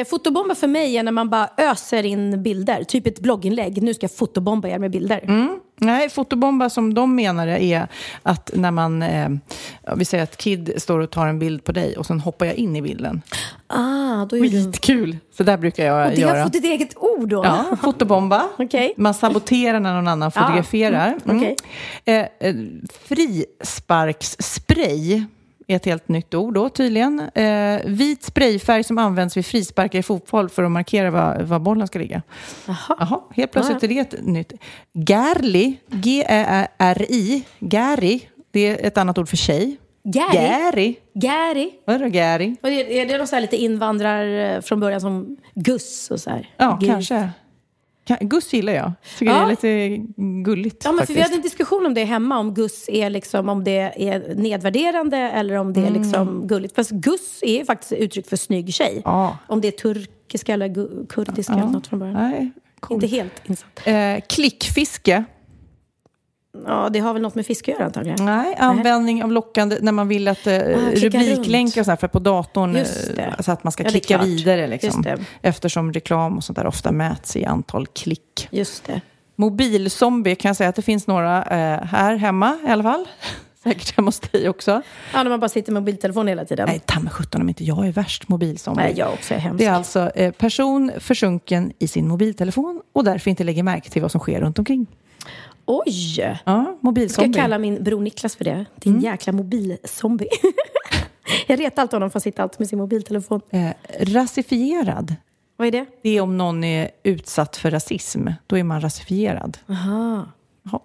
Eh, 0.00 0.04
fotobomba 0.06 0.54
för 0.54 0.66
mig 0.66 0.96
är 0.96 1.02
när 1.02 1.12
man 1.12 1.30
bara 1.30 1.48
öser 1.56 2.04
in 2.04 2.42
bilder. 2.42 2.84
Typ 2.84 3.06
ett 3.06 3.20
blogginlägg. 3.20 3.82
Nu 3.82 3.94
ska 3.94 4.04
jag 4.04 4.16
fotobomba 4.16 4.68
er 4.68 4.78
med 4.78 4.90
bilder. 4.90 5.20
Mm. 5.24 5.60
Nej, 5.76 6.10
fotobomba 6.10 6.70
som 6.70 6.94
de 6.94 7.14
menar 7.14 7.46
är 7.46 7.88
att 8.22 8.50
när 8.54 8.70
man, 8.70 9.02
eh, 9.02 9.28
vi 9.96 10.04
säger 10.04 10.24
att 10.24 10.36
Kid 10.36 10.72
står 10.76 10.98
och 10.98 11.10
tar 11.10 11.26
en 11.26 11.38
bild 11.38 11.64
på 11.64 11.72
dig 11.72 11.96
och 11.96 12.06
sen 12.06 12.20
hoppar 12.20 12.46
jag 12.46 12.54
in 12.54 12.76
i 12.76 12.82
bilden. 12.82 13.22
Ah, 13.66 14.24
då 14.24 14.36
är 14.36 14.40
du... 14.40 14.50
Skitkul! 14.50 15.16
Så 15.36 15.42
där 15.42 15.56
brukar 15.56 15.86
jag 15.86 16.06
Och 16.06 16.12
det 16.14 16.20
göra. 16.20 16.38
har 16.38 16.44
fått 16.44 16.56
ett 16.56 16.64
eget 16.64 16.96
ord 16.96 17.28
då? 17.28 17.44
Ja, 17.44 17.64
fotobomba. 17.82 18.42
Okej. 18.58 18.94
Man 18.96 19.14
saboterar 19.14 19.80
när 19.80 19.94
någon 19.94 20.08
annan 20.08 20.32
fotograferar. 20.32 21.18
Mm, 21.24 21.36
okej. 21.36 21.56
Eh, 22.04 22.48
eh, 22.48 22.54
frisparksspray 23.08 25.24
ett 25.66 25.84
helt 25.84 26.08
nytt 26.08 26.34
ord 26.34 26.54
då 26.54 26.68
tydligen. 26.68 27.20
Eh, 27.20 27.80
vit 27.84 28.22
sprayfärg 28.22 28.84
som 28.84 28.98
används 28.98 29.36
vid 29.36 29.46
frisparkar 29.46 29.98
i 29.98 30.02
fotboll 30.02 30.48
för 30.48 30.62
att 30.62 30.70
markera 30.70 31.10
var, 31.10 31.40
var 31.42 31.58
bollen 31.58 31.86
ska 31.86 31.98
ligga. 31.98 32.22
Jaha. 32.66 32.96
Jaha, 32.98 33.20
helt 33.34 33.52
plötsligt 33.52 33.82
är 33.82 33.88
det 33.88 33.98
ett 33.98 34.26
nytt. 34.26 34.52
Gärli, 34.92 35.76
G-Ä-R-I, 35.90 37.44
Gäri, 37.58 38.28
det 38.50 38.60
är 38.60 38.86
ett 38.86 38.98
annat 38.98 39.18
ord 39.18 39.28
för 39.28 39.36
tjej. 39.36 39.76
Gary? 40.04 40.36
Gäri. 40.38 40.96
Gary? 41.14 41.70
Vadå 41.86 42.06
Gäri? 42.06 42.56
Och 42.62 42.68
är 42.68 42.84
är 42.90 43.06
det 43.06 43.18
någon 43.18 43.26
så 43.26 43.36
här 43.36 43.40
lite 43.40 43.56
invandrar 43.56 44.54
eh, 44.54 44.60
från 44.60 44.80
början 44.80 45.00
som 45.00 45.36
Gus 45.54 46.10
och 46.10 46.20
så 46.20 46.30
här? 46.30 46.50
Ja, 46.56 46.78
Gus. 46.80 46.88
kanske. 46.88 47.28
Kan- 48.04 48.18
Gus 48.20 48.52
gillar 48.52 48.72
jag. 48.72 48.92
Tycker 49.18 49.32
Ja. 49.32 49.38
det 49.60 49.68
är 49.68 49.90
lite 49.90 50.06
gulligt 50.44 50.84
Ja, 50.84 50.92
men 50.92 51.06
för 51.06 51.14
vi 51.14 51.20
hade 51.20 51.34
en 51.34 51.42
diskussion 51.42 51.86
om 51.86 51.94
det 51.94 52.04
hemma, 52.04 52.38
om 52.38 52.54
Gus 52.54 52.88
är 52.88 53.10
liksom, 53.10 53.48
om 53.48 53.64
det 53.64 54.08
är 54.08 54.34
nedvärderande 54.34 55.16
eller 55.18 55.54
om 55.54 55.72
det 55.72 55.80
är 55.80 55.90
liksom 55.90 56.46
gulligt. 56.46 56.74
Fast 56.74 56.90
Gus 56.90 57.38
är 57.42 57.64
faktiskt 57.64 57.92
uttryck 57.92 58.28
för 58.28 58.36
snygg 58.36 58.74
tjej. 58.74 59.02
Ja. 59.04 59.38
Om 59.46 59.60
det 59.60 59.68
är 59.68 59.72
turkiska 59.72 60.54
eller 60.54 61.06
kurdiska 61.08 61.52
eller 61.52 61.66
något 61.66 61.86
från 61.86 61.98
början. 61.98 62.14
Nej, 62.30 62.50
cool. 62.80 62.94
Inte 62.94 63.06
helt 63.06 63.32
insatt. 63.44 63.80
Eh, 63.84 64.20
klickfiske. 64.28 65.24
Ja, 66.66 66.88
det 66.92 66.98
har 66.98 67.12
väl 67.12 67.22
något 67.22 67.34
med 67.34 67.46
fiske 67.46 67.72
att 67.72 67.78
göra 67.78 67.86
antagligen. 67.86 68.24
Nej, 68.24 68.56
användning 68.58 69.24
av 69.24 69.32
lockande 69.32 69.78
när 69.80 69.92
man 69.92 70.08
vill 70.08 70.28
att 70.28 70.46
eh, 70.46 70.58
klicka 70.94 71.18
rubriklänkar 71.18 71.80
och 71.80 71.84
sådär, 71.84 71.96
för 71.96 72.08
på 72.08 72.18
datorn, 72.18 72.76
eh, 72.76 72.86
så 73.40 73.52
att 73.52 73.64
man 73.64 73.72
ska 73.72 73.82
Ja, 73.82 73.90
klicka 73.90 74.18
vidare. 74.18 74.66
Liksom, 74.66 75.02
det. 75.02 75.18
eftersom 75.42 75.92
reklam 75.92 76.36
och 76.36 76.44
sånt 76.44 76.56
där 76.56 76.66
ofta 76.66 76.92
mäts 76.92 77.36
i 77.36 77.44
antal 77.44 77.86
klick. 77.86 78.48
Just 78.50 78.84
det. 78.84 79.00
Mobilzombie 79.36 80.34
kan 80.34 80.48
jag 80.48 80.56
säga 80.56 80.68
att 80.68 80.76
det 80.76 80.82
finns 80.82 81.06
några 81.06 81.42
eh, 81.42 81.84
här 81.84 82.16
hemma 82.16 82.58
i 82.66 82.70
alla 82.70 82.82
fall. 82.82 83.08
Säkert 83.62 83.96
hemma 83.96 84.06
hos 84.08 84.20
dig 84.20 84.48
också. 84.48 84.82
Ja, 85.12 85.22
när 85.22 85.30
man 85.30 85.40
bara 85.40 85.48
sitter 85.48 85.72
med 85.72 85.82
mobiltelefon 85.82 86.28
hela 86.28 86.44
tiden. 86.44 86.68
Nej, 86.68 86.80
ta 86.86 87.00
mig 87.00 87.12
sjutton 87.12 87.40
om 87.42 87.48
inte 87.48 87.64
jag 87.64 87.86
är 87.86 87.92
värst 87.92 88.28
mobilzombie. 88.28 88.82
Nej, 88.82 88.94
jag 88.96 89.12
också 89.12 89.34
är 89.34 89.38
hemsk. 89.38 89.58
Det 89.58 89.64
är 89.66 89.72
alltså 89.72 90.10
eh, 90.14 90.32
person 90.32 90.92
försjunken 90.98 91.72
i 91.78 91.88
sin 91.88 92.08
mobiltelefon 92.08 92.82
och 92.92 93.04
därför 93.04 93.30
inte 93.30 93.44
lägger 93.44 93.62
märke 93.62 93.90
till 93.90 94.02
vad 94.02 94.10
som 94.10 94.20
sker 94.20 94.40
runt 94.40 94.58
omkring. 94.58 94.86
Oj! 95.66 96.16
Ja, 96.20 96.36
Ska 96.44 96.50
jag 96.52 96.76
mobilzombie. 96.80 97.32
kalla 97.40 97.58
min 97.58 97.84
bror 97.84 98.00
Niklas 98.00 98.36
för 98.36 98.44
det? 98.44 98.64
Din 98.76 98.92
Mm. 98.92 99.04
jäkla 99.04 99.32
mobilzombie. 99.32 100.28
jag 101.46 101.60
retar 101.60 101.82
alltid 101.82 101.92
honom 101.94 102.10
för 102.10 102.18
att 102.18 102.22
sitta 102.22 102.42
alltid 102.42 102.60
med 102.60 102.68
sin 102.68 102.78
mobiltelefon. 102.78 103.40
Eh, 103.50 103.70
rasifierad. 104.00 105.14
Vad 105.56 105.66
är 105.68 105.72
det? 105.72 105.86
Det 106.02 106.10
är 106.16 106.20
om 106.20 106.36
någon 106.38 106.64
är 106.64 106.90
utsatt 107.02 107.56
för 107.56 107.70
rasism. 107.70 108.28
Då 108.46 108.58
är 108.58 108.62
man 108.64 108.80
rasifierad. 108.80 109.58
Aha. 109.68 110.26
Jaha, 110.62 110.80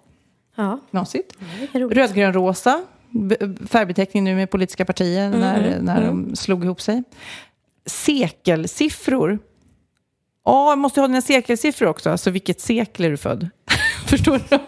Ja, 0.56 0.78
knasigt. 0.90 1.36
det 1.72 1.78
är 1.78 1.80
roligt. 1.82 1.98
Rödgrön 1.98 2.32
rosa. 2.32 2.82
B- 3.10 3.36
Färgbeteckning 3.68 4.24
nu 4.24 4.34
med 4.34 4.50
politiska 4.50 4.84
partier 4.84 5.26
Mm, 5.26 5.40
när, 5.40 5.80
när 5.80 6.06
de 6.06 6.36
slog 6.36 6.64
ihop 6.64 6.80
sig. 6.80 7.02
Sekelsiffror. 7.86 9.38
Ja, 10.44 10.70
jag 10.70 10.78
måste 10.78 11.00
ha 11.00 11.08
dina 11.08 11.22
sekelsiffror 11.22 11.88
också. 11.88 12.10
Alltså 12.10 12.30
vilket 12.30 12.60
sekel 12.60 13.06
är 13.06 13.10
du 13.10 13.16
född? 13.16 13.48
Förstår 14.10 14.40
du? 14.48 14.58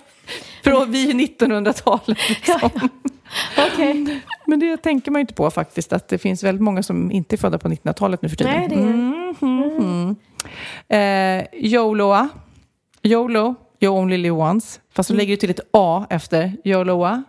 Från 0.64 0.90
vi 0.92 1.11
är 1.11 1.14
1900-talet. 1.14 2.18
Liksom. 2.28 2.70
Okej. 3.72 4.20
Men 4.46 4.61
det 4.61 4.76
tänker 4.76 5.11
man 5.11 5.18
ju 5.18 5.20
inte 5.20 5.35
på 5.35 5.50
faktiskt. 5.50 5.92
Att 5.92 6.09
det 6.09 6.18
finns 6.18 6.42
väldigt 6.42 6.62
många 6.62 6.83
som 6.83 7.11
inte 7.11 7.35
är 7.35 7.37
födda 7.37 7.59
på 7.59 7.68
1900-talet 7.68 8.22
nu 8.22 8.28
för 8.28 8.37
tiden. 8.37 8.52
Nej, 8.59 8.68
det 8.68 8.74
är... 10.96 11.38
Eh, 11.40 11.44
YOLOa. 11.52 12.28
YOLO, 13.02 13.55
you 13.81 13.92
only 13.98 14.16
live 14.16 14.37
once. 14.37 14.81
Fast 14.94 15.07
så 15.09 15.14
lägger 15.14 15.31
du 15.33 15.37
till 15.37 15.50
ett 15.50 15.61
A 15.72 16.07
efter 16.11 16.52
YOLOa. 16.64 17.22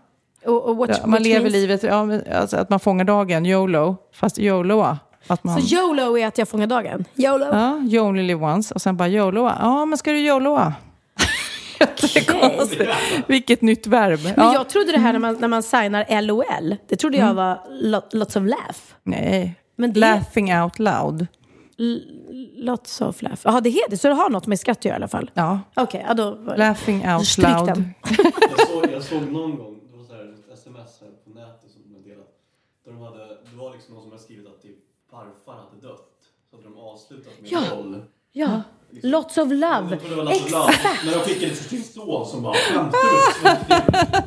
Och, 0.45 0.65
och 0.69 0.77
what, 0.77 0.89
Ja, 1.01 1.07
man 1.07 1.23
lever 1.23 1.39
means- 1.41 1.51
livet, 1.53 1.83
ja, 1.83 2.07
alltså 2.39 2.57
att 2.57 2.69
man 2.69 2.79
fångar 2.79 3.05
dagen, 3.05 3.45
YOLO. 3.45 3.97
Fast 4.13 4.39
YOLOa. 4.39 4.99
Att 5.27 5.43
man, 5.43 5.61
Så 5.61 5.75
YOLO 5.75 6.17
är 6.17 6.27
att 6.27 6.37
jag 6.37 6.47
fångar 6.49 6.67
dagen? 6.67 7.05
YOLO? 7.15 7.45
ja, 7.45 7.77
you 7.77 7.99
only 8.07 8.23
live 8.23 8.45
once. 8.45 8.73
Och 8.73 8.81
sen 8.81 8.97
bara 8.97 9.09
YOLOa. 9.09 9.57
Ja, 9.61 9.85
men 9.85 9.97
ska 9.97 10.11
du 10.11 10.19
YOLOa? 10.19 10.73
Jättekonstigt. 11.89 12.91
Vilket 13.27 13.61
nytt 13.61 13.87
verb. 13.87 14.19
Men 14.23 14.33
Ja. 14.37 14.53
jag 14.53 14.69
trodde 14.69 14.91
det 14.91 14.97
här 14.99 15.13
när 15.13 15.19
man, 15.19 15.37
när 15.39 15.47
man 15.47 15.63
signar 15.63 16.21
LOL, 16.21 16.75
det 16.87 16.95
trodde 16.95 17.17
Mm. 17.17 17.27
jag 17.27 17.35
var 17.35 17.61
lo- 17.69 18.07
lots 18.11 18.35
of 18.35 18.43
laugh. 18.43 18.79
Nej. 19.03 19.55
Men 19.75 19.93
det- 19.93 19.99
Laughing 19.99 20.55
out 20.61 20.79
loud. 20.79 21.27
Lots 22.55 23.01
of 23.01 23.21
laugh. 23.21 23.41
Jaha, 23.43 23.61
det 23.61 23.69
heter 23.69 23.97
så 23.97 24.07
det 24.07 24.13
har 24.13 24.29
något 24.29 24.47
med 24.47 24.59
skratt 24.59 24.77
att 24.77 24.85
göra 24.85 24.95
i 24.95 24.97
alla 24.97 25.07
fall? 25.07 25.31
Ja. 25.33 25.59
Okej, 25.75 26.05
ja, 26.07 26.13
då... 26.13 26.31
var- 26.31 26.57
Laughing 26.57 27.09
out 27.13 27.27
Stryk 27.27 27.47
loud. 27.47 27.65
den. 27.67 27.93
Jag 28.57 28.67
såg, 28.67 28.91
jag 28.91 29.03
såg 29.03 29.21
någon 29.31 29.57
gång, 29.57 29.79
det 29.91 29.97
var 29.97 30.05
så 30.05 30.13
här 30.13 30.23
ett 30.23 30.53
sms 30.53 31.01
här 31.01 31.09
på 31.23 31.29
nätet 31.39 31.71
som 31.71 31.81
de 31.93 32.09
delat. 32.09 32.27
Där 32.85 32.91
de 32.91 33.01
hade, 33.01 33.17
det 33.51 33.55
var 33.57 33.71
liksom 33.73 33.93
någon 33.93 34.03
som 34.03 34.11
hade 34.11 34.23
skrivit 34.23 34.47
att 34.47 34.61
typ 34.61 34.75
farfar 35.11 35.53
hade 35.53 35.87
dött. 35.87 36.09
Så 36.49 36.55
hade 36.55 36.67
de 36.69 36.77
avslutat 36.77 37.33
med 37.41 37.51
Ja. 37.51 37.61
noll. 37.75 38.01
Ja, 38.31 38.61
lots 39.01 39.37
of 39.37 39.51
love. 39.51 39.97
Det 40.09 40.15
var 40.15 40.23
Lasse 40.23 40.51
Laud. 40.51 40.69
När 41.05 41.13
de 41.13 41.19
skickade 41.19 41.55
till 41.55 41.69
sin 41.69 41.83
son 41.83 42.25
som 42.25 42.41
bara 42.43 42.53
skämtar 42.53 42.97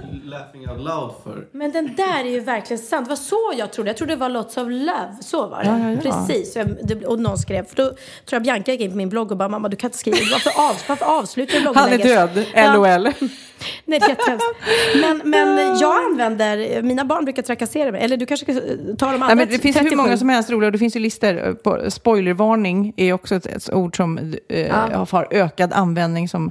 du? 0.01 0.06
Laughing 0.27 0.69
out 0.71 0.79
loud 0.81 1.13
för. 1.25 1.47
Men 1.53 1.73
den 1.73 1.95
där 1.97 2.25
är 2.25 2.31
ju 2.31 2.41
verkligen 2.41 2.83
sant. 2.83 3.07
Det 3.07 3.09
var 3.09 3.17
så 3.17 3.53
jag 3.59 3.73
trodde. 3.73 3.91
Jag 3.91 3.97
trodde 3.97 4.13
det 4.13 4.17
var 4.21 4.29
lots 4.29 4.57
of 4.57 4.69
love. 4.69 5.17
Så 5.21 5.47
var 5.49 5.63
det. 5.65 5.69
Ja, 5.69 5.79
ja, 5.79 5.91
ja. 5.91 6.01
Precis. 6.27 6.53
Så 6.53 6.59
jag, 6.59 6.69
det, 6.83 7.07
och 7.07 7.21
någon 7.21 7.39
skrev, 7.39 7.65
för 7.65 7.77
då 7.77 7.85
tror 7.85 7.97
jag 8.31 8.43
Bianca 8.43 8.73
gick 8.73 8.81
in 8.81 8.91
på 8.91 8.97
min 8.97 9.09
blogg 9.09 9.31
och 9.31 9.37
bara, 9.37 9.49
mamma 9.49 9.69
du 9.69 9.77
kan 9.77 9.89
inte 9.89 9.99
skriva. 9.99 10.17
Varför, 10.33 10.51
av, 10.71 10.77
varför 10.89 11.19
avslutar 11.19 11.59
du 11.61 11.65
Han 11.65 11.77
är 11.77 11.99
blogginlägget? 11.99 12.35
död, 12.35 12.47
Ja. 12.55 12.75
LOL. 12.75 13.13
Nej, 13.85 13.99
det 14.01 14.11
är. 14.11 15.01
Men, 15.01 15.31
men 15.31 15.79
jag 15.79 16.05
använder, 16.05 16.83
mina 16.83 17.05
barn 17.05 17.25
brukar 17.25 17.43
trakassera 17.43 17.93
mig. 17.93 18.01
Eller 18.05 18.17
du 18.17 18.27
kanske 18.27 18.53
ska 18.53 18.63
ta 18.99 19.07
de 19.07 19.13
andra 19.13 19.27
Nej, 19.27 19.37
men 19.37 19.49
det 19.49 19.59
finns 19.59 19.77
ju 19.77 19.81
hur 19.81 19.91
37. 19.91 19.97
många 19.97 20.17
som 20.19 20.29
helst 20.29 20.51
roliga, 20.51 20.67
och 20.67 20.73
det 20.73 20.79
finns 20.79 20.97
ju 20.97 21.01
listor. 21.01 21.55
På, 21.55 21.91
spoilervarning 21.91 22.93
är 22.97 23.13
också 23.13 23.35
ett, 23.35 23.47
ett 23.47 23.73
ord 23.73 23.97
som 23.97 24.35
eh, 24.49 25.07
har 25.11 25.29
ökad 25.31 25.73
användning 25.73 26.29
som 26.29 26.51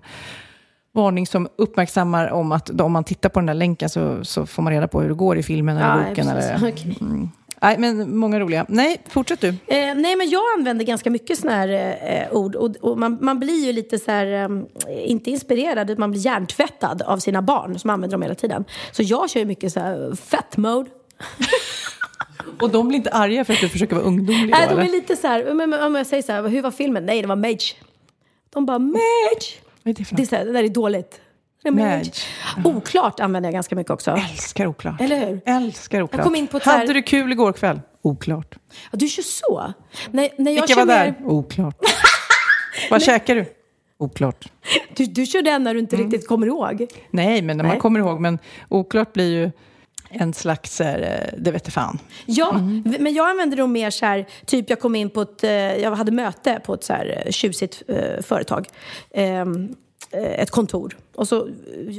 varning 0.95 1.27
som 1.27 1.47
uppmärksammar 1.55 2.31
om 2.31 2.51
att 2.51 2.81
om 2.81 2.91
man 2.91 3.03
tittar 3.03 3.29
på 3.29 3.39
den 3.39 3.45
där 3.47 3.53
länken 3.53 3.89
så, 3.89 4.25
så 4.25 4.45
får 4.45 4.63
man 4.63 4.73
reda 4.73 4.87
på 4.87 5.01
hur 5.01 5.09
det 5.09 5.15
går 5.15 5.37
i 5.37 5.43
filmen 5.43 5.77
eller 5.77 6.01
Ja, 6.03 6.09
boken. 6.09 6.27
precis. 6.27 6.51
Eller, 6.51 6.71
Okej. 6.71 6.97
mm. 7.01 7.29
Nej, 7.61 7.77
men 7.77 8.17
många 8.17 8.39
roliga. 8.39 8.65
Nej, 8.69 9.01
fortsätt 9.09 9.41
du. 9.41 9.47
Eh, 9.47 9.55
nej, 9.95 10.15
men 10.15 10.29
jag 10.29 10.41
använder 10.57 10.85
ganska 10.85 11.09
mycket 11.09 11.39
såna 11.39 11.53
här 11.53 11.97
eh, 12.01 12.37
ord. 12.37 12.55
Och, 12.55 12.75
och 12.81 12.97
man, 12.99 13.17
man 13.21 13.39
blir 13.39 13.65
ju 13.65 13.73
lite 13.73 13.99
så 13.99 14.11
här, 14.11 14.25
eh, 14.87 15.09
inte 15.11 15.31
inspirerad, 15.31 15.99
man 15.99 16.11
blir 16.11 16.21
hjärntvättad 16.21 17.01
av 17.01 17.17
sina 17.17 17.41
barn 17.41 17.79
som 17.79 17.89
använder 17.89 18.13
dem 18.15 18.21
hela 18.21 18.35
tiden. 18.35 18.65
Så 18.91 19.03
jag 19.03 19.29
kör 19.29 19.39
ju 19.39 19.45
mycket 19.45 19.73
så 19.73 19.79
här 19.79 20.15
fat 20.15 20.57
mode. 20.57 20.89
Och 22.61 22.69
de 22.69 22.87
blir 22.87 22.97
inte 22.97 23.09
arga 23.11 23.45
för 23.45 23.53
att 23.53 23.59
du 23.61 23.69
försöker 23.69 23.95
vara 23.95 24.05
ungdomlig 24.05 24.51
då, 24.51 24.57
Nej, 24.57 24.67
de 24.67 24.73
eller? 24.73 24.83
är 24.83 24.91
lite 24.91 25.15
så 25.15 25.27
här, 25.27 25.53
men, 25.53 25.73
om 25.73 25.95
jag 25.95 26.07
säger 26.07 26.23
så 26.23 26.31
här, 26.31 26.47
hur 26.47 26.61
var 26.61 26.71
filmen? 26.71 27.05
Nej, 27.05 27.21
det 27.21 27.27
var 27.27 27.35
Mage. 27.35 27.75
De 28.53 28.65
bara, 28.65 28.79
Mage! 28.79 29.64
Vad 29.85 29.91
är 29.91 29.95
det 29.95 30.05
för 30.05 30.15
Det 30.15 30.19
är 30.19 30.23
något? 30.23 30.29
så 30.29 30.35
här, 30.35 30.45
det 30.45 30.51
där 30.51 30.63
är 30.63 30.69
dåligt. 30.69 31.21
Mage. 31.71 32.11
Oklart 32.63 33.19
använder 33.19 33.47
jag 33.47 33.53
ganska 33.53 33.75
mycket 33.75 33.91
också. 33.91 34.11
Älskar 34.31 34.67
oklart. 34.67 35.01
Eller 35.01 35.27
hur? 35.27 35.41
Älskar 35.45 36.01
oklart. 36.01 36.17
Jag 36.17 36.23
kom 36.25 36.35
in 36.35 36.47
på 36.47 36.59
här- 36.63 36.77
Hade 36.77 36.93
du 36.93 37.01
kul 37.01 37.31
igår 37.31 37.53
kväll? 37.53 37.81
Oklart. 38.01 38.55
Ja, 38.91 38.97
du 38.97 39.07
kör 39.07 39.23
så? 39.23 39.73
När, 40.11 40.29
när 40.37 40.51
jag 40.51 40.61
Vilka 40.61 40.75
var 40.79 40.85
där? 40.85 41.05
mer- 41.19 41.27
Oklart. 41.31 41.77
Vad 42.89 43.01
käkar 43.03 43.35
du? 43.35 43.45
Oklart. 43.97 44.45
Du, 44.95 45.05
du 45.05 45.25
kör 45.25 45.41
den 45.41 45.63
när 45.63 45.73
du 45.73 45.79
inte 45.79 45.95
riktigt 45.95 46.27
kommer 46.27 46.47
ihåg. 46.47 46.87
Nej, 47.11 47.41
men 47.41 47.57
när 47.57 47.63
man 47.63 47.71
Nej. 47.71 47.79
kommer 47.79 47.99
ihåg. 47.99 48.19
Men 48.21 48.39
oklart 48.69 49.13
blir 49.13 49.31
ju 49.31 49.51
en 50.09 50.33
slags, 50.33 50.81
eh, 50.81 51.29
det 51.37 51.51
vet 51.51 51.73
fan. 51.73 51.99
Ja, 52.25 52.49
Mm. 52.49 52.95
men 52.99 53.13
jag 53.13 53.29
använder 53.29 53.57
nog 53.57 53.69
mer 53.69 53.89
så 53.89 54.05
här, 54.05 54.25
typ 54.45 54.69
jag 54.69 54.79
kom 54.79 54.95
in 54.95 55.09
på 55.09 55.21
ett, 55.21 55.43
eh, 55.43 55.51
jag 55.51 55.91
hade 55.95 56.11
möte 56.11 56.59
på 56.65 56.73
ett 56.73 56.83
så 56.83 56.93
här 56.93 57.23
eh, 57.25 57.31
tjusigt 57.31 57.83
företag. 58.21 58.67
Ehm, 59.13 59.75
eh, 60.11 60.23
ett 60.39 60.51
kontor. 60.51 60.97
Och 61.15 61.27
så 61.27 61.47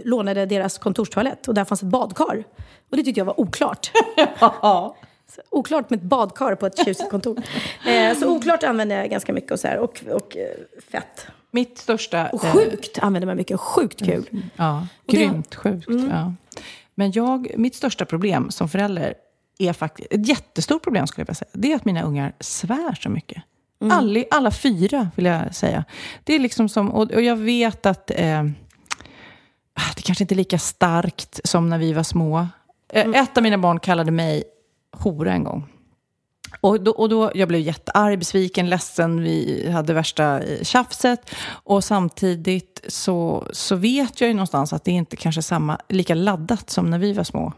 lånade 0.04 0.40
jag 0.40 0.48
deras 0.48 0.78
kontorstoalett 0.78 1.48
och 1.48 1.54
där 1.54 1.64
fanns 1.64 1.82
ett 1.82 1.88
badkar. 1.88 2.44
Och 2.90 2.96
det 2.96 3.02
tyckte 3.02 3.20
jag 3.20 3.24
var 3.24 3.40
oklart. 3.40 3.90
Så 5.34 5.40
Oklart 5.50 5.90
med 5.90 5.96
ett 5.96 6.02
badkar 6.02 6.54
på 6.54 6.66
ett 6.66 6.84
tjusigt 6.84 7.10
kontor. 7.10 7.42
Eh, 7.86 8.16
så 8.18 8.28
oklart 8.28 8.62
använder 8.62 8.96
jag 8.98 9.10
ganska 9.10 9.32
mycket 9.32 9.50
och 9.52 9.60
så 9.60 9.68
här. 9.68 9.78
Och, 9.78 10.02
och 10.12 10.36
fett. 10.90 11.26
Mitt 11.50 11.78
största... 11.78 12.28
Och 12.28 12.40
sjukt 12.42 12.98
använder 12.98 13.26
man 13.26 13.36
mycket. 13.36 13.60
Sjukt 13.60 14.04
kul. 14.04 14.42
Ja, 14.56 14.86
grymt 15.06 15.54
sjukt. 15.54 15.86
Ja. 16.10 16.32
Men 16.98 17.12
jag, 17.12 17.50
mitt 17.56 17.74
största 17.74 18.04
problem 18.04 18.50
som 18.50 18.68
förälder 18.68 19.14
är 19.58 19.72
faktiskt, 19.72 20.12
ett 20.12 20.28
jättestort 20.28 20.82
problem 20.82 21.06
skulle 21.06 21.20
jag 21.22 21.26
vilja 21.26 21.34
säga, 21.34 21.50
det 21.52 21.72
är 21.72 21.76
att 21.76 21.84
mina 21.84 22.02
ungar 22.02 22.32
svär 22.40 22.94
så 22.94 23.08
mycket. 23.10 23.42
Alla, 23.90 24.24
alla 24.30 24.50
fyra 24.50 25.10
vill 25.14 25.24
jag 25.24 25.54
säga. 25.54 25.84
Det 26.24 26.34
är 26.34 26.38
liksom 26.38 26.68
som, 26.68 26.90
och, 26.92 27.10
och 27.12 27.22
jag 27.22 27.36
vet 27.36 27.86
att 27.86 28.10
eh, 28.10 28.44
det 29.96 30.02
kanske 30.04 30.24
inte 30.24 30.34
är 30.34 30.36
lika 30.36 30.58
starkt 30.58 31.40
som 31.44 31.68
när 31.68 31.78
vi 31.78 31.92
var 31.92 32.02
små. 32.02 32.48
Eh, 32.92 33.08
Ett 33.08 33.36
av 33.36 33.42
mina 33.42 33.58
barn 33.58 33.80
kallade 33.80 34.10
mig 34.10 34.44
hora 34.92 35.32
en 35.32 35.44
gång. 35.44 35.68
Och 36.60 36.80
då, 36.80 36.90
och 36.90 37.08
då, 37.08 37.30
jag 37.34 37.48
blev 37.48 37.60
jättearg, 37.60 38.18
besviken, 38.18 38.70
ledsen. 38.70 39.22
Vi 39.22 39.68
hade 39.70 39.94
värsta 39.94 40.40
tjafset. 40.62 41.30
Och 41.48 41.84
samtidigt 41.84 42.84
så, 42.88 43.46
så 43.52 43.76
vet 43.76 44.20
jag 44.20 44.28
ju 44.28 44.34
någonstans 44.34 44.72
att 44.72 44.84
det 44.84 44.90
inte 44.90 45.16
kanske 45.16 45.38
är 45.38 45.42
samma, 45.42 45.78
lika 45.88 46.14
laddat 46.14 46.70
som 46.70 46.90
när 46.90 46.98
vi 46.98 47.12
var 47.12 47.24
små. 47.24 47.52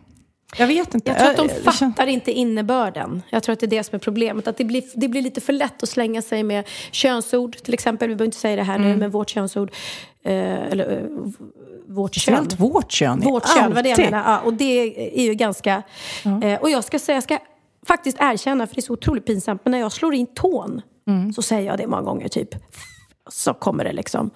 Jag 0.57 0.67
vet 0.67 0.95
inte. 0.95 1.11
Jag 1.11 1.19
tror 1.37 1.45
att 1.45 1.65
de 1.65 1.73
fattar 1.73 2.07
inte 2.07 2.33
innebörden. 2.33 3.23
Jag 3.31 3.43
tror 3.43 3.53
att 3.53 3.61
det 3.61 3.67
är 3.67 3.71
det 3.71 3.85
som 3.85 3.95
är 3.95 3.99
problemet. 4.01 4.49
Att 4.49 4.57
det 4.57 4.65
blir, 4.65 4.83
det 4.95 5.09
blir 5.09 5.23
lite 5.23 5.41
för 5.41 5.53
lätt 5.53 5.83
att 5.83 5.89
slänga 5.89 6.23
sig 6.23 6.43
med 6.43 6.69
könsord 6.91 7.57
till 7.57 7.75
exempel. 7.75 8.09
Vi 8.09 8.15
behöver 8.15 8.25
inte 8.29 8.39
säga 8.39 8.57
det 8.57 8.63
här 8.63 8.79
nu, 8.79 8.87
Mm. 8.87 8.99
men 8.99 9.11
vårt 9.11 9.31
könsord. 9.31 9.71
Eh, 10.25 10.33
eller 10.33 10.91
eh, 10.91 11.05
vårt 11.89 12.15
kön. 12.15 12.35
Speciellt 12.35 12.61
vårt 12.61 12.93
kön. 12.93 13.21
Vårt 13.21 13.49
kön, 13.57 13.75
vad 13.75 13.85
det 13.85 13.89
jag 13.89 13.99
menar. 13.99 14.33
Ja, 14.33 14.41
och 14.41 14.55
det 14.55 15.19
är 15.21 15.27
ju 15.27 15.35
ganska... 15.35 15.83
Eh, 16.43 16.61
och 16.61 16.71
jag 16.71 16.85
ska 16.85 16.99
säga, 16.99 17.17
jag 17.17 17.23
ska 17.23 17.39
faktiskt 17.89 18.17
erkänna, 18.21 18.67
för 18.67 18.75
det 18.75 18.81
är 18.81 18.83
så 18.83 18.93
otroligt 18.93 19.27
pinsamt, 19.27 19.61
men 19.65 19.71
när 19.71 19.79
jag 19.79 19.93
slår 19.93 20.15
in 20.15 20.27
tån 20.35 20.83
Mm. 21.09 21.33
så 21.33 21.43
säger 21.43 21.67
jag 21.71 21.79
det 21.79 21.87
många 21.87 22.03
gånger, 22.03 22.29
typ. 22.29 22.49
Så 23.31 23.55
kommer 23.55 23.85
det 23.85 23.93
liksom. 23.93 24.31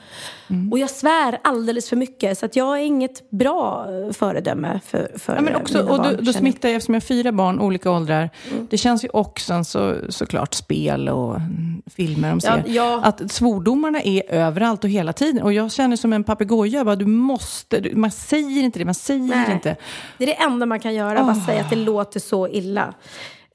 Mm. 0.50 0.72
Och 0.72 0.78
jag 0.78 0.90
svär 0.90 1.38
alldeles 1.44 1.88
för 1.88 1.96
mycket, 1.96 2.38
så 2.38 2.46
att 2.46 2.56
jag 2.56 2.80
är 2.80 2.84
inget 2.84 3.30
bra 3.30 3.86
föredöme 4.12 4.80
för, 4.86 5.12
för 5.18 5.34
Ja, 5.34 5.40
men 5.40 5.56
också, 5.56 5.78
mina 5.78 5.90
och 5.90 5.98
barn, 5.98 6.16
då, 6.16 6.22
då 6.22 6.32
smittar 6.32 6.68
jag, 6.68 6.76
eftersom 6.76 6.94
jag 6.94 7.00
har 7.00 7.06
fyra 7.06 7.32
barn, 7.32 7.60
olika 7.60 7.90
åldrar. 7.90 8.30
Mm. 8.52 8.66
Det 8.70 8.78
känns 8.78 9.04
ju 9.04 9.08
också 9.12 9.64
så, 9.64 9.96
såklart 10.08 10.54
spel 10.54 11.08
och 11.08 11.36
mm, 11.36 11.82
filmer 11.86 12.30
de 12.30 12.40
ser. 12.40 12.62
Ja, 12.66 12.72
ja. 12.72 13.00
Att 13.04 13.32
svordomarna 13.32 14.02
är 14.02 14.22
överallt 14.32 14.84
och 14.84 14.90
hela 14.90 15.12
tiden. 15.12 15.42
Och 15.42 15.52
jag 15.52 15.72
känner 15.72 15.96
som 15.96 16.12
en 16.12 16.24
papegoja, 16.24 16.96
du 16.96 17.06
måste, 17.06 17.80
du, 17.80 17.96
man 17.96 18.10
säger 18.10 18.62
inte 18.62 18.78
det, 18.78 18.84
man 18.84 18.94
säger 18.94 19.36
Nej. 19.36 19.52
inte. 19.52 19.76
Det 20.18 20.24
är 20.24 20.26
det 20.26 20.42
enda 20.42 20.66
man 20.66 20.80
kan 20.80 20.94
göra, 20.94 21.24
bara 21.24 21.34
säga 21.34 21.60
att 21.60 21.70
det 21.70 21.76
låter 21.76 22.20
så 22.20 22.48
illa. 22.48 22.94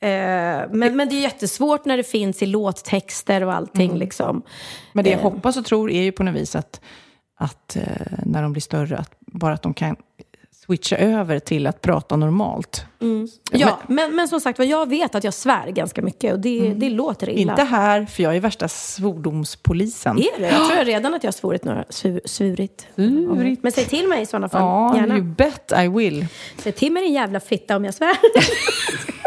Eh, 0.02 0.10
men, 0.72 0.96
men 0.96 1.10
det 1.10 1.16
är 1.16 1.22
jättesvårt 1.22 1.86
när 1.86 1.98
det 1.98 2.04
finns 2.04 2.44
i 2.44 2.46
låttexter 2.46 3.44
och 3.44 3.54
allting. 3.54 3.98
Liksom. 3.98 4.42
Men 4.94 5.04
det 5.04 5.10
jag 5.10 5.18
Eh. 5.20 5.24
hoppas 5.24 5.58
och 5.58 5.66
tror 5.66 5.92
är 5.92 6.02
ju 6.02 6.12
på 6.12 6.24
något 6.24 6.36
vis 6.36 6.56
att, 6.56 6.82
att 7.38 7.76
eh, 7.76 7.84
när 8.26 8.42
de 8.42 8.52
blir 8.52 8.62
större, 8.62 8.98
att 8.98 9.12
bara 9.20 9.54
att 9.54 9.62
de 9.62 9.74
kan 9.74 9.96
switcha 10.66 10.98
över 10.98 11.40
till 11.40 11.68
att 11.68 11.82
prata 11.82 12.16
normalt. 12.16 12.86
Ja, 13.52 13.80
men, 13.88 14.16
men 14.16 14.28
som 14.28 14.40
sagt 14.42 14.60
vad 14.60 14.68
jag 14.68 14.90
vet 14.90 15.16
att 15.16 15.24
jag 15.24 15.34
svär 15.34 15.68
ganska 15.72 16.02
mycket 16.02 16.34
och 16.34 16.40
det, 16.40 16.74
det 16.74 16.90
låter 16.90 17.30
illa. 17.30 17.52
Inte 17.54 17.64
här, 17.64 18.06
för 18.06 18.24
jag 18.24 18.36
är 18.36 18.40
värsta 18.40 18.68
svordomspolisen. 18.68 20.18
Är 20.18 20.40
det? 20.42 20.48
Jag 20.48 20.70
tror 20.70 20.86
redan 20.86 21.14
att 21.14 21.24
jag 21.24 21.28
har 21.28 21.34
svurit 21.34 21.64
några, 21.66 21.84
svu, 21.90 22.20
svurit. 22.26 22.88
Svurit. 22.96 23.64
Men 23.64 23.72
säg 23.72 23.86
till 23.86 24.08
mig 24.08 24.22
i 24.22 24.26
sådana 24.26 24.50
fall, 24.50 24.62
Ja, 24.62 24.96
gärna. 24.98 25.16
you 25.16 25.24
bet 25.24 25.72
I 25.84 25.88
will. 25.88 26.26
Säg 26.58 26.72
till 26.72 26.92
mig 26.92 27.04
din 27.04 27.14
jävla 27.14 27.40
fitta 27.40 27.76
om 27.76 27.86
jag 27.86 27.94
svär. 27.94 28.18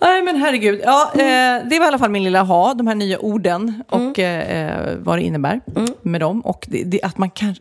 Nej 0.00 0.22
men 0.22 0.36
herregud. 0.36 0.80
Ja, 0.84 1.10
eh, 1.14 1.68
det 1.68 1.78
var 1.78 1.84
i 1.84 1.88
alla 1.88 1.98
fall 1.98 2.10
min 2.10 2.24
lilla 2.24 2.42
ha, 2.42 2.74
de 2.74 2.86
här 2.86 2.94
nya 2.94 3.18
orden 3.18 3.82
och 3.88 4.18
eh, 4.18 4.98
vad 4.98 5.18
det 5.18 5.22
innebär 5.22 5.60
med 6.02 6.20
dem. 6.20 6.40
Och 6.40 6.66
det, 6.68 6.84
det, 6.84 7.02
att 7.02 7.18
man, 7.18 7.30
kan, 7.30 7.54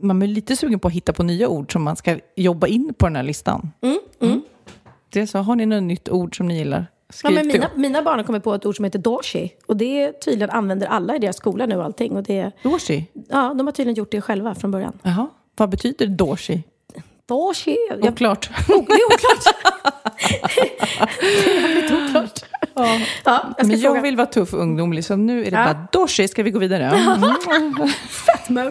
man 0.00 0.22
är 0.22 0.26
lite 0.26 0.56
sugen 0.56 0.78
på 0.78 0.88
att 0.88 0.94
hitta 0.94 1.12
på 1.12 1.22
nya 1.22 1.48
ord 1.48 1.72
som 1.72 1.82
man 1.82 1.96
ska 1.96 2.18
jobba 2.36 2.66
in 2.66 2.94
på 2.98 3.06
den 3.06 3.16
här 3.16 3.22
listan. 3.22 3.70
Mm. 4.20 4.42
Det 5.12 5.20
är 5.20 5.26
så, 5.26 5.38
har 5.38 5.56
ni 5.56 5.66
något 5.66 5.82
nytt 5.82 6.08
ord 6.08 6.36
som 6.36 6.48
ni 6.48 6.58
gillar? 6.58 6.86
Ja, 7.22 7.30
men 7.30 7.46
mina, 7.46 7.70
mina 7.76 8.02
barn 8.02 8.18
har 8.18 8.24
kommit 8.24 8.44
på 8.44 8.54
ett 8.54 8.66
ord 8.66 8.76
som 8.76 8.84
heter 8.84 8.98
doshi. 8.98 9.52
Och 9.66 9.76
det 9.76 10.12
tydligen 10.12 10.50
använder 10.50 10.86
alla 10.86 11.16
i 11.16 11.18
deras 11.18 11.36
skola 11.36 11.66
nu 11.66 11.76
och 11.76 11.84
allting. 11.84 12.16
Och 12.16 12.22
det, 12.22 12.52
Doshi. 12.62 13.04
ja, 13.28 13.54
de 13.54 13.66
har 13.66 13.72
tydligen 13.72 13.94
gjort 13.94 14.10
det 14.10 14.20
själva 14.20 14.54
från 14.54 14.70
början. 14.70 14.98
Jaha, 15.02 15.28
vad 15.56 15.68
betyder 15.68 16.06
doshi? 16.06 16.62
Doshi? 17.28 17.76
Jag, 17.90 18.04
Oklart. 18.04 18.50
Oh, 18.68 18.84
det 18.86 18.92
är 18.94 19.06
oklart. 19.06 19.44
det 21.20 21.86
är 21.88 22.08
oklart. 22.08 22.44
Ja, 22.74 22.98
jag 23.26 23.54
ska 23.56 23.66
Men 23.66 23.66
fråga. 23.66 23.76
jag 23.96 24.02
vill 24.02 24.16
vara 24.16 24.26
tuff 24.26 24.54
och 24.54 24.60
ungdomlig, 24.60 25.04
så 25.04 25.16
nu 25.16 25.40
är 25.46 25.50
det 25.50 25.56
Ja. 25.56 25.64
bara 25.74 25.88
doshi. 25.92 26.28
Ska 26.28 26.42
vi 26.42 26.50
gå 26.50 26.58
vidare? 26.58 26.84
Mm. 26.86 28.68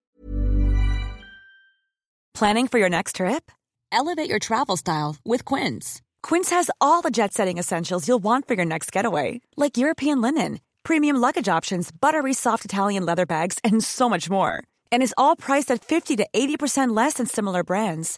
Planning 2.39 2.67
for 2.67 2.79
your 2.79 2.89
next 2.89 3.15
trip? 3.17 3.51
Elevate 3.91 4.29
your 4.29 4.39
travel 4.39 4.77
style 4.77 5.15
with 5.25 5.45
Quince. 5.45 6.01
Quince 6.23 6.49
has 6.55 6.69
all 6.79 7.01
the 7.01 7.09
jet 7.11 7.33
setting 7.33 7.57
essentials 7.59 8.07
you'll 8.07 8.23
want 8.23 8.47
for 8.47 8.55
your 8.55 8.65
next 8.65 8.91
getaway, 8.95 9.41
like 9.57 9.77
European 9.77 10.21
linen, 10.21 10.59
premium 10.83 11.17
luggage 11.17 11.47
options, 11.49 11.91
buttery 11.91 12.33
soft 12.33 12.65
Italian 12.65 13.05
leather 13.05 13.25
bags, 13.25 13.59
and 13.63 13.83
so 13.83 14.09
much 14.09 14.29
more. 14.29 14.63
And 14.91 15.03
is 15.03 15.13
all 15.17 15.35
priced 15.35 15.71
at 15.71 15.83
50 15.83 16.15
to 16.17 16.27
80% 16.33 16.95
less 16.95 17.15
than 17.15 17.25
similar 17.27 17.63
brands. 17.63 18.17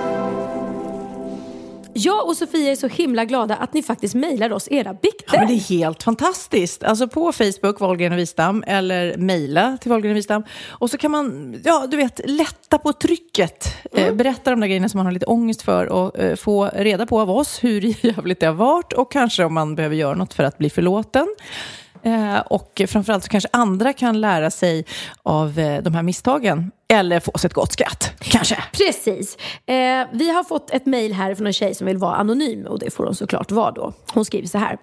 Jag 1.93 2.27
och 2.27 2.37
Sofia 2.37 2.71
är 2.71 2.75
så 2.75 2.87
himla 2.87 3.25
glada 3.25 3.55
att 3.55 3.73
ni 3.73 3.83
faktiskt 3.83 4.15
mejlar 4.15 4.51
oss 4.51 4.67
era 4.71 4.93
bikter. 4.93 5.33
Ja, 5.35 5.39
men 5.39 5.47
det 5.47 5.53
är 5.53 5.69
helt 5.69 6.03
fantastiskt. 6.03 6.83
Alltså 6.83 7.07
på 7.07 7.31
Facebook, 7.31 7.79
Wahlgren 7.79 8.11
och 8.11 8.17
Wistam, 8.17 8.63
eller 8.67 9.17
mejla 9.17 9.77
till 9.81 9.91
Wahlgren 9.91 10.11
och 10.11 10.17
Wistam. 10.17 10.43
Och 10.69 10.89
så 10.89 10.97
kan 10.97 11.11
man, 11.11 11.55
ja 11.63 11.87
du 11.91 11.97
vet, 11.97 12.21
lätta 12.25 12.77
på 12.77 12.93
trycket. 12.93 13.67
Eh, 13.91 14.13
berätta 14.13 14.49
de 14.49 14.59
där 14.59 14.67
grejerna 14.67 14.89
som 14.89 14.97
man 14.97 15.05
har 15.05 15.13
lite 15.13 15.25
ångest 15.25 15.61
för 15.61 15.85
och 15.85 16.19
eh, 16.19 16.35
få 16.35 16.69
reda 16.73 17.05
på 17.05 17.19
av 17.19 17.31
oss 17.31 17.63
hur 17.63 17.81
jävligt 18.05 18.39
det 18.39 18.45
har 18.45 18.53
varit 18.53 18.93
och 18.93 19.11
kanske 19.11 19.43
om 19.43 19.53
man 19.53 19.75
behöver 19.75 19.95
göra 19.95 20.15
något 20.15 20.33
för 20.33 20.43
att 20.43 20.57
bli 20.57 20.69
förlåten. 20.69 21.27
Eh, 22.03 22.39
och 22.39 22.81
framförallt 22.87 23.23
så 23.23 23.29
kanske 23.29 23.49
andra 23.53 23.93
kan 23.93 24.21
lära 24.21 24.51
sig 24.51 24.85
av 25.23 25.59
eh, 25.59 25.83
de 25.83 25.93
här 25.93 26.03
misstagen. 26.03 26.71
Eller 26.87 27.19
få 27.19 27.37
sig 27.37 27.47
ett 27.47 27.53
gott 27.53 27.71
skratt, 27.71 28.11
kanske. 28.19 28.63
Precis. 28.73 29.37
Eh, 29.65 30.07
vi 30.11 30.31
har 30.31 30.43
fått 30.43 30.71
ett 30.71 30.85
mejl 30.85 31.13
här 31.13 31.35
från 31.35 31.47
en 31.47 31.53
tjej 31.53 31.75
som 31.75 31.87
vill 31.87 31.97
vara 31.97 32.15
anonym 32.15 32.65
och 32.65 32.79
det 32.79 32.93
får 32.93 33.05
hon 33.05 33.15
såklart 33.15 33.51
vara 33.51 33.71
då. 33.71 33.93
Hon 34.13 34.25
skriver 34.25 34.47
så 34.47 34.57
här. 34.57 34.77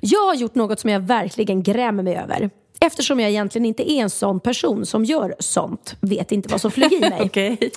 Jag 0.00 0.26
har 0.26 0.34
gjort 0.34 0.54
något 0.54 0.80
som 0.80 0.90
jag 0.90 1.00
verkligen 1.00 1.62
grämer 1.62 2.02
mig 2.02 2.16
över. 2.16 2.50
Eftersom 2.80 3.20
jag 3.20 3.30
egentligen 3.30 3.66
inte 3.66 3.90
är 3.92 4.02
en 4.02 4.10
sån 4.10 4.40
person 4.40 4.86
som 4.86 5.04
gör 5.04 5.34
sånt. 5.38 5.96
Vet 6.00 6.32
inte 6.32 6.48
vad 6.48 6.60
som 6.60 6.70
flög 6.70 6.92
i 6.92 7.00
mig. 7.00 7.20
Okej. 7.24 7.70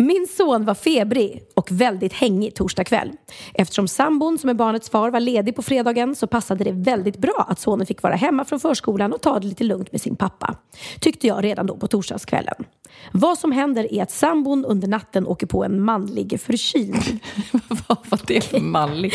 Min 0.00 0.26
son 0.36 0.64
var 0.64 0.74
febrig 0.74 1.42
och 1.54 1.70
väldigt 1.70 2.12
hängig 2.12 2.54
torsdag 2.54 2.84
kväll. 2.84 3.12
Eftersom 3.54 3.88
sambon 3.88 4.38
som 4.38 4.50
är 4.50 4.54
barnets 4.54 4.90
far 4.90 5.10
var 5.10 5.20
ledig 5.20 5.56
på 5.56 5.62
fredagen 5.62 6.14
så 6.14 6.26
passade 6.26 6.64
det 6.64 6.72
väldigt 6.72 7.18
bra 7.18 7.46
att 7.48 7.60
sonen 7.60 7.86
fick 7.86 8.02
vara 8.02 8.14
hemma 8.14 8.44
från 8.44 8.60
förskolan 8.60 9.12
och 9.12 9.20
ta 9.22 9.38
det 9.38 9.46
lite 9.46 9.64
lugnt 9.64 9.92
med 9.92 10.00
sin 10.00 10.16
pappa. 10.16 10.54
Tyckte 11.00 11.26
jag 11.26 11.44
redan 11.44 11.66
då 11.66 11.76
på 11.76 11.86
torsdagskvällen. 11.86 12.64
Vad 13.12 13.38
som 13.38 13.52
händer 13.52 13.94
är 13.94 14.02
att 14.02 14.10
sambon 14.10 14.64
under 14.64 14.88
natten 14.88 15.26
åker 15.26 15.46
på 15.46 15.64
en 15.64 15.84
manlig 15.84 16.40
förkylning. 16.40 17.20
Vad 17.68 17.98
var 18.08 18.20
det 18.26 18.44
för 18.44 18.60
manligt? 18.60 19.14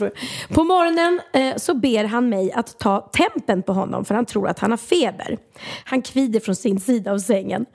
På 0.48 0.64
morgonen 0.64 1.20
eh, 1.32 1.56
så 1.56 1.74
ber 1.74 2.04
han 2.04 2.28
mig 2.28 2.52
att 2.52 2.78
ta 2.78 3.00
tempen 3.00 3.62
på 3.62 3.72
honom 3.72 4.04
för 4.04 4.14
han 4.14 4.26
tror 4.26 4.48
att 4.48 4.58
han 4.58 4.70
har 4.70 4.78
feber. 4.78 5.38
Han 5.84 6.02
kvider 6.02 6.40
från 6.40 6.56
sin 6.56 6.80
sida 6.80 7.12
av 7.12 7.18
sängen. 7.18 7.66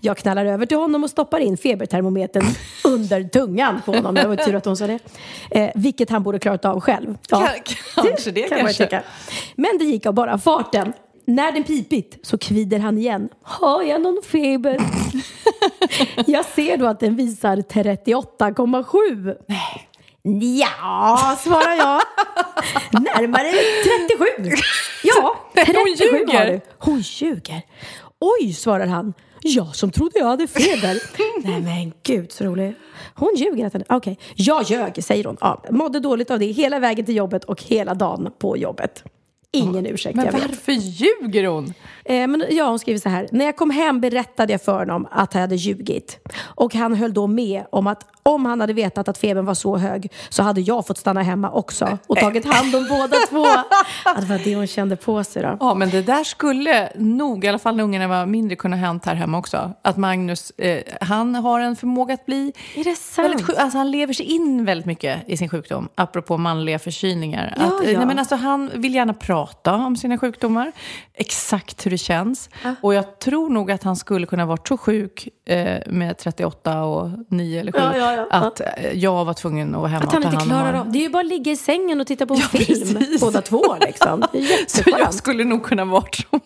Jag 0.00 0.16
knallar 0.16 0.44
över 0.44 0.66
till 0.66 0.76
honom 0.76 1.04
och 1.04 1.10
stoppar 1.10 1.40
in 1.40 1.56
febertermometern 1.56 2.44
under 2.84 3.22
tungan 3.24 3.80
på 3.86 3.92
honom. 3.92 4.14
Det 4.14 4.28
var 4.28 4.36
tur 4.36 4.54
att 4.54 4.64
hon 4.64 4.76
sa 4.76 4.86
det. 4.86 4.98
Eh, 5.50 5.70
vilket 5.74 6.10
han 6.10 6.22
borde 6.22 6.38
klarat 6.38 6.64
av 6.64 6.80
själv. 6.80 7.18
Ka- 7.28 7.76
kanske 7.94 8.30
det, 8.30 8.48
kan 8.48 8.58
kanske. 8.58 8.84
tycka. 8.84 9.02
Men 9.56 9.78
det 9.78 9.84
gick 9.84 10.06
av 10.06 10.14
bara 10.14 10.38
farten. 10.38 10.92
När 11.24 11.52
den 11.52 11.64
pipit 11.64 12.18
så 12.22 12.38
kvider 12.38 12.78
han 12.78 12.98
igen. 12.98 13.28
Har 13.42 13.82
jag 13.82 14.00
någon 14.00 14.22
feber? 14.26 14.80
jag 16.26 16.44
ser 16.44 16.76
då 16.76 16.86
att 16.86 17.00
den 17.00 17.16
visar 17.16 17.56
38,7. 17.56 19.34
Ja, 20.60 21.36
svarar 21.40 21.74
jag. 21.74 22.00
Närmare 23.02 23.52
37. 24.42 24.56
Ja, 25.04 25.36
37 25.54 25.72
Hon 25.78 25.88
ljuger. 25.88 26.38
har 26.38 26.46
du. 26.46 26.60
Hon 26.78 27.00
ljuger. 27.00 27.62
Oj, 28.20 28.52
svarar 28.52 28.86
han. 28.86 29.12
Jag 29.42 29.76
som 29.76 29.90
trodde 29.90 30.18
jag 30.18 30.26
hade 30.26 30.46
feber. 30.46 31.02
Nej 31.44 31.60
men 31.60 31.92
gud 32.02 32.32
så 32.32 32.44
rolig. 32.44 32.74
Hon 33.14 33.34
ljuger 33.36 33.66
att. 33.66 33.74
Okej, 33.88 34.18
jag 34.34 34.62
ljög, 34.64 35.04
säger 35.04 35.24
hon. 35.24 35.36
Ja, 35.40 35.64
mådde 35.70 36.00
dåligt 36.00 36.30
av 36.30 36.38
det 36.38 36.46
hela 36.46 36.78
vägen 36.78 37.04
till 37.04 37.16
jobbet 37.16 37.44
och 37.44 37.62
hela 37.62 37.94
dagen 37.94 38.32
på 38.38 38.56
jobbet. 38.56 39.04
Ingen 39.52 39.86
ursäkt, 39.86 40.16
Men 40.16 40.24
vet. 40.24 40.34
varför 40.34 40.72
ljuger 40.72 41.44
hon? 41.44 41.74
Eh, 42.08 42.26
men 42.26 42.44
ja, 42.50 42.68
hon 42.68 42.78
skriver 42.78 43.00
så 43.00 43.08
här. 43.08 43.28
När 43.32 43.44
jag 43.44 43.56
kom 43.56 43.70
hem 43.70 44.00
berättade 44.00 44.52
jag 44.52 44.62
för 44.62 44.78
honom 44.78 45.08
att 45.10 45.34
jag 45.34 45.40
hade 45.40 45.56
ljugit. 45.56 46.18
Och 46.40 46.74
han 46.74 46.94
höll 46.94 47.14
då 47.14 47.26
med 47.26 47.64
om 47.70 47.86
att 47.86 48.06
om 48.22 48.46
han 48.46 48.60
hade 48.60 48.72
vetat 48.72 49.08
att 49.08 49.18
febern 49.18 49.44
var 49.44 49.54
så 49.54 49.76
hög 49.76 50.12
så 50.28 50.42
hade 50.42 50.60
jag 50.60 50.86
fått 50.86 50.98
stanna 50.98 51.22
hemma 51.22 51.50
också 51.50 51.98
och 52.06 52.16
tagit 52.16 52.54
hand 52.54 52.74
om 52.74 52.86
båda 52.88 53.16
två. 53.28 53.46
Att 54.04 54.20
det 54.20 54.26
var 54.26 54.40
det 54.44 54.54
hon 54.54 54.66
kände 54.66 54.96
på 54.96 55.24
sig 55.24 55.42
då. 55.42 55.56
Ja, 55.60 55.74
men 55.74 55.90
det 55.90 56.02
där 56.02 56.24
skulle 56.24 56.92
nog, 56.96 57.44
i 57.44 57.48
alla 57.48 57.58
fall 57.58 57.76
när 57.76 57.84
ungarna 57.84 58.08
var 58.08 58.26
mindre, 58.26 58.56
kunna 58.56 58.76
hänt 58.76 59.06
här 59.06 59.14
hemma 59.14 59.38
också. 59.38 59.72
Att 59.82 59.96
Magnus, 59.96 60.50
eh, 60.50 60.82
han 61.00 61.34
har 61.34 61.60
en 61.60 61.76
förmåga 61.76 62.14
att 62.14 62.26
bli 62.26 62.52
Är 62.76 62.84
det 62.84 62.96
sant? 62.96 63.28
väldigt 63.28 63.46
sjuk. 63.46 63.58
Alltså 63.58 63.78
han 63.78 63.90
lever 63.90 64.12
sig 64.12 64.26
in 64.26 64.64
väldigt 64.64 64.86
mycket 64.86 65.18
i 65.26 65.36
sin 65.36 65.48
sjukdom, 65.48 65.88
apropå 65.94 66.36
manliga 66.36 66.78
förkylningar. 66.78 67.54
Ja, 67.56 67.64
att, 67.64 67.72
ja. 67.92 67.98
Nej, 67.98 68.06
men 68.06 68.18
alltså, 68.18 68.36
han 68.36 68.70
vill 68.74 68.94
gärna 68.94 69.14
prata 69.14 69.74
om 69.74 69.96
sina 69.96 70.18
sjukdomar, 70.18 70.72
exakt 71.14 71.86
hur 71.86 71.90
det 71.90 71.97
känns. 71.98 72.50
Och 72.82 72.94
jag 72.94 73.18
tror 73.18 73.48
nog 73.50 73.70
att 73.70 73.82
han 73.82 73.96
skulle 73.96 74.26
kunna 74.26 74.46
vara 74.46 74.58
så 74.68 74.76
sjuk 74.76 75.28
eh, 75.44 75.78
med 75.86 76.18
38 76.18 76.82
och 76.84 77.10
9 77.30 77.60
eller 77.60 77.72
7, 77.72 77.78
Ja, 77.78 77.96
ja, 77.96 78.12
ja. 78.14 78.26
att 78.30 78.60
eh, 78.60 78.66
jag 78.92 79.24
var 79.24 79.34
tvungen 79.34 79.74
att 79.74 79.80
vara 79.80 79.88
hemma 79.88 80.04
Att 80.04 80.12
han 80.12 80.24
och 80.24 80.30
ta 80.30 80.30
inte 80.30 80.44
hand 80.44 80.52
om 80.52 80.58
klarar 80.72 80.80
av. 80.80 80.92
Det 80.92 80.98
är 80.98 81.02
ju 81.02 81.08
bara 81.08 81.20
att 81.20 81.26
ligga 81.26 81.52
i 81.52 81.56
sängen 81.56 82.00
och 82.00 82.06
titta 82.06 82.26
på 82.26 82.34
en 82.34 82.40
Ja, 82.40 82.46
film. 82.48 82.94
precis. 82.94 83.20
Båda 83.20 83.42
två 83.42 83.76
liksom. 83.80 84.24
Det 84.32 84.70
Så 84.70 84.82
jag 84.90 85.14
skulle 85.14 85.44
nog 85.44 85.62
kunna 85.64 85.84
vara 85.84 86.04
så. 86.30 86.40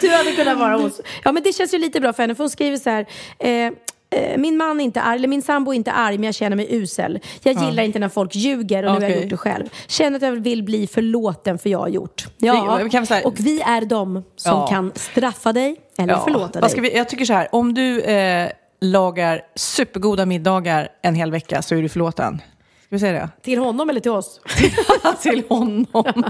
Du 0.00 0.10
hade 0.10 0.32
kunnat 0.32 0.58
vara 0.58 0.76
hos... 0.76 1.00
Ja 1.24 1.32
men 1.32 1.42
det 1.42 1.52
känns 1.52 1.74
ju 1.74 1.78
lite 1.78 2.00
bra 2.00 2.12
för 2.12 2.22
henne 2.22 2.34
för 2.34 2.44
hon 2.44 2.50
skriver 2.50 2.76
så 2.76 2.90
här. 2.90 3.06
Eh, 3.38 3.72
eh, 4.10 4.38
min 4.38 4.56
man 4.56 4.80
är 4.80 4.84
inte 4.84 5.00
arg, 5.00 5.16
eller 5.16 5.28
min 5.28 5.42
sambo 5.42 5.70
är 5.72 5.76
inte 5.76 5.92
arg 5.92 6.18
men 6.18 6.24
jag 6.24 6.34
känner 6.34 6.56
mig 6.56 6.66
usel. 6.70 7.18
Jag 7.42 7.62
gillar 7.62 7.82
inte 7.82 7.98
när 7.98 8.08
folk 8.08 8.34
ljuger 8.34 8.82
och 8.84 8.92
nu 8.92 8.96
har 8.96 9.02
jag 9.02 9.10
Okej. 9.10 9.20
gjort 9.22 9.30
det 9.30 9.36
själv. 9.36 9.64
Känner 9.86 10.16
att 10.16 10.22
jag 10.22 10.32
vill 10.32 10.62
bli 10.62 10.86
förlåten 10.86 11.58
för 11.58 11.70
jag 11.70 11.78
har 11.78 11.88
gjort. 11.88 12.26
Vi- 12.38 12.46
Ja, 12.46 12.80
vi 12.84 12.90
kan 12.90 13.06
säga- 13.06 13.26
och 13.26 13.34
vi 13.40 13.60
är 13.60 13.80
de 13.80 14.24
som 14.36 14.52
Ja. 14.52 14.66
kan 14.66 14.92
straffa 14.94 15.52
dig 15.52 15.76
eller 15.98 16.16
förlåta 16.16 16.50
Vad 16.60 16.62
dig. 16.62 16.70
ska 16.70 16.80
vi, 16.80 16.96
jag 16.96 17.08
tycker 17.08 17.24
så 17.24 17.32
här, 17.32 17.48
om 17.52 17.74
du 17.74 18.00
eh, 18.00 18.48
lagar 18.80 19.40
supergoda 19.56 20.26
middagar 20.26 20.88
en 21.02 21.14
hel 21.14 21.30
vecka 21.30 21.62
så 21.62 21.74
är 21.74 21.82
du 21.82 21.88
förlåten. 21.88 22.40
Ska 22.86 22.96
vi 22.96 22.98
säga 23.00 23.12
det? 23.12 23.28
Till 23.42 23.58
honom 23.58 23.90
eller 23.90 24.00
till 24.00 24.10
oss? 24.10 24.40
till 25.22 25.42
honom. 25.48 25.84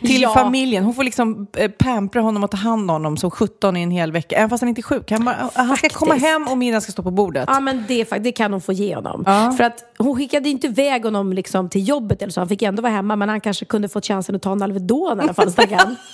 till 0.00 0.22
Ja. 0.22 0.34
familjen. 0.34 0.84
Hon 0.84 0.94
får 0.94 1.04
liksom 1.04 1.46
eh, 1.56 1.70
pampra 1.70 2.20
honom 2.20 2.44
och 2.44 2.50
ta 2.50 2.56
hand 2.56 2.82
om 2.82 2.88
honom 2.94 3.16
som 3.16 3.30
17 3.30 3.76
i 3.76 3.82
en 3.82 3.90
hel 3.90 4.12
vecka. 4.12 4.36
Även 4.36 4.50
fast 4.50 4.62
han 4.62 4.68
inte 4.68 4.80
är 4.80 4.82
sjuk. 4.82 5.10
Han, 5.10 5.24
bara, 5.24 5.50
han 5.54 5.76
ska 5.76 5.88
komma 5.88 6.14
hem 6.14 6.48
och 6.48 6.58
middagen 6.58 6.80
ska 6.80 6.92
stå 6.92 7.02
på 7.02 7.10
bordet. 7.10 7.44
Ja 7.48 7.60
men 7.60 7.84
det, 7.88 8.04
det 8.04 8.32
kan 8.32 8.52
hon 8.52 8.60
få 8.60 8.72
ge 8.72 8.94
honom. 8.94 9.22
Ja. 9.26 9.54
För 9.56 9.64
att 9.64 9.94
hon 9.98 10.16
skickade 10.16 10.48
inte 10.48 10.66
iväg 10.66 11.04
honom 11.04 11.32
liksom 11.32 11.68
till 11.70 11.88
jobbet 11.88 12.22
eller 12.22 12.32
så. 12.32 12.40
Han 12.40 12.48
fick 12.48 12.62
ändå 12.62 12.82
vara 12.82 12.92
hemma 12.92 13.16
men 13.16 13.28
han 13.28 13.40
kanske 13.40 13.64
kunde 13.64 13.88
fått 13.88 14.06
chansen 14.06 14.34
att 14.34 14.42
ta 14.42 14.52
en 14.52 14.62
Alvedon 14.62 15.18
i 15.20 15.22
alla 15.22 15.34
fall 15.34 15.52
stackarn. 15.52 15.96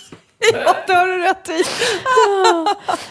Ja, 0.52 0.74
det 0.86 0.92
har 0.92 1.06
du 1.06 1.18
rätt 1.18 1.48
i. 1.48 1.62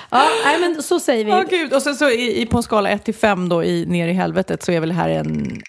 ja, 0.09 0.27
nej 0.45 0.59
men 0.59 0.83
så 0.83 0.99
säger 0.99 1.25
vi. 1.25 1.31
Åh 1.31 1.41
gud. 1.49 1.73
Och 1.73 1.81
sen 1.81 1.95
så 1.95 2.09
i, 2.09 2.41
i, 2.41 2.45
på 2.45 2.57
en 2.57 2.63
skala 2.63 2.89
1 2.89 3.05
till 3.05 3.13
5 3.15 3.49
då 3.49 3.63
i, 3.63 3.85
ner 3.85 4.07
i 4.07 4.13
helvetet 4.13 4.63
så 4.63 4.71
är 4.71 4.79
väl 4.79 4.89
det 4.89 4.95
här 4.95 5.09
en 5.09 5.61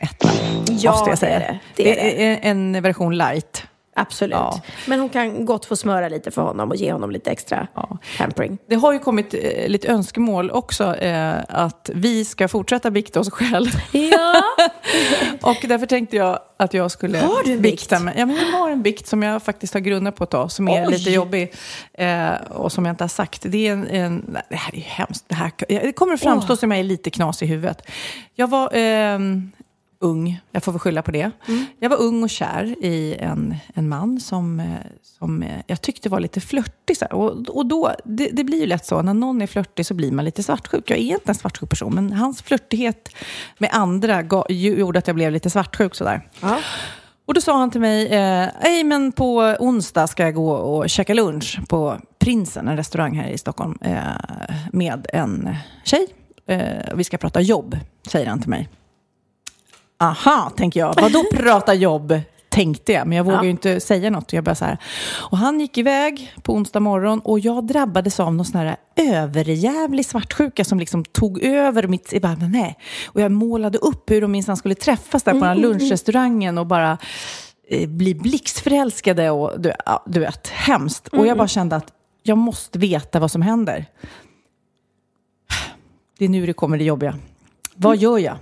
etta. 0.00 0.28
Ja, 0.70 0.90
måste 0.90 1.10
jag 1.10 1.18
säga. 1.18 1.38
det 1.38 1.44
är 1.44 1.96
det. 1.96 2.02
Det 2.02 2.24
är 2.26 2.32
är 2.32 2.38
en 2.50 2.82
version 2.82 3.18
light. 3.18 3.62
Absolut. 4.00 4.34
Ja. 4.34 4.60
Men 4.86 5.00
hon 5.00 5.08
kan 5.08 5.44
gott 5.44 5.64
få 5.64 5.76
smöra 5.76 6.08
lite 6.08 6.30
för 6.30 6.42
honom 6.42 6.68
och 6.70 6.76
ge 6.76 6.92
honom 6.92 7.10
lite 7.10 7.30
extra 7.30 7.66
Ja. 7.74 7.98
pampering. 8.18 8.58
Det 8.68 8.74
har 8.74 8.92
ju 8.92 8.98
kommit 8.98 9.34
eh, 9.34 9.68
lite 9.68 9.88
önskemål 9.88 10.50
också 10.50 10.96
eh, 10.96 11.34
att 11.48 11.90
vi 11.94 12.24
ska 12.24 12.48
fortsätta 12.48 12.90
bikta 12.90 13.20
oss 13.20 13.30
själv. 13.30 13.68
Ja. 13.92 14.42
Och 15.42 15.56
därför 15.68 15.86
tänkte 15.86 16.16
jag 16.16 16.38
att 16.58 16.74
jag 16.74 16.90
skulle 16.90 17.18
Har 17.18 17.44
du 17.44 17.52
en 17.52 17.62
bikta 17.62 17.96
bikt? 17.96 18.04
mig. 18.04 18.14
Ja, 18.18 18.26
men 18.26 18.36
jag 18.36 18.58
har 18.58 18.70
en 18.70 18.82
bikt 18.82 19.06
som 19.06 19.22
jag 19.22 19.42
faktiskt 19.42 19.74
har 19.74 19.80
grunnat 19.80 20.16
på 20.16 20.24
ett 20.24 20.30
tag, 20.30 20.52
som 20.52 20.68
är 20.68 20.86
Oj! 20.86 20.90
lite 20.92 21.10
jobbig 21.10 21.54
eh, 21.94 22.30
och 22.50 22.72
som 22.72 22.84
jag 22.84 22.92
inte 22.92 23.04
har 23.04 23.08
sagt. 23.08 23.42
Det, 23.46 23.68
är 23.68 23.72
en, 23.72 23.86
en, 23.86 24.24
nej, 24.28 24.42
det 24.50 24.56
här 24.56 24.72
är 24.72 24.76
ju 24.76 24.82
hemskt. 24.82 25.24
Det, 25.28 25.34
här, 25.34 25.52
det 25.68 25.92
kommer 25.92 26.14
att 26.14 26.20
framstå 26.20 26.56
som 26.56 26.70
jag 26.70 26.80
är 26.80 26.84
lite 26.84 27.10
knas 27.10 27.42
i 27.42 27.46
huvudet. 27.46 27.82
Jag 28.34 28.48
var 28.50 28.70
ehm, 28.72 29.52
ung, 30.00 30.40
jag 30.52 30.62
får 30.64 30.72
väl 30.72 30.78
skylla 30.78 31.02
på 31.02 31.10
det. 31.10 31.30
Mm. 31.48 31.64
Jag 31.80 31.90
var 31.90 31.96
ung 32.02 32.22
och 32.22 32.30
kär 32.30 32.64
i 32.84 33.16
en, 33.20 33.56
en 33.74 33.88
man 33.88 34.20
som, 34.20 34.60
eh, 34.60 34.66
som 35.18 35.42
eh, 35.42 35.60
jag 35.66 35.80
tyckte 35.82 36.08
var 36.08 36.20
lite 36.20 36.40
flörtig. 36.40 36.96
Och, 37.10 37.48
och 37.48 37.66
då, 37.66 37.92
det, 38.04 38.28
det 38.32 38.44
blir 38.44 38.60
ju 38.60 38.66
lätt 38.66 38.86
så, 38.86 39.02
när 39.02 39.14
någon 39.14 39.42
är 39.42 39.46
flörtig 39.46 39.86
så 39.86 39.94
blir 39.94 40.12
man 40.12 40.24
lite 40.24 40.42
svartsjuk. 40.42 40.90
Jag 40.90 40.98
är 40.98 41.02
inte 41.02 41.30
en 41.30 41.34
svartsjuk 41.34 41.70
person, 41.70 41.94
men 41.94 42.12
hans 42.12 42.42
flörtighet 42.42 43.08
med 43.58 43.70
andra 43.72 44.22
ga, 44.22 44.44
ju- 44.48 44.78
gjorde 44.78 44.98
att 44.98 45.06
jag 45.06 45.16
blev 45.16 45.32
lite 45.32 45.50
svartsjuk. 45.50 45.94
Så 45.94 46.04
där. 46.04 46.28
Ja. 46.40 46.58
Och 47.26 47.34
då 47.34 47.40
sa 47.40 47.58
han 47.58 47.70
till 47.70 47.80
mig, 47.80 48.06
eh, 48.06 48.48
"Ej, 48.60 48.84
men 48.84 49.12
på 49.12 49.56
onsdag 49.60 50.06
ska 50.06 50.22
jag 50.22 50.34
gå 50.34 50.50
och 50.52 50.90
käka 50.90 51.14
lunch 51.14 51.58
på 51.68 51.96
Prinsen, 52.18 52.68
en 52.68 52.76
restaurang 52.76 53.14
här 53.18 53.28
i 53.28 53.38
Stockholm, 53.38 53.78
eh, 53.80 54.02
med 54.72 55.06
en 55.12 55.56
tjej. 55.84 56.06
Eh, 56.46 56.94
vi 56.94 57.04
ska 57.04 57.18
prata 57.18 57.40
jobb, 57.40 57.76
säger 58.06 58.26
han 58.26 58.40
till 58.40 58.50
mig. 58.50 58.68
Aha, 60.00 60.52
tänker 60.56 60.80
jag. 60.80 60.94
Vadå 61.00 61.24
prata 61.34 61.74
jobb? 61.74 62.20
Tänkte 62.48 62.92
jag, 62.92 63.06
men 63.06 63.16
jag 63.16 63.24
vågar 63.24 63.42
ju 63.42 63.50
inte 63.50 63.80
säga 63.80 64.10
något. 64.10 64.32
Jag 64.32 64.44
bara 64.44 64.54
så 64.54 64.64
här. 64.64 64.78
Och 65.30 65.38
han 65.38 65.60
gick 65.60 65.78
iväg 65.78 66.34
på 66.42 66.52
onsdag 66.52 66.80
morgon 66.80 67.20
och 67.20 67.40
jag 67.40 67.66
drabbades 67.66 68.20
av 68.20 68.34
någon 68.34 68.44
sån 68.46 68.60
här 68.60 68.76
överjävlig 68.96 70.06
svartsjuka 70.06 70.64
som 70.64 70.78
liksom 70.80 71.04
tog 71.04 71.42
över 71.42 71.86
mitt... 71.86 72.12
Jag 72.12 72.22
bara, 72.22 72.36
men 72.36 72.52
nej. 72.52 72.78
Och 73.06 73.20
jag 73.20 73.32
målade 73.32 73.78
upp 73.78 74.10
hur 74.10 74.20
de 74.20 74.32
minsann 74.32 74.56
skulle 74.56 74.74
träffas 74.74 75.22
där 75.22 75.32
på 75.32 75.38
den 75.38 75.48
här 75.48 75.54
lunchrestaurangen 75.54 76.58
och 76.58 76.66
bara 76.66 76.98
eh, 77.68 77.88
bli 77.88 78.14
blixtförälskade 78.14 79.30
och 79.30 79.60
du, 79.60 79.72
ja, 79.86 80.04
du 80.06 80.20
vet, 80.20 80.48
hemskt. 80.48 81.08
Och 81.08 81.26
jag 81.26 81.38
bara 81.38 81.48
kände 81.48 81.76
att 81.76 81.92
jag 82.22 82.38
måste 82.38 82.78
veta 82.78 83.20
vad 83.20 83.30
som 83.30 83.42
händer. 83.42 83.86
Det 86.18 86.24
är 86.24 86.28
nu 86.28 86.46
det 86.46 86.52
kommer 86.52 86.78
det 86.78 86.84
jobbiga. 86.84 87.14
Vad 87.74 87.96
gör 87.96 88.18
jag? 88.18 88.36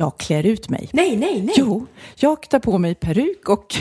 Jag 0.00 0.18
klär 0.18 0.46
ut 0.46 0.68
mig. 0.68 0.88
Nej, 0.92 1.16
nej, 1.16 1.42
nej. 1.42 1.54
Jo, 1.56 1.86
jag 2.16 2.48
tar 2.48 2.58
på 2.58 2.78
mig 2.78 2.94
peruk 2.94 3.48
och, 3.48 3.74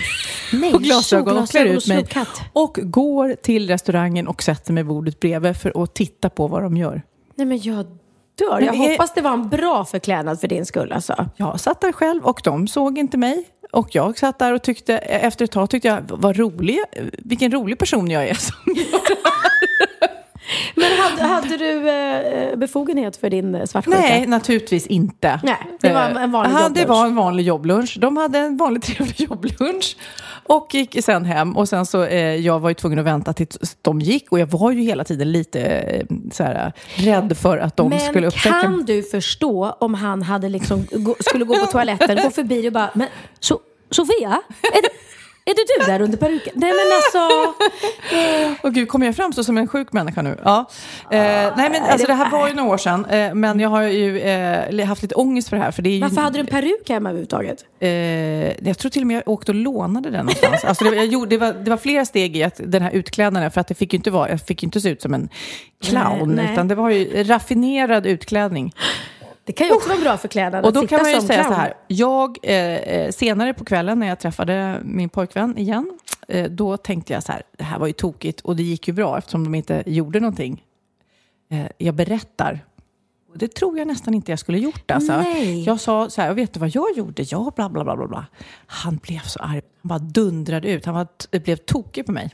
Nej, 0.54 0.74
och 0.74 0.82
glasögon 0.84 1.38
och 1.38 1.50
klär 1.50 1.66
ut 1.66 1.84
och 1.84 1.88
mig. 1.88 1.98
snopphatt. 1.98 2.42
Och 2.54 2.78
går 2.84 3.34
till 3.44 3.68
restaurangen 3.68 4.28
och 4.28 4.44
sätter 4.44 4.74
mig 4.74 4.84
bordet 4.84 5.20
bredvid 5.20 5.58
för 5.58 5.84
att 5.84 5.96
titta 5.96 6.30
på 6.30 6.48
vad 6.48 6.64
de 6.64 6.78
gör. 6.78 7.02
Nej, 7.36 7.48
men 7.48 7.62
jag 7.62 7.86
dör. 8.40 8.62
Jag 8.62 8.76
är- 8.76 8.90
hoppas 8.92 9.14
det 9.14 9.22
var 9.22 9.34
en 9.34 9.50
bra 9.50 9.86
förklädnad 9.86 10.40
för 10.40 10.48
din 10.48 10.66
skull 10.66 10.92
alltså. 10.92 11.26
Jag 11.38 11.60
satt 11.60 11.82
där 11.82 11.92
själv 11.92 12.26
och 12.26 12.42
de 12.44 12.68
såg 12.68 12.98
inte 12.98 13.18
mig. 13.18 13.48
Och 13.72 13.88
jag 13.96 14.18
satt 14.18 14.40
där 14.40 14.54
och 14.54 14.62
tyckte, 14.64 14.98
efter 14.98 15.46
ett 15.46 15.52
tag 15.52 15.70
tyckte 15.70 15.88
jag, 15.88 16.02
vad 16.08 16.38
rolig, 16.38 16.80
vilken 17.18 17.52
rolig 17.52 17.78
person 17.78 18.12
jag 18.12 18.28
är. 18.28 18.34
som 18.40 18.56
Men 20.76 20.91
hade, 20.97 21.24
hade 21.24 21.58
du 21.58 21.89
eh, 21.89 22.56
befogenhet 22.56 23.18
för 23.18 23.30
din 23.30 23.56
eh, 23.56 23.66
svartsjuka? 23.66 23.97
Nej, 23.97 24.28
naturligtvis 24.28 24.88
inte. 24.88 25.39
Nej, 25.43 25.58
det 25.82 25.93
var 25.93 26.02
en 26.02 26.32
vanlig 26.32 26.52
Eh, 26.52 26.62
jobblunch. 26.62 26.74
Det 26.76 26.86
var 26.86 27.06
en 27.06 27.16
vanlig 27.16 27.45
jobblunch. 27.45 27.97
De 28.02 28.18
hade 28.18 28.39
en 28.39 28.58
vanlig 28.58 28.84
trevlig 28.84 29.22
jobblunch 29.22 29.97
och 30.43 30.68
gick 30.74 31.04
sen 31.04 31.26
hem. 31.26 31.58
Och 31.58 31.70
sen 31.70 31.86
så, 31.86 32.04
eh, 32.04 32.36
jag 32.36 32.60
var 32.60 32.70
ju 32.70 32.74
tvungen 32.74 33.00
att 33.00 33.06
vänta 33.06 33.34
tills 33.34 33.78
de 33.82 34.00
gick 34.02 34.32
och 34.32 34.39
jag 34.39 34.47
var 34.47 34.72
ju 34.72 34.82
hela 34.82 35.04
tiden 35.04 35.32
lite 35.32 35.62
eh, 35.62 36.06
så 36.32 36.43
här, 36.43 36.74
rädd 36.95 37.38
för 37.38 37.58
att 37.58 37.78
de 37.78 37.89
Men 37.89 38.00
skulle 38.00 38.28
upptäcka 38.28 38.62
kan 38.62 38.86
du 38.86 39.04
förstå 39.04 39.76
om 39.80 39.93
han 39.93 40.22
hade 40.22 40.50
liksom, 40.50 40.88
gå, 40.91 41.16
skulle 41.20 41.45
gå 41.45 41.56
på 41.56 41.66
toaletten, 41.66 42.20
gå 42.24 42.30
förbi 42.30 42.70
och 42.70 42.74
bara, 42.74 42.89
men 42.93 43.08
so, 43.39 43.60
Sofia, 43.91 44.41
är, 44.62 44.82
det- 44.82 44.89
är 45.50 45.56
det 45.56 45.86
du 45.86 45.91
där 45.91 46.02
under 46.02 46.18
peruken? 46.18 46.54
Nej 46.56 46.72
men 46.72 46.97
alltså, 46.97 47.54
Åh 48.64 48.72
gud, 48.72 48.88
kommer 48.89 49.06
jag 49.06 49.16
framstå 49.16 49.43
som 49.43 49.58
en 49.58 49.68
sjuk 49.68 49.93
människa 49.93 50.22
nu? 50.22 50.38
Ja. 50.43 50.70
Eh, 51.12 51.18
nej 51.58 51.70
men 51.70 51.84
alltså 51.84 52.08
det 52.08 52.14
här 52.14 52.32
var 52.32 52.47
ju 52.47 52.54
några 52.54 52.70
år 52.70 52.78
sedan. 52.78 53.06
Eh, 53.06 53.34
men 53.34 53.60
jag 53.60 53.70
har 53.70 53.82
ju 53.82 54.20
eh, 54.20 54.86
haft 54.86 55.02
lite 55.02 55.16
ångest 55.16 55.50
för 55.50 55.58
det 55.58 55.64
här. 55.64 55.72
För 55.72 55.82
det 55.82 55.89
är 55.89 55.93
ju, 55.93 56.02
varför 56.02 56.22
hade 56.22 56.38
du 56.38 56.39
en 56.39 56.47
peruk 56.47 56.89
hemma 56.89 57.10
överhuvudtaget? 57.10 57.66
Eh, 57.80 57.89
jag 58.68 58.78
tror 58.78 58.89
till 58.89 59.02
och 59.02 59.08
med 59.08 59.18
jag 59.18 59.28
åkte 59.28 59.52
och 59.52 59.56
lånade 59.56 60.10
den 60.10 60.26
någonstans. 60.26 60.64
Alltså 60.64 60.84
det, 60.84 61.04
gjorde, 61.04 61.30
det, 61.30 61.38
var, 61.38 61.54
det 61.54 61.70
var 61.70 61.78
flera 61.78 62.06
steg 62.06 62.38
i 62.38 62.43
att, 62.43 62.62
den 62.64 62.82
här 62.82 62.91
utklädnaden, 62.91 63.52
för 63.52 63.62
att 63.62 63.68
det 63.68 63.76
fick 63.76 63.93
ju 63.93 63.97
inte 63.97 64.12
vara, 64.12 64.30
jag 64.30 64.41
fick 64.41 64.64
ju 64.64 64.66
inte 64.66 64.82
se 64.82 64.89
ut 64.89 65.02
som 65.02 65.14
en 65.14 65.30
clown, 65.84 66.30
Nej, 66.30 66.45
nej. 66.45 66.54
utan 66.54 66.68
det 66.68 66.76
var 66.76 66.89
ju 66.89 67.24
raffinerad 67.24 68.06
utklädning. 68.06 68.74
Det 69.50 69.54
kan 69.54 69.68
ju 69.68 69.74
också 69.74 69.89
vara 69.89 69.97
en 69.97 70.04
bra 70.04 70.18
förklädnad 70.18 70.66
Och 70.66 70.74
då 70.74 70.88
kan 70.88 71.02
man 71.02 71.12
ju 71.12 71.22
säga 71.22 71.43
clown. 71.43 71.56
så 71.56 71.60
här, 71.60 71.74
jag 71.88 72.38
eh, 72.43 72.56
eh, 72.56 73.12
senare 73.12 73.54
på 73.54 73.66
kvällen 73.66 74.00
när 74.00 74.08
jag 74.08 74.20
träffade 74.20 74.80
min 74.84 75.10
pojkvän 75.10 75.58
igen, 75.58 75.91
eh, 76.28 76.52
då 76.52 76.78
tänkte 76.78 77.14
jag 77.14 77.24
så 77.24 77.32
här, 77.32 77.43
det 77.58 77.64
här 77.64 77.80
var 77.80 77.88
ju 77.88 77.93
tokigt 77.93 78.41
och 78.41 78.56
det 78.56 78.64
gick 78.64 78.88
ju 78.88 78.93
bra 78.93 79.18
eftersom 79.18 79.43
de 79.43 79.56
inte 79.56 79.84
gjorde 79.86 80.20
någonting. 80.20 80.64
Eh, 81.52 81.66
jag 81.78 81.95
berättar. 81.95 82.66
Och 83.30 83.38
det 83.38 83.54
tror 83.56 83.78
jag 83.78 83.88
nästan 83.88 84.14
inte 84.14 84.32
jag 84.32 84.39
skulle 84.39 84.60
gjort. 84.60 84.91
Alltså. 84.91 85.18
Nej. 85.18 85.64
Jag 85.64 85.80
sa 85.80 86.10
så 86.10 86.22
här, 86.22 86.34
vet 86.34 86.54
du 86.54 86.60
vad 86.60 86.70
jag 86.76 86.97
gjorde? 86.97 87.24
Ja, 87.24 87.52
bla 87.56 87.70
bla 87.70 87.84
bla 87.84 87.95
bla 87.95 88.08
bla. 88.08 88.26
Han 88.66 88.97
blev 88.97 89.20
så 89.20 89.39
arg. 89.39 89.62
Han 89.82 89.89
bara 89.89 90.00
dundrade 90.00 90.70
ut. 90.70 90.86
Han 90.86 90.95
var 90.95 91.08
blev 91.39 91.56
tokig 91.56 92.06
på 92.06 92.12
mig. 92.12 92.32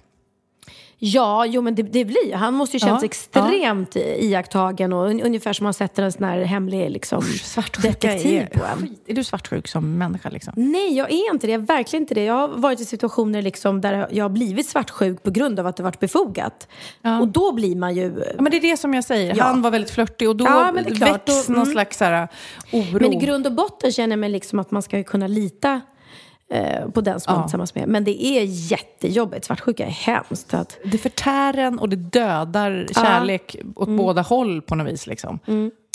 Ja, 0.98 1.46
jo 1.46 1.62
men 1.62 1.76
det, 1.76 1.84
det 1.84 2.06
blir 2.06 2.34
Han 2.34 2.54
måste 2.54 2.76
ju 2.76 2.80
kännas 2.80 3.02
Ja, 3.02 3.06
extremt 3.06 3.96
iakttagen 3.96 4.94
och 4.94 5.10
un, 5.10 5.22
ungefär 5.22 5.54
som 5.54 5.64
man 5.64 5.74
sätter 5.74 6.04
en 6.04 6.12
sån 6.12 6.24
här 6.24 6.42
hemlig 6.42 6.92
liksom, 6.92 7.22
Svartsjuka 7.22 7.88
detektiv 7.88 8.42
är, 8.42 8.46
på 8.46 8.66
en. 8.66 8.82
skit. 8.82 9.04
Är 9.08 9.14
du 9.14 9.24
svartsjuk 9.24 9.68
som 9.68 9.98
människa 9.98 10.30
liksom? 10.30 10.54
Nej, 10.56 10.98
jag 10.98 11.12
är 11.12 11.34
inte 11.34 11.48
det. 11.48 11.54
Jag 11.54 11.62
är 11.62 11.66
verkligen 11.66 12.04
inte 12.04 12.14
det. 12.14 12.24
Jag 12.24 12.34
har 12.34 12.48
varit 12.48 12.80
i 12.80 12.86
situationer 12.86 13.42
liksom 13.42 13.82
där 13.82 14.08
jag 14.12 14.24
har 14.26 14.30
blivit 14.30 14.70
svartsjuk 14.70 15.24
på 15.24 15.32
grund 15.32 15.60
av 15.60 15.68
att 15.68 15.78
det 15.78 15.84
varit 15.84 16.00
befogat. 16.00 16.68
Och 17.22 17.28
då 17.28 17.52
blir 17.52 17.76
man 17.76 17.96
ju... 17.96 18.04
Ja, 18.36 18.42
men 18.42 18.52
det 18.52 18.58
är 18.58 18.62
det 18.62 18.78
som 18.78 18.94
jag 18.94 19.04
säger. 19.04 19.36
Ja. 19.36 19.44
Han 19.44 19.62
var 19.62 19.72
väldigt 19.72 19.92
flörtig 19.92 20.30
och 20.30 20.36
då 20.36 20.46
Ja, 20.46 20.72
väcks 20.72 21.50
någon 21.50 21.58
mm. 21.58 21.72
slags 21.72 22.00
här, 22.00 22.28
oro. 22.72 23.00
Men 23.02 23.14
i 23.14 23.16
grund 23.16 23.48
och 23.48 23.54
botten 23.54 23.92
känner 23.92 24.12
jag 24.12 24.20
mig 24.20 24.30
liksom 24.30 24.60
att 24.60 24.72
man 24.72 24.82
ska 24.82 25.04
kunna 25.04 25.28
lita 25.28 25.82
eh, 26.52 26.90
på 26.90 27.02
den 27.02 27.20
som 27.20 27.32
man 27.34 27.38
är 27.40 27.44
Ja. 27.44 27.48
tillsammans 27.48 27.76
med. 27.76 27.88
Men 27.88 28.04
det 28.04 28.26
är 28.26 28.44
jättejobbigt. 28.44 29.46
Svartsjuka 29.46 29.86
är 29.86 29.90
hemskt. 29.90 30.54
Att, 30.54 30.78
Det 30.86 30.98
förtär 30.98 31.58
en 31.58 31.80
och 31.80 31.90
det 31.90 31.96
dödar 31.96 32.88
kärlek 32.94 33.56
åt 33.76 33.88
Mm. 33.88 33.98
båda 33.98 34.22
håll 34.22 34.62
på 34.62 34.76
något 34.76 34.88
vis. 34.94 35.08
Liksom. 35.08 35.40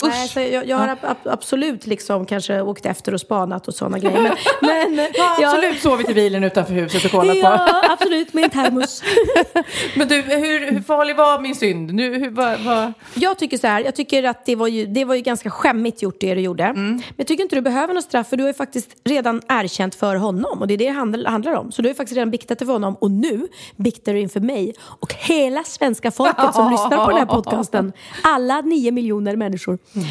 Nej, 0.07 0.27
så 0.27 0.39
jag, 0.39 0.67
jag 0.67 0.77
har 0.77 0.87
ab- 0.87 0.97
ab- 1.05 1.27
absolut 1.31 1.87
liksom 1.87 2.25
kanske 2.25 2.61
åkt 2.61 2.85
efter 2.85 3.13
och 3.13 3.19
spanat 3.21 3.67
och 3.67 3.73
sådana 3.73 3.99
grejer. 3.99 4.21
Men, 4.61 4.95
men 4.95 5.07
Ja, 5.13 5.35
jag- 5.39 5.49
absolut 5.55 5.81
sovit 5.81 6.09
i 6.09 6.13
bilen 6.13 6.43
utanför 6.43 6.73
huset 6.73 7.05
och 7.05 7.11
kollat 7.11 7.33
på. 7.33 7.47
Ja, 7.47 7.81
absolut. 7.89 8.33
Med 8.33 8.43
en 8.43 8.49
termos. 8.49 9.03
Men 9.95 10.07
du, 10.07 10.21
hur, 10.21 10.71
hur 10.71 10.81
farlig 10.81 11.15
var 11.15 11.39
min 11.39 11.55
synd? 11.55 11.93
Nu, 11.93 12.19
hur, 12.19 12.29
vad, 12.29 12.59
vad... 12.59 12.93
Jag 13.13 13.37
tycker 13.37 13.57
så 13.57 13.67
här, 13.67 13.83
jag 13.83 13.95
tycker 13.95 14.23
att 14.23 14.45
det 14.45 14.55
var 14.55 14.67
ju, 14.67 14.85
det 14.85 15.05
var 15.05 15.15
ju 15.15 15.21
ganska 15.21 15.49
skämmigt 15.49 16.01
gjort 16.01 16.17
det 16.19 16.33
du 16.35 16.41
gjorde. 16.41 16.63
Mm. 16.63 16.91
Men 16.95 17.03
jag 17.17 17.27
tycker 17.27 17.43
inte 17.43 17.55
du 17.55 17.61
behöver 17.61 17.93
något 17.93 18.03
straff 18.03 18.27
för 18.29 18.37
du 18.37 18.43
har 18.43 18.47
ju 18.49 18.53
faktiskt 18.53 18.89
redan 19.05 19.41
erkänt 19.49 19.95
för 19.95 20.15
honom 20.15 20.59
och 20.59 20.67
det 20.67 20.73
är 20.73 20.77
det 20.77 20.81
det 20.81 20.89
handl- 20.91 21.27
handlar 21.27 21.53
om. 21.53 21.71
Så 21.71 21.81
du 21.81 21.87
har 21.87 21.91
ju 21.91 21.95
faktiskt 21.95 22.15
redan 22.17 22.31
biktat 22.31 22.59
det 22.59 22.65
för 22.65 22.73
honom 22.73 22.95
och 22.95 23.11
nu 23.11 23.47
biktar 23.75 24.13
du 24.13 24.19
inför 24.19 24.39
mig 24.39 24.73
och 24.81 25.13
hela 25.13 25.63
svenska 25.63 26.11
folket 26.11 26.55
som 26.55 26.71
lyssnar 26.71 27.05
på 27.05 27.09
den 27.11 27.19
här 27.19 27.25
podcasten. 27.25 27.93
Alla 28.23 28.61
nio 28.61 28.91
miljoner 28.91 29.35
människor. 29.35 29.77
Mm. 29.95 30.07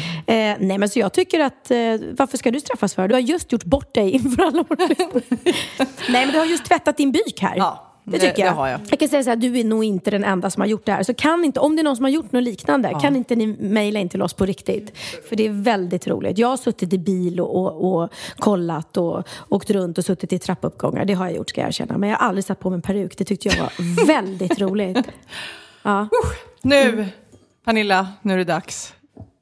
Eh, 0.61 0.67
nej 0.67 0.77
men 0.77 0.89
så 0.89 0.99
jag 0.99 1.13
tycker 1.13 1.39
att, 1.39 1.71
eh, 1.71 1.77
varför 2.17 2.37
ska 2.37 2.51
du 2.51 2.59
straffas 2.59 2.93
för? 2.95 3.07
Du 3.07 3.13
har 3.15 3.19
just 3.21 3.51
gjort 3.51 3.63
bort 3.63 3.93
dig 3.93 4.09
inför 4.11 4.43
alla 4.43 4.63
våra 4.69 4.85
lyssnare. 4.87 5.21
Nej 6.09 6.25
men 6.25 6.31
du 6.31 6.37
har 6.39 6.45
just 6.45 6.65
tvättat 6.65 6.97
din 6.97 7.11
byk 7.11 7.39
här. 7.41 7.53
Ja, 7.57 7.87
det 8.03 8.11
det- 8.11 8.19
tycker 8.29 8.43
jag. 8.45 8.53
det 8.53 8.57
har 8.57 8.67
jag. 8.67 8.79
Jag 8.89 8.99
kan 8.99 9.07
säga 9.09 9.23
så 9.23 9.29
här, 9.29 9.37
du 9.37 9.59
är 9.59 9.63
nog 9.63 9.83
inte 9.83 10.11
den 10.11 10.23
enda 10.23 10.49
som 10.49 10.61
har 10.61 10.67
gjort 10.67 10.85
det 10.85 10.91
här. 10.91 11.03
Så 11.03 11.13
kan 11.13 11.45
inte, 11.45 11.59
om 11.59 11.75
det 11.75 11.81
är 11.81 11.83
någon 11.83 11.95
som 11.95 12.05
har 12.05 12.09
gjort 12.09 12.31
något 12.31 12.43
liknande, 12.43 12.97
kan 13.01 13.15
inte 13.15 13.35
ni 13.35 13.47
mejla 13.47 13.99
in 13.99 14.09
till 14.09 14.21
oss 14.21 14.33
på 14.33 14.45
riktigt? 14.45 14.97
För 15.29 15.35
det 15.35 15.45
är 15.45 15.49
väldigt 15.49 16.07
roligt. 16.07 16.37
Jag 16.37 16.47
har 16.47 16.57
suttit 16.57 16.93
i 16.93 16.97
bil 16.97 17.39
och, 17.39 17.55
och, 17.55 18.01
och 18.03 18.09
kollat 18.37 18.97
och 18.97 19.27
åkt 19.49 19.69
runt 19.69 19.97
och 19.97 20.05
suttit 20.05 20.33
i 20.33 20.39
trappuppgångar. 20.39 21.05
Det 21.05 21.13
har 21.13 21.25
jag 21.25 21.35
gjort 21.35 21.49
ska 21.49 21.61
jag 21.61 21.67
erkänna. 21.67 21.97
Men 21.97 22.09
jag 22.09 22.17
har 22.17 22.27
aldrig 22.27 22.45
satt 22.45 22.59
på 22.59 22.69
mig 22.69 22.75
en 22.77 22.81
peruk. 22.81 23.17
Det 23.17 23.23
tyckte 23.25 23.47
jag 23.47 23.55
var 23.57 24.05
väldigt 24.07 24.59
roligt. 24.61 24.97
Ja. 25.83 26.07
Nu, 26.61 27.05
Pernilla, 27.65 28.07
nu 28.21 28.33
är 28.33 28.37
det 28.37 28.43
dags. 28.43 28.93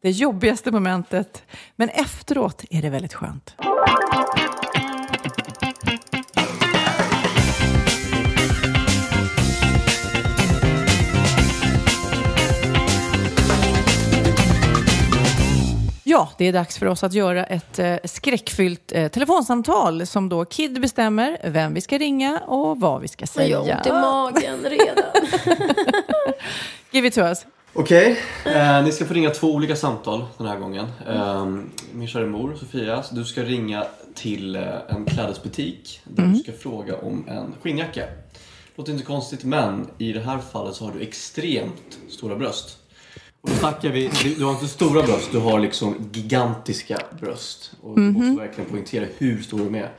Det 0.01 0.09
jobbigaste 0.09 0.71
momentet. 0.71 1.43
Men 1.75 1.89
efteråt 1.89 2.63
är 2.69 2.81
det 2.81 2.89
väldigt 2.89 3.13
skönt. 3.13 3.55
Ja, 16.03 16.29
det 16.37 16.45
är 16.47 16.53
dags 16.53 16.77
för 16.77 16.85
oss 16.85 17.03
att 17.03 17.13
göra 17.13 17.45
ett 17.45 17.79
eh, 17.79 17.95
skräckfyllt 18.03 18.91
eh, 18.91 19.07
telefonsamtal 19.07 20.07
som 20.07 20.29
då 20.29 20.45
Kid 20.45 20.81
bestämmer 20.81 21.37
vem 21.43 21.73
vi 21.73 21.81
ska 21.81 21.97
ringa 21.97 22.39
och 22.39 22.79
vad 22.79 23.01
vi 23.01 23.07
ska 23.07 23.21
Jag 23.21 23.29
säga. 23.29 23.57
har 23.59 23.77
ont 23.77 23.87
i 23.87 23.91
magen 23.91 24.59
redan. 24.63 25.05
Give 26.91 27.07
it 27.07 27.13
to 27.13 27.21
us. 27.21 27.45
Okej, 27.79 28.19
eh, 28.45 28.83
ni 28.83 28.91
ska 28.91 29.05
få 29.05 29.13
ringa 29.13 29.29
två 29.29 29.53
olika 29.53 29.75
samtal 29.75 30.25
den 30.37 30.47
här 30.47 30.57
gången. 30.59 30.85
Eh, 31.07 31.45
min 31.93 32.07
kära 32.07 32.25
mor 32.25 32.55
Sofia, 32.59 33.03
du 33.11 33.25
ska 33.25 33.43
ringa 33.43 33.85
till 34.15 34.55
eh, 34.55 34.63
en 34.89 35.05
klädesbutik 35.05 36.01
där 36.03 36.23
du 36.23 36.39
ska 36.39 36.51
fråga 36.51 36.97
om 36.97 37.25
en 37.27 37.53
skinnjacka. 37.61 38.03
Låter 38.75 38.91
inte 38.91 39.05
konstigt 39.05 39.43
men 39.43 39.87
i 39.97 40.13
det 40.13 40.19
här 40.19 40.37
fallet 40.37 40.75
så 40.75 40.85
har 40.85 40.91
du 40.93 41.01
extremt 41.01 41.97
stora 42.09 42.35
bröst. 42.35 42.77
Och 43.41 43.49
då 43.49 43.55
snackar 43.55 43.89
vi, 43.89 44.09
du- 44.23 44.35
du 44.35 44.43
har 44.43 44.51
inte 44.51 44.67
stora 44.67 45.03
bröst, 45.03 45.29
du 45.31 45.37
har 45.39 45.59
liksom 45.59 46.09
gigantiska 46.13 46.97
bröst. 47.21 47.71
Och 47.81 47.95
du 47.95 48.01
måste 48.11 48.41
verkligen 48.41 48.69
poängtera 48.69 49.05
hur 49.17 49.41
stor 49.41 49.59
de 49.59 49.75
är. 49.75 49.91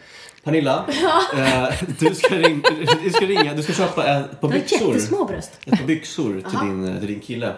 Pernilla, 0.45 0.85
eh, 1.37 1.75
du, 1.99 2.15
ska 2.15 2.35
ring, 2.35 2.63
du 3.05 3.11
ska 3.11 3.27
ringa, 3.27 3.55
du 3.55 3.63
ska 3.63 3.73
köpa 3.73 4.07
ett 4.07 4.41
par 4.41 4.49
byxor. 4.49 4.89
Jättesmå 4.95 5.25
bröst. 5.25 5.51
Ett 5.67 5.79
par 5.79 5.87
byxor 5.87 6.43
till 6.51 6.59
din, 6.69 6.99
till 6.99 7.09
din 7.09 7.21
kille. 7.21 7.55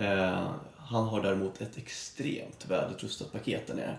Eh, 0.00 0.38
han 0.86 1.04
har 1.04 1.22
däremot 1.22 1.60
ett 1.60 1.76
extremt 1.76 2.64
välutrustat 2.68 3.32
paket 3.32 3.66
där 3.66 3.74
nere. 3.74 3.96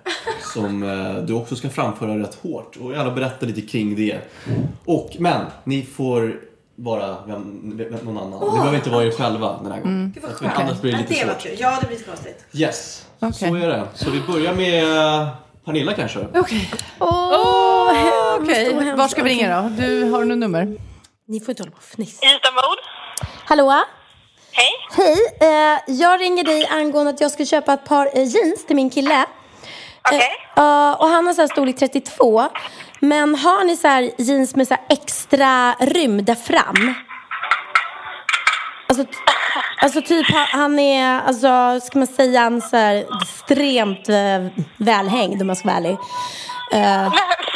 Som 0.54 0.84
eh, 0.84 1.16
du 1.16 1.34
också 1.34 1.56
ska 1.56 1.70
framföra 1.70 2.20
rätt 2.20 2.36
hårt. 2.36 2.78
Och 2.78 2.92
gärna 2.92 3.12
berätta 3.12 3.46
lite 3.46 3.62
kring 3.62 3.96
det. 3.96 4.20
Och, 4.86 5.10
men, 5.20 5.46
ni 5.64 5.84
får 5.84 6.42
vara 6.76 7.18
vem, 7.28 7.78
vem, 7.78 8.06
någon 8.06 8.18
annan. 8.18 8.40
Ni 8.40 8.58
behöver 8.58 8.76
inte 8.76 8.90
vara 8.90 9.06
er 9.06 9.12
själva 9.12 9.60
den 9.64 9.72
här 9.72 9.82
gången. 9.82 10.14
För 10.38 10.46
att 10.46 10.58
Annars 10.58 10.82
blir 10.82 10.92
det 10.92 10.98
lite 10.98 11.14
svårt. 11.14 11.60
Ja, 11.60 11.78
det 11.82 11.88
blir 11.88 11.98
så 11.98 12.06
konstigt. 12.06 12.46
Yes, 12.54 13.08
Okej. 13.20 13.50
så 13.50 13.56
är 13.56 13.68
det. 13.68 13.88
Så 13.94 14.10
vi 14.10 14.22
börjar 14.22 14.54
med 14.54 14.84
eh, 14.84 15.28
Pernilla 15.66 15.94
kanske. 15.94 16.28
Okej. 16.34 16.70
Åh, 17.00 18.38
Okej, 18.42 18.96
var 18.96 19.08
ska 19.08 19.24
vi 19.24 19.30
ringa 19.30 19.62
då? 19.62 19.70
Du 19.70 20.04
har 20.04 20.26
något 20.26 20.38
nummer? 20.38 20.78
Ni 21.28 21.40
får 21.40 21.50
inte 21.50 21.64
hålla 21.64 21.72
på 21.72 21.78
och 21.78 21.84
fnissa. 21.84 22.26
Istamod. 22.26 22.78
Hallå? 23.46 23.84
Hej. 24.54 24.72
Hej, 24.98 25.18
eh, 25.42 25.80
jag 25.88 26.22
ringer 26.22 26.44
dig 26.44 26.68
angående 26.68 27.10
att 27.10 27.22
jag 27.22 27.32
ska 27.32 27.46
köpa 27.46 27.74
ett 27.74 27.86
par 27.86 28.06
eh, 28.06 28.24
jeans 28.24 28.66
till 28.66 28.76
min 28.76 28.90
kille. 28.90 29.26
Okej. 30.08 30.32
Eh, 30.58 30.92
och 30.92 31.08
han 31.08 31.28
har 31.28 31.34
så 31.34 31.42
här 31.42 31.48
storlek 31.48 31.78
32. 31.78 32.50
Men 33.00 33.36
har 33.36 33.64
ni 33.64 33.78
så 33.78 33.88
här 33.88 34.12
jeans 34.18 34.56
med 34.56 34.68
så 34.68 34.74
här 34.74 34.84
extra 34.90 35.74
rym 35.80 36.26
där 36.26 36.36
fram? 36.36 36.94
Alltså, 38.88 39.06
Alltså 39.82 40.02
typ 40.02 40.26
han, 40.32 40.80
är, 40.80 41.22
alltså 41.22 41.80
ska 41.88 42.00
man 42.00 42.08
säga, 42.08 42.40
han 42.42 42.62
så 42.62 42.78
här 42.78 43.06
extremt 43.22 44.10
eh, 44.10 44.64
välhängd 44.78 45.42
om 45.42 45.48
man 45.48 45.56
ska 45.56 45.68
vara 45.68 45.78
ärlig. 45.78 45.98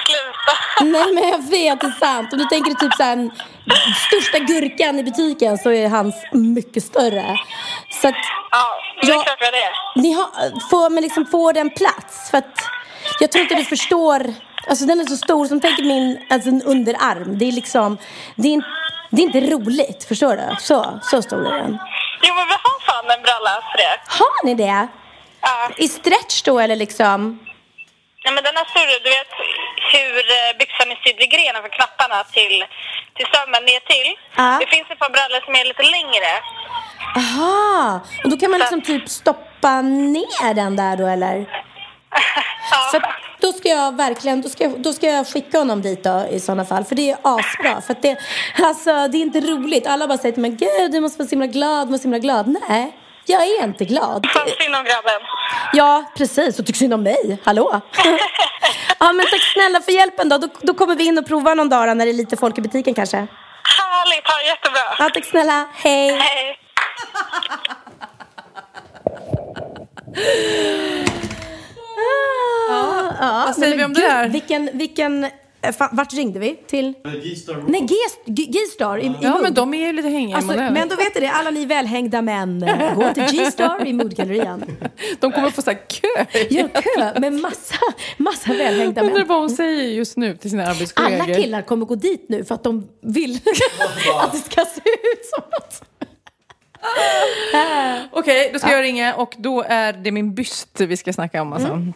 Nej 0.82 1.14
men 1.14 1.30
jag 1.30 1.38
vet, 1.50 1.82
det 1.82 1.88
är 1.88 2.00
sant. 2.00 2.34
Om 2.34 2.40
du 2.40 2.46
tänker 2.46 2.70
dig 2.72 2.80
typ 2.80 2.94
så 2.94 3.04
här, 3.04 3.30
största 4.08 4.40
gurkan 4.40 5.00
i 5.00 5.04
butiken 5.04 5.58
så 5.58 5.72
är 5.72 5.90
hans 5.90 6.16
mycket 6.32 6.84
större. 6.84 7.38
Så 8.02 8.08
att 8.08 8.16
Ja, 8.52 8.66
det 9.02 9.08
är 9.08 9.24
klart 9.24 9.38
vad 9.42 9.54
det 9.54 9.58
är. 9.64 10.02
ni 10.02 10.12
har, 10.14 10.60
får, 10.70 10.90
men 10.90 11.04
liksom 11.04 11.26
får 11.26 11.54
den 11.54 11.70
plats? 11.70 12.32
För 12.32 12.38
att 12.38 12.60
jag 13.20 13.32
tror 13.32 13.42
inte 13.42 13.56
du 13.56 13.64
förstår. 13.66 14.34
Alltså 14.70 14.86
den 14.86 15.00
är 15.00 15.06
så 15.06 15.18
stor 15.18 15.46
som 15.46 15.62
tänker 15.62 15.84
min 15.84 16.20
alltså 16.30 16.50
en 16.50 16.62
underarm. 16.62 17.38
Det 17.38 17.46
är 17.46 17.52
liksom, 17.52 17.98
det 18.36 18.54
är, 18.54 18.62
det 19.10 19.22
är 19.22 19.26
inte 19.26 19.40
roligt. 19.42 20.04
Förstår 20.08 20.36
du? 20.36 20.56
Så, 20.60 21.00
så 21.04 21.22
stor 21.22 21.48
är 21.48 21.58
den. 21.58 21.78
Jo, 22.22 22.34
men 22.36 22.48
vi 22.48 22.54
har 22.64 22.80
fan 22.86 23.18
en 23.18 23.22
bralla 23.24 23.62
för 23.72 23.78
det. 23.78 24.00
Har 24.08 24.46
ni 24.46 24.54
det? 24.56 24.88
Ja. 25.42 25.70
I 25.78 25.88
stretch 25.88 26.42
då 26.44 26.60
eller 26.60 26.76
liksom? 26.76 27.40
Ja, 28.26 28.32
men 28.32 28.44
den 28.48 28.56
är 28.62 28.66
större. 28.74 28.96
Du 29.06 29.10
vet 29.18 29.32
hur 29.94 30.14
eh, 30.36 30.52
byxan 30.60 30.92
är 30.94 31.00
sydd 31.04 31.18
vid 31.22 31.32
grenen 31.36 31.62
för 31.66 31.72
knapparna 31.78 32.24
till, 32.38 32.56
till 33.16 33.28
sömmen 33.34 33.64
ner 33.70 33.82
till. 33.94 34.10
Ja. 34.36 34.58
Det 34.62 34.68
finns 34.76 34.88
ett 34.92 35.00
par 35.00 35.12
brallor 35.16 35.42
som 35.46 35.54
är 35.56 35.66
lite 35.72 35.86
längre. 35.98 36.32
Aha! 37.22 38.00
Och 38.24 38.30
då 38.30 38.38
kan 38.38 38.52
man 38.52 38.60
liksom 38.60 38.82
typ 38.82 39.10
stoppa 39.10 39.82
ner 39.82 40.54
den 40.54 40.76
där 40.76 40.98
då 40.98 41.08
eller? 41.08 41.36
ja. 42.72 42.82
För 42.92 43.00
då 43.40 43.52
ska 43.52 43.70
jag 43.70 43.98
verkligen, 43.98 44.42
då 44.42 44.50
ska 44.50 44.64
jag, 44.64 44.80
då 44.80 44.94
ska 44.94 45.08
jag 45.08 45.28
skicka 45.28 45.58
honom 45.58 45.82
dit 45.82 46.04
då 46.04 46.26
i 46.32 46.40
sådana 46.40 46.66
fall. 46.66 46.84
För 46.86 46.96
det 46.96 47.10
är 47.12 47.18
asbra. 47.22 47.82
För 47.82 47.94
att 47.94 48.02
det, 48.02 48.18
alltså 48.64 49.08
det 49.08 49.18
är 49.18 49.22
inte 49.22 49.42
roligt. 49.42 49.88
Alla 49.88 50.08
bara 50.08 50.18
säger 50.18 50.34
till 50.34 50.42
mig, 50.42 50.52
gud 50.52 50.92
du 50.92 51.00
måste 51.00 51.18
vara 51.18 51.28
så 51.28 51.36
himla 51.36 51.48
glad, 51.48 51.88
du 51.88 51.92
måste 51.92 52.08
vara 52.08 52.20
så 52.22 52.28
himla 52.28 52.44
glad. 52.44 52.58
Nej, 52.70 52.98
jag 53.26 53.42
är 53.42 53.64
inte 53.64 53.86
glad. 53.86 54.28
Fan 54.34 54.48
synd 54.48 54.76
om 54.76 54.84
grabben. 54.84 55.22
Ja, 55.74 56.12
precis. 56.18 56.60
Och 56.60 56.66
tycker 56.66 56.80
synd 56.80 56.94
om 56.94 57.04
mig. 57.04 57.38
Hallå? 57.44 57.82
ja, 59.00 59.14
men 59.14 59.26
tack 59.26 59.42
snälla 59.54 59.82
för 59.82 59.92
hjälpen 59.92 60.30
då. 60.30 60.38
då. 60.38 60.48
Då 60.62 60.74
kommer 60.74 60.96
vi 60.96 61.06
in 61.06 61.18
och 61.18 61.28
provar 61.28 61.56
någon 61.56 61.70
dag 61.70 61.98
när 61.98 62.06
det 62.06 62.12
är 62.12 62.14
lite 62.14 62.38
folk 62.38 62.58
i 62.58 62.62
butiken 62.62 62.94
kanske. 62.94 63.18
Härligt, 63.18 64.28
ha 64.28 64.38
det 64.38 64.48
jättebra. 64.48 64.96
Ja, 65.00 65.10
tack 65.14 65.26
snälla. 65.26 65.68
Hej. 65.74 66.10
Hej. 66.20 66.60
Ah, 72.70 73.14
ja, 73.20 73.44
Vad 73.46 73.56
säger 73.56 73.78
vi 73.78 73.86
om 73.86 73.94
det 73.94 74.02
här? 74.02 74.28
Vilken, 74.28 74.70
vilken, 74.74 75.30
vart 75.92 76.14
ringde 76.14 76.40
vi? 76.40 76.56
Till? 76.68 76.94
Nej, 77.68 77.82
G- 77.82 77.96
G- 78.26 78.46
G-star 78.46 78.98
i, 78.98 79.06
i 79.06 79.12
Ja, 79.22 79.40
men 79.44 79.54
de 79.54 79.74
är 79.74 79.78
ju 79.88 79.94
lite 79.94 80.10
hängiga 80.10 80.38
Alltså, 80.38 80.54
men 80.58 80.88
då 80.88 80.96
vet 80.96 81.16
ni 81.16 81.22
det, 81.22 81.28
alla 81.32 81.50
ni 81.52 81.66
välhängda 81.66 82.22
män, 82.22 82.64
eh, 82.64 82.96
gå 82.96 83.14
till 83.14 83.24
G-star 83.32 83.88
i 83.88 83.94
Moodgallerian. 83.94 84.64
De 85.20 85.32
kommer 85.32 85.50
få 85.50 85.62
så 85.62 85.72
här 85.72 85.80
kö. 85.88 86.40
Gör 86.50 86.68
kö 86.68 87.20
med 87.20 87.34
massa, 87.34 87.76
massa 88.18 88.54
välhängda 88.54 89.02
Undrar 89.02 89.18
män. 89.18 89.28
vad 89.28 89.40
hon 89.40 89.50
säger 89.50 89.84
just 89.84 90.18
nu 90.18 90.38
till 90.38 90.50
sina 90.50 90.66
arbetskollegor. 90.68 91.24
Alla 91.24 91.34
killar 91.36 91.62
kommer 91.62 91.86
gå 91.86 91.96
dit 91.96 92.26
nu 92.30 92.44
för 92.46 92.56
att 92.56 92.64
de 92.64 92.88
vill 93.02 93.36
att 94.22 94.32
det 94.32 94.38
ska 94.38 94.66
se 94.66 94.82
ut 94.90 95.26
som 95.36 95.44
något. 95.52 95.82
Okej, 98.12 98.50
då 98.54 98.60
ska 98.60 98.72
jag 98.72 98.84
ringa 98.84 99.16
och 99.16 99.34
då 99.38 99.64
är 99.68 99.94
det 99.94 100.12
min 100.12 100.36
byst 100.36 100.82
vi 100.82 100.98
ska 100.98 101.14
snacka 101.14 101.42
om. 101.42 101.54
Alltså. 101.54 101.68
Mm. 101.70 101.94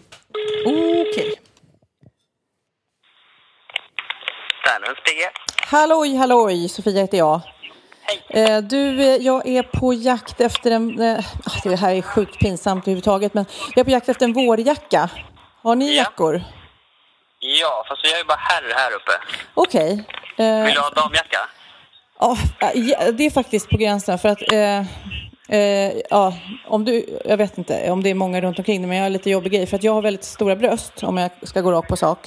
Okej. 0.65 1.34
Sternlunds 1.34 1.48
PG. 4.78 5.30
Halloj, 5.72 6.15
halloj, 6.15 6.70
Sofia 6.70 7.01
heter 7.01 7.17
jag. 7.17 7.41
Eh, 8.30 8.57
du, 8.57 9.01
eh, 9.01 9.15
jag 9.15 9.47
är 9.47 9.63
på 9.63 9.93
jakt 9.93 10.41
efter 10.41 10.72
en... 10.72 10.99
Eh, 11.01 11.20
ah, 11.45 11.51
det 11.63 11.76
här 11.76 11.95
är 11.95 12.01
sjukt 12.01 12.39
pinsamt 12.39 12.84
överhuvudtaget, 12.84 13.34
men 13.34 13.45
jag 13.76 13.78
är 13.80 13.84
på 13.84 13.89
jakt 13.91 14.09
efter 14.09 14.26
en 14.26 14.34
vårjacka. 14.34 15.09
Har 15.63 15.76
ni 15.76 15.95
Ja. 15.95 16.03
jackor? 16.03 16.43
Ja, 17.39 17.86
fast 17.88 18.05
vi 18.05 18.11
har 18.11 18.17
ju 18.17 18.24
bara 18.24 18.38
herr 18.39 18.74
här 18.76 18.91
uppe. 18.95 19.11
Okej. 19.53 19.91
Eh, 20.38 20.63
Vill 20.65 20.74
du 20.74 20.80
ha 20.80 20.89
damjacka? 20.89 21.38
Ja, 22.20 22.38
ja, 22.74 23.11
det 23.11 23.26
är 23.26 23.32
faktiskt 23.32 23.70
på 23.70 23.78
gränsen 23.78 24.20
för 24.20 24.30
att 24.30 24.51
eh, 24.51 24.84
eh, 25.49 25.93
ja, 26.09 26.33
om 26.67 26.85
du, 26.85 27.19
jag 27.25 27.37
vet 27.37 27.57
inte 27.57 27.91
om 27.91 28.03
det 28.03 28.09
är 28.09 28.13
många 28.13 28.41
runt 28.41 28.59
omkring 28.59 28.87
men 28.87 28.97
jag 28.97 29.03
har 29.03 29.05
en 29.07 29.13
lite 29.13 29.29
jobbig 29.29 29.51
grej 29.51 29.65
för 29.67 29.75
att 29.75 29.83
jag 29.83 29.93
har 29.93 30.01
väldigt 30.01 30.23
stora 30.23 30.55
bröst 30.55 31.03
om 31.03 31.17
jag 31.17 31.31
ska 31.43 31.61
gå 31.61 31.71
rakt 31.71 31.89
på 31.89 31.95
sak. 31.97 32.19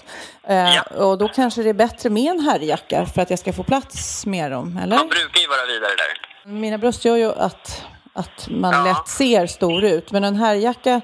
Eh, 0.48 0.74
Ja. 0.74 0.82
Och 0.82 1.18
då 1.18 1.28
kanske 1.28 1.62
det 1.62 1.68
är 1.68 1.74
bättre 1.74 2.10
med 2.10 2.30
en 2.30 2.40
herrjacka 2.40 3.06
för 3.06 3.22
att 3.22 3.30
jag 3.30 3.38
ska 3.38 3.52
få 3.52 3.62
plats 3.62 4.26
med 4.26 4.50
dem, 4.50 4.80
eller? 4.82 4.96
Man 4.96 5.08
brukar 5.08 5.40
ju 5.40 5.46
vara 5.48 5.66
vidare 5.66 5.90
där. 5.96 6.52
Mina 6.52 6.78
bröst 6.78 7.04
gör 7.04 7.16
ju 7.16 7.32
att, 7.32 7.82
att 8.14 8.48
man 8.50 8.72
Ja. 8.74 8.84
lätt 8.84 9.08
ser 9.08 9.46
stor 9.46 9.84
ut, 9.84 10.12
men 10.12 10.24
en 10.24 10.36
herrjacka 10.36 11.00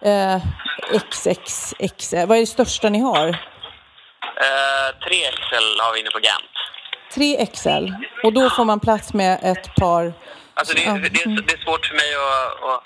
eh, 0.00 0.36
XXX, 1.10 2.12
vad 2.12 2.36
är 2.36 2.40
det 2.40 2.46
största 2.46 2.88
ni 2.88 2.98
har? 2.98 3.28
Uh, 3.28 4.88
3XL 5.08 5.80
har 5.80 5.94
vi 5.94 6.00
inne 6.00 6.10
på 6.10 6.18
Gant. 6.18 6.52
3XL 7.14 7.94
och 8.24 8.32
då 8.32 8.50
får 8.50 8.64
man 8.64 8.80
plats 8.80 9.12
med 9.14 9.38
ett 9.42 9.74
par 9.74 10.12
Alltså 10.62 10.74
det, 10.76 10.82
Ja. 10.82 10.92
det, 10.92 11.20
är, 11.22 11.42
det 11.48 11.52
är 11.52 11.62
svårt 11.66 11.86
för 11.86 11.94
mig 11.94 12.10
att, 12.14 12.62
att, 12.70 12.82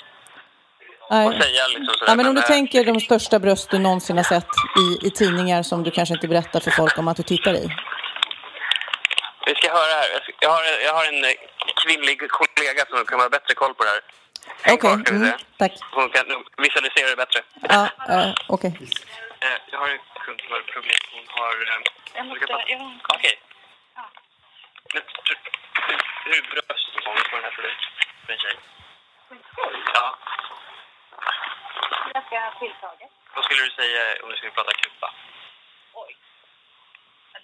Nej. 1.10 1.26
att 1.26 1.42
säga 1.42 1.62
liksom 1.66 1.94
sådär. 1.98 2.12
Ja, 2.12 2.14
men 2.14 2.26
om 2.26 2.34
du 2.34 2.40
eh, 2.40 2.46
tänker 2.46 2.84
de 2.84 3.00
största 3.00 3.38
bröst 3.38 3.70
du 3.70 3.78
någonsin 3.78 4.16
har 4.16 4.24
sett 4.24 4.52
i, 4.84 5.06
i 5.06 5.10
tidningar 5.10 5.62
som 5.62 5.82
du 5.82 5.90
kanske 5.90 6.14
inte 6.14 6.28
berättar 6.28 6.60
för 6.60 6.70
folk 6.70 6.98
om 6.98 7.08
att 7.08 7.16
du 7.16 7.22
tittar 7.22 7.54
i. 7.54 7.68
Vi 9.46 9.54
ska 9.54 9.68
höra 9.70 9.92
här. 10.00 10.08
Jag 10.40 10.50
har, 10.50 10.62
jag 10.84 10.94
har 10.94 11.04
en 11.12 11.24
eh, 11.24 11.30
kvinnlig 11.84 12.18
kollega 12.30 12.82
som 12.90 13.04
kan 13.04 13.20
ha 13.20 13.28
bättre 13.28 13.54
koll 13.54 13.74
på 13.74 13.84
det 13.84 13.90
här. 13.90 14.00
Okej, 14.60 14.78
kvar, 14.78 15.02
vi 15.10 15.16
mm, 15.16 15.32
tack. 15.58 15.72
Hon 15.92 16.08
kan 16.10 16.26
visualisera 16.64 17.10
det 17.10 17.16
bättre. 17.16 17.40
Ja, 17.68 17.88
eh, 18.08 18.32
okej. 18.48 18.72
Eh, 19.40 19.58
jag 19.70 19.78
har 19.78 19.88
en 19.88 19.98
kund 20.24 20.38
som 20.40 20.50
har 20.52 20.60
problem. 20.74 21.00
Hon 21.12 21.24
har... 21.28 21.52
Okej. 23.14 23.36
Men 23.96 24.25
tr- 25.00 25.50
hur, 25.86 25.98
hur 26.32 26.42
bröst 26.50 26.90
har 27.04 27.12
hon 27.12 27.22
på 27.30 27.36
den 27.36 27.44
här 27.44 27.50
för 27.50 27.62
dig? 27.62 27.74
För 28.26 28.32
en 28.32 28.38
tjej? 28.38 28.56
Ja. 29.94 30.18
Ganska 32.14 32.52
tilltaget. 32.58 33.10
Vad 33.34 33.44
skulle 33.44 33.62
du 33.64 33.70
säga 33.70 34.22
om 34.22 34.30
du 34.30 34.36
skulle 34.36 34.50
prata 34.52 34.72
kupa? 34.72 35.14
Oj. 35.92 36.16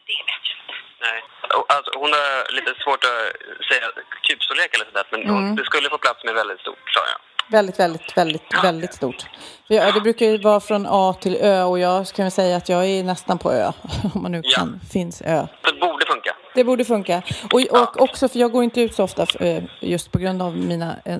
Det 0.06 0.12
vet 0.12 0.42
jag 0.50 0.58
inte. 0.60 0.74
Nej. 1.00 1.22
Alltså, 1.68 1.98
hon 1.98 2.12
har 2.12 2.52
lite 2.52 2.74
svårt 2.82 3.04
att 3.04 3.66
säga 3.68 3.90
kubstorlek 4.22 4.74
eller 4.74 4.84
sådär, 4.84 5.04
men 5.10 5.22
Mm. 5.22 5.34
hon, 5.34 5.56
det 5.56 5.64
skulle 5.64 5.88
få 5.90 5.98
plats 5.98 6.24
med 6.24 6.34
väldigt 6.34 6.60
stort, 6.60 6.90
sa 6.90 7.00
jag. 7.12 7.20
Väldigt, 7.52 7.80
väldigt, 7.80 8.16
väldigt, 8.16 8.42
väldigt 8.64 8.94
stort. 8.94 9.26
Jag, 9.66 9.94
det 9.94 10.00
brukar 10.00 10.26
ju 10.26 10.38
vara 10.38 10.60
från 10.60 10.86
A 10.88 11.14
till 11.20 11.36
Ö 11.40 11.62
och 11.62 11.78
jag 11.78 12.06
kan 12.06 12.24
väl 12.24 12.32
säga 12.32 12.56
att 12.56 12.68
jag 12.68 12.86
är 12.86 13.04
nästan 13.04 13.38
på 13.38 13.52
Ö, 13.52 13.72
om 14.14 14.22
man 14.22 14.32
nu 14.32 14.40
Ja. 14.44 14.58
kan, 14.58 14.80
finns 14.92 15.22
Ö. 15.22 15.46
Det 15.64 15.72
borde 15.80 16.06
funka. 16.06 16.36
Det 16.54 16.64
borde 16.64 16.84
funka. 16.84 17.22
Och, 17.52 17.60
och 17.82 18.00
också, 18.00 18.28
för 18.28 18.38
jag 18.38 18.52
går 18.52 18.64
inte 18.64 18.80
ut 18.80 18.94
så 18.94 19.04
ofta 19.04 19.26
eh, 19.40 19.62
just 19.80 20.12
på 20.12 20.18
grund 20.18 20.42
av 20.42 20.56
mina 20.56 20.96
eh, 21.04 21.18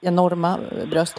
enorma 0.00 0.58
eh, 0.80 0.86
bröst. 0.88 1.14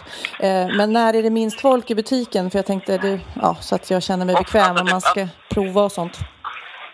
Men 0.78 0.92
när 0.92 1.14
är 1.14 1.22
det 1.22 1.30
minst 1.30 1.60
folk 1.60 1.90
i 1.90 1.94
butiken? 1.94 2.50
För 2.50 2.58
jag 2.58 2.66
tänkte, 2.66 2.98
det, 2.98 3.20
ja, 3.42 3.56
så 3.60 3.74
att 3.74 3.90
jag 3.90 4.02
känner 4.02 4.24
mig 4.24 4.34
bekväm 4.34 4.76
om 4.76 4.86
man 4.90 5.00
ska 5.00 5.28
prova 5.50 5.82
och 5.82 5.92
sånt. 5.92 6.18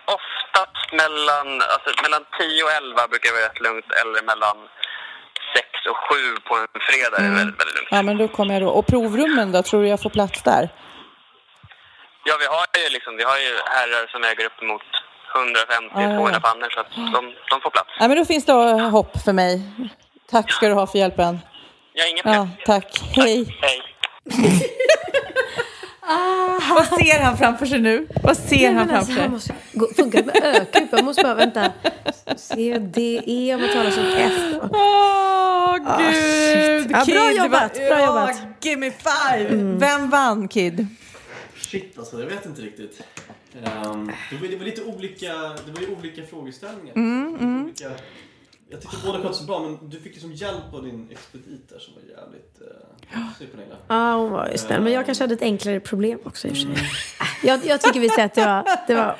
Oftast 0.05 0.91
mellan, 0.91 1.47
alltså, 1.73 1.89
mellan 2.03 2.23
10 2.39 2.63
och 2.63 2.71
11 2.71 3.07
brukar 3.11 3.29
det 3.29 3.35
vara 3.37 3.45
rätt 3.49 3.61
lugnt, 3.67 3.85
eller 4.01 4.19
mellan 4.31 4.57
6 4.57 4.82
och 5.91 5.97
7 6.09 6.15
på 6.47 6.55
en 6.55 6.67
fredag 6.89 7.17
är 7.17 7.23
det 7.23 7.35
väldigt, 7.35 7.59
väldigt 7.59 7.75
lugnt. 7.75 7.87
Ja, 7.91 8.01
men 8.01 8.17
då 8.17 8.27
kommer 8.27 8.53
jag 8.53 8.63
då. 8.63 8.69
Och 8.69 8.85
provrummen 8.87 9.51
då? 9.51 9.63
Tror 9.63 9.81
du 9.81 9.87
jag 9.87 10.01
får 10.01 10.09
plats 10.09 10.41
där? 10.43 10.69
Ja, 12.25 12.33
vi 12.39 12.45
har 12.45 12.65
ju 12.83 12.89
liksom, 12.93 13.17
vi 13.17 13.23
har 13.23 13.37
ju 13.37 13.51
herrar 13.65 14.07
som 14.11 14.21
väger 14.21 14.45
upp 14.45 14.61
mot 14.61 14.81
150-200 15.33 16.27
Ah, 16.27 16.31
ja. 16.33 16.39
pannor, 16.39 16.69
så 16.69 16.79
att 16.79 16.91
de, 16.95 17.33
de 17.49 17.61
får 17.61 17.69
plats. 17.69 17.89
Ja, 17.99 18.07
men 18.07 18.17
då 18.17 18.25
finns 18.25 18.45
det 18.45 18.53
hopp 18.97 19.17
för 19.25 19.33
mig. 19.33 19.61
Tack 20.31 20.51
ska 20.51 20.67
du 20.67 20.73
ha 20.73 20.87
för 20.87 20.97
hjälpen. 20.99 21.39
Har 21.97 22.09
inga 22.09 22.17
Ja, 22.17 22.23
problem. 22.23 22.49
tack. 22.65 22.99
Hej. 23.15 23.57
Hej. 23.61 23.81
Vad 26.69 26.87
ser 26.87 27.19
han 27.21 27.37
framför 27.37 27.65
sig 27.65 27.79
nu? 27.79 28.07
Vad 28.23 28.37
ser 28.37 28.55
Nej, 28.55 28.65
han 28.65 28.75
men 28.75 28.87
framför 28.89 28.97
alltså, 28.99 29.13
sig? 29.13 29.21
han 29.23 29.31
måste 29.31 29.53
gå, 29.73 29.87
funkar 29.95 30.23
med 30.23 30.35
ökupa. 30.43 30.95
Jag 30.97 31.05
måste 31.05 31.23
bara 31.23 31.35
vänta. 31.35 31.71
C, 32.37 32.77
D, 32.79 33.21
E 33.25 33.55
om 33.55 33.61
man 33.61 33.69
talar 33.69 33.91
som 33.91 34.03
F. 34.17 34.33
Åh, 34.71 35.79
Ah, 35.85 35.97
gud! 35.97 36.15
shit. 36.15 36.91
Ja, 36.91 37.05
bra 37.05 37.29
Kid, 37.29 37.37
jobbat, 37.37 37.73
bra 37.73 37.83
Ja, 37.83 38.05
jobbat. 38.05 38.41
Give 38.61 38.77
me 38.79 38.91
five! 38.91 39.55
Vem 39.77 40.09
vann, 40.09 40.47
Kid? 40.47 40.87
Shit 41.57 41.97
alltså, 41.97 42.19
jag 42.19 42.27
vet 42.27 42.45
inte 42.45 42.61
riktigt. 42.61 43.01
Ehm, 43.65 44.11
det, 44.29 44.35
var, 44.41 44.47
det 44.47 44.55
var 44.57 44.65
lite 44.65 44.83
olika, 44.83 45.27
det 45.65 45.71
var 45.71 45.81
ju 45.81 45.95
olika 45.99 46.21
frågeställningar. 46.29 46.93
Olika, 47.63 47.89
Jag 48.73 48.81
tyckte 48.81 48.97
båda 49.05 49.21
skötte 49.21 49.33
så 49.37 49.43
bra, 49.43 49.59
men 49.59 49.89
du 49.89 49.99
fick 49.99 50.13
liksom 50.13 50.33
hjälp 50.33 50.73
av 50.73 50.83
din 50.83 51.07
expedit 51.11 51.69
där 51.69 51.79
som 51.79 51.93
var 51.93 52.01
jävligt 52.01 52.61
eh, 52.61 53.47
Pernilla. 53.51 53.75
Ja, 53.87 54.15
hon 54.15 54.31
var 54.31 54.49
ju 54.51 54.57
snäll. 54.57 54.81
Men 54.81 54.93
jag 54.93 55.05
kanske 55.05 55.23
hade 55.23 55.33
ett 55.33 55.41
enklare 55.41 55.79
problem 55.79 56.19
också 56.23 56.47
i 56.47 56.51
och 56.51 56.55
för 56.55 56.61
sig. 56.61 56.71
Äh, 56.71 57.47
Jag, 57.47 57.65
jag 57.65 57.81
tycker 57.81 57.99
vi 57.99 58.09
säger 58.09 58.25
att 58.25 58.35
det 58.35 58.45
var... 58.45 58.63
Det 58.87 58.95
var 58.95 59.15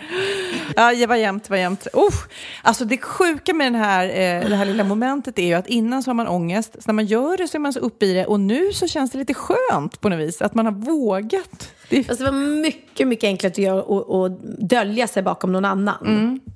Ja, 0.75 0.93
det 0.95 1.05
var 1.07 1.15
jämnt, 1.15 1.43
det 1.43 1.49
var 1.49 1.57
jämnt. 1.57 1.87
Usch. 1.93 2.29
Alltså 2.63 2.85
det 2.85 2.97
sjuka 2.97 3.53
med 3.53 3.67
den 3.67 3.75
här, 3.81 4.05
eh, 4.05 4.49
det 4.49 4.55
här 4.55 4.65
lilla 4.65 4.83
momentet 4.83 5.39
är 5.39 5.45
ju 5.45 5.53
att 5.53 5.67
innan 5.67 6.03
så 6.03 6.09
har 6.09 6.15
man 6.15 6.27
ångest, 6.27 6.73
så 6.73 6.81
när 6.85 6.93
man 6.93 7.05
gör 7.05 7.37
det 7.37 7.47
så 7.47 7.57
är 7.57 7.59
man 7.59 7.73
så 7.73 7.79
uppe 7.79 8.05
i 8.05 8.13
det 8.13 8.25
och 8.25 8.39
nu 8.39 8.73
så 8.73 8.87
känns 8.87 9.11
det 9.11 9.17
lite 9.17 9.33
skönt 9.33 10.01
på 10.01 10.09
något 10.09 10.19
vis, 10.19 10.41
att 10.41 10.53
man 10.55 10.65
har 10.65 10.73
vågat. 10.73 11.71
Det 11.89 11.97
alltså, 12.09 12.23
det 12.25 12.31
var 12.31 12.37
mycket, 12.61 13.07
mycket 13.07 13.27
enklare 13.27 13.51
att 13.51 13.57
göra 13.57 13.83
och, 13.83 14.21
och 14.21 14.31
dölja 14.59 15.07
sig 15.07 15.23
bakom 15.23 15.51
någon 15.51 15.65
annan. 15.65 16.39
Ja, 16.45 16.51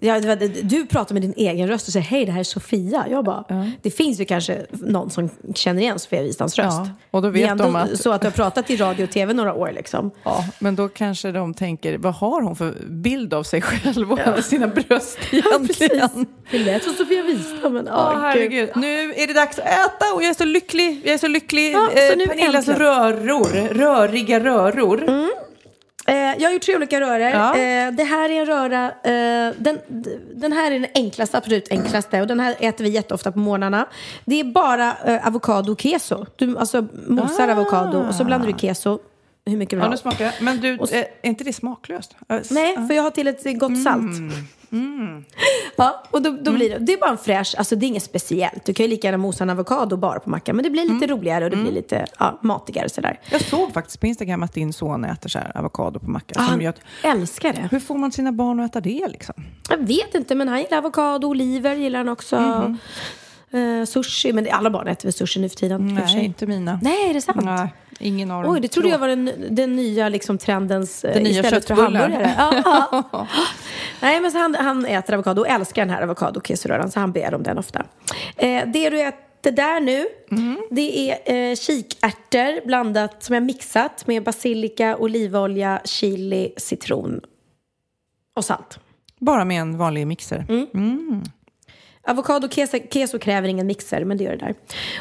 det 0.00 0.26
var, 0.26 0.62
du 0.68 0.86
pratar 0.86 1.12
med 1.14 1.22
din 1.22 1.34
egen 1.36 1.68
röst 1.68 1.86
och 1.86 1.92
säger 1.92 2.06
hej 2.06 2.24
det 2.26 2.32
här 2.32 2.40
är 2.40 2.44
Sofia. 2.44 3.06
Jag 3.10 3.24
bara, 3.24 3.44
det 3.82 3.90
finns 3.90 4.20
ju 4.20 4.24
kanske 4.24 4.66
någon 4.70 5.10
som 5.10 5.30
känner 5.54 5.82
igen 5.82 5.98
Sofia 5.98 6.22
Wistams 6.22 6.58
röst. 6.58 6.76
Ja, 6.76 6.88
och 7.10 7.22
då 7.22 7.28
vet 7.28 7.58
de 7.58 7.76
att- 7.76 8.00
så 8.00 8.12
att 8.12 8.20
du 8.20 8.26
har 8.26 8.32
pratat 8.32 8.70
i 8.70 8.76
radio 8.76 9.04
och 9.04 9.10
tv 9.10 9.32
några 9.34 9.54
år 9.54 9.72
liksom. 9.74 10.10
Ja, 10.22 10.44
men 10.58 10.76
då 10.76 10.88
kanske 10.88 11.32
de 11.32 11.54
tänker, 11.54 11.98
vad 11.98 12.14
har 12.14 12.42
hon 12.42 12.56
för 12.56 12.74
bild 12.88 13.34
av 13.34 13.42
sig 13.42 13.62
själv 13.62 14.12
och 14.12 14.44
sina 14.44 14.66
bröst 14.66 15.18
egentligen? 15.30 16.26
Det 16.50 16.58
lät 16.58 16.84
som 16.84 16.92
Sofia 16.94 17.22
Wistam 17.22 17.72
men 17.72 17.86
Ja, 17.86 18.12
åh, 18.14 18.20
herregud. 18.20 18.70
Nu 18.76 19.12
är 19.16 19.26
det 19.26 19.32
dags 19.32 19.58
att 19.58 19.64
äta 19.66 20.14
och 20.14 20.22
jag 20.22 20.30
är 20.30 20.34
så 20.34 20.44
lycklig. 20.44 21.00
Jag 21.04 21.14
är 21.14 21.18
så 21.18 21.28
lycklig. 21.28 21.72
Ja, 21.72 21.88
så 21.92 22.20
eh, 22.20 22.26
Pernillas 22.28 22.68
äntligen. 22.68 22.80
röror, 22.80 23.74
röriga 23.74 24.40
röror. 24.44 25.08
Eh, 25.08 25.26
jag 26.14 26.48
har 26.48 26.52
gjort 26.52 26.62
tre 26.62 26.76
olika 26.76 27.00
röror. 27.00 27.20
Ja. 27.20 27.56
Eh, 27.56 27.92
det 27.92 28.04
här 28.04 28.28
är 28.30 28.40
en 28.40 28.46
röra, 28.46 28.84
eh, 28.86 29.54
den, 29.58 29.78
den 30.34 30.52
här 30.52 30.70
är 30.72 30.80
den 30.80 30.88
enklaste, 30.94 31.38
absolut 31.38 31.68
enklaste. 31.70 32.20
Och 32.20 32.26
den 32.26 32.40
här 32.40 32.54
äter 32.60 32.84
vi 32.84 32.90
jätteofta 32.90 33.32
på 33.32 33.38
morgnarna. 33.38 33.86
Det 34.24 34.40
är 34.40 34.44
bara 34.44 34.96
eh, 35.06 35.26
avokado 35.26 35.72
och 35.72 35.80
keso. 35.80 36.26
Du 36.36 36.58
alltså 36.58 36.86
mosar 37.06 37.48
Ah. 37.48 37.52
avokado 37.52 37.98
och 38.08 38.14
så 38.14 38.24
blandar 38.24 38.46
du 38.52 38.58
keso. 38.58 38.98
Hur 39.46 39.56
mycket 39.56 39.70
du 39.70 39.84
Ja, 39.84 39.90
vill 39.90 39.98
nu 40.04 40.10
ha. 40.10 40.16
jag. 40.24 40.32
Men 40.40 40.60
du, 40.60 40.78
Och 40.78 40.92
eh, 40.92 41.04
är 41.22 41.28
inte 41.28 41.44
det 41.44 41.52
smaklöst? 41.52 42.16
Eh, 42.28 42.38
Nej, 42.50 42.74
för 42.88 42.94
jag 42.94 43.02
har 43.02 43.10
till 43.10 43.28
ett 43.28 43.58
gott 43.58 43.82
salt. 43.82 44.16
Ja, 45.76 46.02
och 46.10 46.22
då, 46.22 46.30
då 46.40 46.52
blir 46.52 46.70
det, 46.70 46.78
det 46.78 46.92
är 46.92 46.96
bara 46.98 47.10
en 47.10 47.18
fräsch, 47.18 47.54
alltså 47.58 47.76
det 47.76 47.86
är 47.86 47.88
inget 47.88 48.02
speciellt. 48.02 48.64
Du 48.64 48.74
kan 48.74 48.84
ju 48.86 48.90
lika 48.90 49.06
gärna 49.08 49.18
mosa 49.18 49.44
en 49.44 49.50
avokado 49.50 49.96
bara 49.96 50.20
på 50.20 50.30
mackan. 50.30 50.56
Men 50.56 50.62
det 50.62 50.70
blir 50.70 50.84
lite 50.94 51.06
roligare 51.06 51.44
och 51.44 51.50
det 51.50 51.56
blir 51.56 51.72
lite 51.72 52.06
ja, 52.18 52.38
matigare 52.42 52.88
sådär. 52.88 53.20
Jag 53.30 53.40
såg 53.40 53.72
faktiskt 53.72 54.00
på 54.00 54.06
Instagram 54.06 54.42
att 54.42 54.52
din 54.52 54.72
son 54.72 55.04
äter 55.04 55.28
så 55.28 55.38
här 55.38 55.56
avokado 55.56 55.98
på 55.98 56.10
macka. 56.10 56.34
som 56.34 56.44
Han 56.44 56.60
gör 56.60 56.74
älskar 57.02 57.52
det. 57.52 57.68
Hur 57.70 57.80
får 57.80 57.94
man 57.98 58.12
sina 58.12 58.32
barn 58.32 58.60
att 58.60 58.70
äta 58.70 58.80
det 58.80 59.08
liksom? 59.08 59.34
Jag 59.70 59.78
vet 59.86 60.14
inte, 60.14 60.34
men 60.34 60.48
han 60.48 60.60
gillar 60.62 60.78
avokado, 60.78 61.26
oliver 61.28 61.74
gillar 61.76 61.98
han 61.98 62.08
också. 62.08 62.36
Mhm. 62.40 62.78
Eh, 63.80 63.84
sushi, 63.86 64.32
men 64.32 64.48
alla 64.50 64.70
barn 64.70 64.88
äter 64.88 65.02
väl 65.06 65.12
sushi 65.12 65.40
nu 65.40 65.48
för 65.48 65.56
tiden? 65.56 65.88
för 65.88 65.94
Nej, 66.04 66.12
sig. 66.14 66.24
inte 66.24 66.46
mina. 66.46 66.78
Nej, 66.82 67.10
är 67.10 67.14
det 67.14 67.20
sant? 67.20 67.44
Nej, 67.44 67.74
ingen 68.00 68.30
av 68.30 68.42
dem. 68.42 68.52
Oj, 68.52 68.60
det 68.60 68.68
trodde 68.68 68.88
jag 68.88 68.98
var 68.98 69.08
den, 69.08 69.30
den 69.50 69.76
nya 69.76 70.08
liksom, 70.08 70.38
trendens 70.38 71.04
eh, 71.04 71.14
Den 71.14 71.22
nya 71.22 71.40
istället 71.40 71.66
för 71.66 71.74
hamburgare. 71.74 72.34
Ja, 72.38 72.62
ja. 73.12 73.26
Nej, 74.00 74.20
men 74.20 74.30
så 74.32 74.38
han, 74.38 74.54
han 74.54 74.86
äter 74.86 75.14
avokado 75.14 75.40
och 75.40 75.48
älskar 75.48 75.82
den 75.82 75.94
här 75.94 76.02
avokado 76.02 76.40
kesoröran 76.40 76.90
så 76.90 77.00
han 77.00 77.12
ber 77.12 77.34
om 77.34 77.42
den 77.42 77.58
ofta. 77.58 77.84
Eh, 78.36 78.66
det 78.66 78.90
du 78.90 79.00
äter 79.00 79.50
där 79.52 79.80
nu, 79.80 80.06
Mhm. 80.30 80.58
det 80.70 81.10
är 81.10 81.50
eh, 81.50 81.54
kikärtor 81.56 82.66
blandat 82.66 83.22
som 83.22 83.34
jag 83.34 83.42
mixat 83.42 84.06
med 84.06 84.22
basilika, 84.24 84.96
olivolja, 84.96 85.80
chili, 85.84 86.52
citron 86.56 87.20
och 88.36 88.44
salt. 88.44 88.78
Bara 89.20 89.44
med 89.44 89.60
en 89.60 89.78
vanlig 89.78 90.06
mixer. 90.06 90.46
Mm. 90.48 91.22
Avokado 92.06 92.48
keso, 92.48 92.78
keso 92.90 93.18
kräver 93.18 93.48
ingen 93.48 93.66
mixer, 93.66 94.04
men 94.04 94.16
det 94.16 94.24
gör 94.24 94.30
det 94.30 94.36
där. 94.46 94.54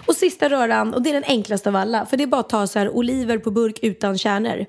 Och 0.08 0.16
sista 0.16 0.50
röran, 0.50 0.94
och 0.94 1.02
det 1.02 1.10
är 1.10 1.14
den 1.14 1.24
enklaste 1.28 1.70
av 1.70 1.76
alla. 1.76 2.06
För 2.06 2.18
det 2.18 2.24
är 2.24 2.28
bara 2.28 2.42
att 2.42 2.50
ta 2.50 2.68
så 2.68 2.80
här 2.80 2.90
oliver 2.90 3.38
på 3.38 3.52
burk 3.52 3.80
utan 3.82 4.18
kärnor. 4.18 4.66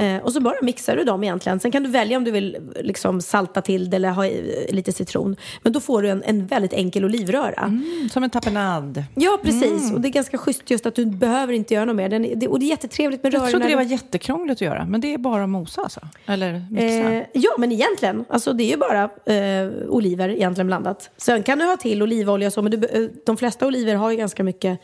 Eh, 0.00 0.22
och 0.24 0.32
så 0.32 0.40
bara 0.40 0.54
mixar 0.62 0.96
du 0.96 1.04
dem 1.04 1.24
egentligen. 1.24 1.60
Sen 1.60 1.70
kan 1.72 1.82
du 1.82 1.90
välja 1.90 2.16
om 2.16 2.24
du 2.24 2.30
vill 2.30 2.56
liksom 2.80 3.20
salta 3.20 3.60
till 3.60 3.90
det 3.90 3.96
eller 3.96 4.10
ha 4.10 4.26
i, 4.26 4.66
lite 4.72 4.92
citron. 4.92 5.36
Men 5.62 5.72
då 5.72 5.80
får 5.80 6.02
du 6.02 6.08
en, 6.08 6.22
en 6.22 6.46
väldigt 6.46 6.72
enkel 6.72 7.04
olivröra. 7.04 7.62
Mm, 7.62 8.08
som 8.12 8.24
en 8.24 8.30
tapenad. 8.30 9.04
Ja, 9.14 9.38
precis. 9.42 9.92
Och 9.92 10.00
det 10.00 10.08
är 10.08 10.10
ganska 10.12 10.38
schysst 10.38 10.70
just 10.70 10.86
att 10.86 10.94
du 10.94 11.06
behöver 11.06 11.52
inte 11.52 11.74
göra 11.74 11.84
något 11.84 11.96
mer. 11.96 12.08
Den, 12.08 12.38
det, 12.38 12.48
och 12.48 12.58
det 12.58 12.66
är 12.66 12.68
jättetrevligt 12.68 13.22
med 13.22 13.32
Jag 13.32 13.38
rörorna. 13.38 13.50
trodde 13.50 13.68
det 13.68 13.74
var 13.76 13.82
jättekrångligt 13.82 14.56
att 14.56 14.60
göra, 14.60 14.84
men 14.86 15.00
det 15.00 15.14
är 15.14 15.18
bara 15.18 15.46
mosa 15.46 15.80
alltså? 15.82 16.00
Eller 16.26 16.62
mixa? 16.70 17.12
Eh, 17.12 17.22
ja, 17.32 17.50
men 17.58 17.72
egentligen. 17.72 18.24
Alltså, 18.28 18.52
det 18.52 18.64
är 18.64 18.70
ju 18.70 18.76
bara 18.76 19.02
eh, 19.04 19.88
oliver 19.88 20.28
egentligen 20.28 20.66
blandat. 20.66 21.10
Sen 21.16 21.42
kan 21.42 21.58
du 21.58 21.64
ha 21.68 21.76
till 21.76 22.02
olivolja 22.02 22.50
så, 22.50 22.62
men 22.62 22.70
du, 22.72 22.86
eh, 22.86 23.08
de 23.26 23.36
flesta 23.36 23.66
oliver 23.66 23.94
har 23.94 24.10
ju 24.10 24.16
ganska 24.16 24.44
mycket 24.44 24.80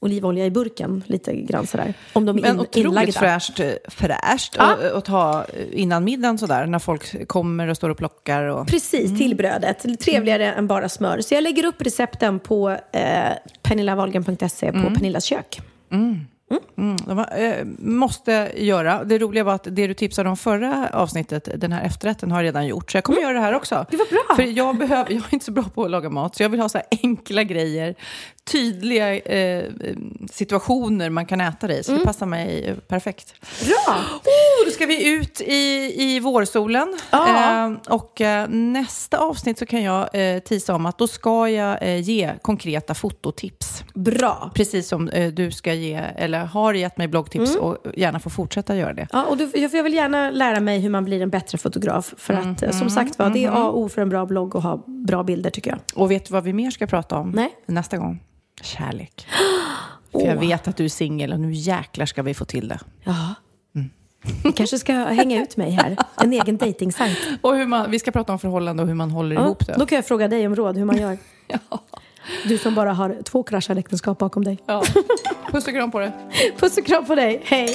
olivolja 0.00 0.46
i 0.46 0.50
burken. 0.50 1.04
Lite 1.06 1.34
grann 1.36 1.66
sådär. 1.66 1.94
Om 2.12 2.26
de 2.26 2.38
är 2.38 2.42
Men 2.42 2.54
in, 2.54 2.60
otroligt 2.60 2.86
inlagda. 2.88 3.12
fräscht, 3.12 3.60
eh, 3.60 3.70
fräscht 3.88 4.54
Ja. 4.58 4.64
att, 4.72 4.92
att 4.92 5.04
ta 5.04 5.44
innan 5.72 6.04
middagen 6.04 6.38
sådär, 6.38 6.66
när 6.66 6.78
folk 6.78 7.28
kommer 7.28 7.68
och 7.68 7.76
står 7.76 7.90
och 7.90 7.98
plockar. 7.98 8.42
Och... 8.44 8.66
Precis, 8.68 9.18
till 9.18 9.36
brödet. 9.36 10.00
Trevligare 10.00 10.52
än 10.52 10.66
bara 10.66 10.88
smör. 10.88 11.20
Så 11.20 11.34
jag 11.34 11.42
lägger 11.42 11.64
upp 11.64 11.82
recepten 11.82 12.38
på 12.40 12.70
eh, 12.70 13.32
pernillavalgen.se 13.62 14.72
på 14.72 14.90
Pernillas 14.94 15.24
kök. 15.24 15.60
Mm, 15.92 16.20
det 17.06 17.14
var, 17.14 17.38
eh, 17.38 17.64
måste 17.78 18.52
göra. 18.56 19.04
Det 19.04 19.18
roliga 19.18 19.44
var 19.44 19.54
att 19.54 19.66
det 19.70 19.86
du 19.86 19.94
tipsade 19.94 20.28
om 20.28 20.36
förra 20.36 20.88
avsnittet, 20.92 21.48
den 21.56 21.72
här 21.72 21.84
efterrätten, 21.84 22.30
har 22.30 22.38
jag 22.38 22.44
redan 22.44 22.66
gjort. 22.66 22.90
Så 22.90 22.96
jag 22.96 23.04
kommer 23.04 23.20
göra 23.20 23.32
det 23.32 23.40
här 23.40 23.52
också. 23.54 23.86
Det 23.90 23.96
var 23.96 24.06
bra. 24.10 24.36
För 24.36 24.42
jag, 24.42 24.76
behöver, 24.76 25.12
jag 25.12 25.22
är 25.28 25.34
inte 25.34 25.44
så 25.44 25.52
bra 25.52 25.64
på 25.74 25.84
att 25.84 25.90
laga 25.90 26.10
mat, 26.10 26.36
så 26.36 26.42
jag 26.42 26.48
vill 26.48 26.60
ha 26.60 26.68
så 26.68 26.80
enkla 27.02 27.42
grejer. 27.42 27.94
Tydliga 28.52 29.14
eh, 29.16 29.64
situationer 30.30 31.10
man 31.10 31.26
kan 31.26 31.40
äta 31.40 31.66
det 31.66 31.78
i. 31.78 31.82
Så 31.82 31.92
det 31.92 32.04
passar 32.04 32.26
mig 32.26 32.74
perfekt. 32.88 33.34
Bra! 33.66 33.94
Oh, 34.24 34.64
då 34.64 34.70
ska 34.70 34.86
vi 34.86 35.08
ut 35.12 35.40
i, 35.40 35.94
i 36.02 36.20
vårsolen. 36.20 36.98
Ja. 37.10 37.64
Eh, 37.66 37.72
och 37.94 38.20
eh, 38.20 38.48
nästa 38.48 39.18
avsnitt 39.18 39.58
så 39.58 39.66
kan 39.66 39.82
jag 39.82 40.08
eh, 40.12 40.38
tisa 40.38 40.74
om 40.74 40.86
att 40.86 40.98
då 40.98 41.06
ska 41.06 41.48
jag 41.48 41.78
eh, 41.82 42.00
ge 42.00 42.30
konkreta 42.42 42.94
fototips. 42.94 43.84
Bra. 43.94 44.50
Precis 44.54 44.88
som 44.88 45.08
eh, 45.08 45.32
du 45.32 45.50
ska 45.50 45.74
ge, 45.74 45.94
eller 46.16 46.38
har 46.44 46.74
gett 46.74 46.96
mig 46.98 47.08
bloggtips 47.08 47.48
Mm. 47.50 47.62
och 47.62 47.76
gärna 47.94 48.20
får 48.20 48.30
fortsätta 48.30 48.76
göra 48.76 48.92
det. 48.94 49.08
Ja, 49.12 49.24
och 49.24 49.36
du, 49.36 49.50
jag 49.54 49.82
vill 49.82 49.94
gärna 49.94 50.30
lära 50.30 50.60
mig 50.60 50.78
hur 50.80 50.90
man 50.90 51.04
blir 51.04 51.22
en 51.22 51.30
bättre 51.30 51.58
fotograf. 51.58 52.14
För 52.18 52.34
att, 52.34 52.62
eh, 52.62 52.70
som 52.70 52.90
sagt 52.90 53.18
var, 53.18 53.30
det 53.30 53.44
är 53.44 53.50
A 53.50 53.68
och 53.68 53.78
O 53.78 53.88
för 53.88 54.02
en 54.02 54.08
bra 54.08 54.26
blogg 54.26 54.56
att 54.56 54.62
ha 54.62 54.84
bra 54.86 55.22
bilder 55.22 55.50
tycker 55.50 55.70
jag. 55.70 55.78
Och 55.94 56.10
vet 56.10 56.24
du 56.24 56.32
vad 56.32 56.44
vi 56.44 56.52
mer 56.52 56.70
ska 56.70 56.86
prata 56.86 57.16
om 57.16 57.30
Nej. 57.30 57.50
nästa 57.66 57.96
gång? 57.96 58.20
Kärlek. 58.62 59.26
För 60.12 60.20
jag 60.26 60.36
vet 60.36 60.68
att 60.68 60.76
du 60.76 60.84
är 60.84 60.88
singel 60.88 61.32
och 61.32 61.40
nu 61.40 61.52
jäklar 61.52 62.06
ska 62.06 62.22
vi 62.22 62.34
få 62.34 62.44
till 62.44 62.68
det. 62.68 62.78
Ja. 63.04 63.34
Vi 64.44 64.52
kanske 64.52 64.78
ska 64.78 64.92
hänga 64.92 65.42
ut 65.42 65.56
mig 65.56 65.70
här. 65.70 65.96
En 66.16 66.32
egen 66.32 66.56
dejtingsajt. 66.56 67.18
Och 67.40 67.56
hur 67.56 67.66
man, 67.66 67.90
vi 67.90 67.98
ska 67.98 68.10
prata 68.10 68.32
om 68.32 68.38
förhållande 68.38 68.82
och 68.82 68.88
hur 68.88 68.94
man 68.94 69.10
håller 69.10 69.36
Ja, 69.36 69.44
ihop 69.44 69.66
det. 69.66 69.74
då 69.78 69.86
kan 69.86 69.96
jag 69.96 70.06
fråga 70.06 70.28
dig 70.28 70.46
om 70.46 70.56
råd 70.56 70.76
hur 70.76 70.84
man 70.84 70.96
gör. 70.98 71.18
Du 72.48 72.58
som 72.58 72.74
bara 72.74 72.92
har 72.92 73.16
två 73.24 73.42
kraschade 73.42 73.80
äktenskap 73.80 74.18
bakom 74.18 74.44
dig. 74.44 74.58
Ja. 74.66 74.82
Puss 75.52 75.66
och 75.66 75.72
kram 75.72 75.90
på 75.90 75.98
det. 75.98 76.12
Puss 76.58 76.76
och 76.78 76.86
kram 76.86 77.04
på 77.04 77.14
dig. 77.14 77.40
Hej! 77.44 77.74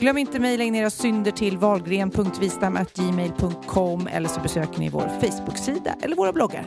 Glöm 0.00 0.18
inte 0.18 0.38
mejla 0.40 0.64
in 0.64 0.74
era 0.74 0.90
synder 0.90 1.30
till 1.30 1.58
valgren.vistam.gmail.com 1.58 4.08
eller 4.12 4.28
så 4.28 4.40
besöker 4.40 4.78
ni 4.78 4.88
vår 4.88 5.10
Facebook-sida 5.20 5.94
eller 6.02 6.16
våra 6.16 6.32
bloggar. 6.32 6.66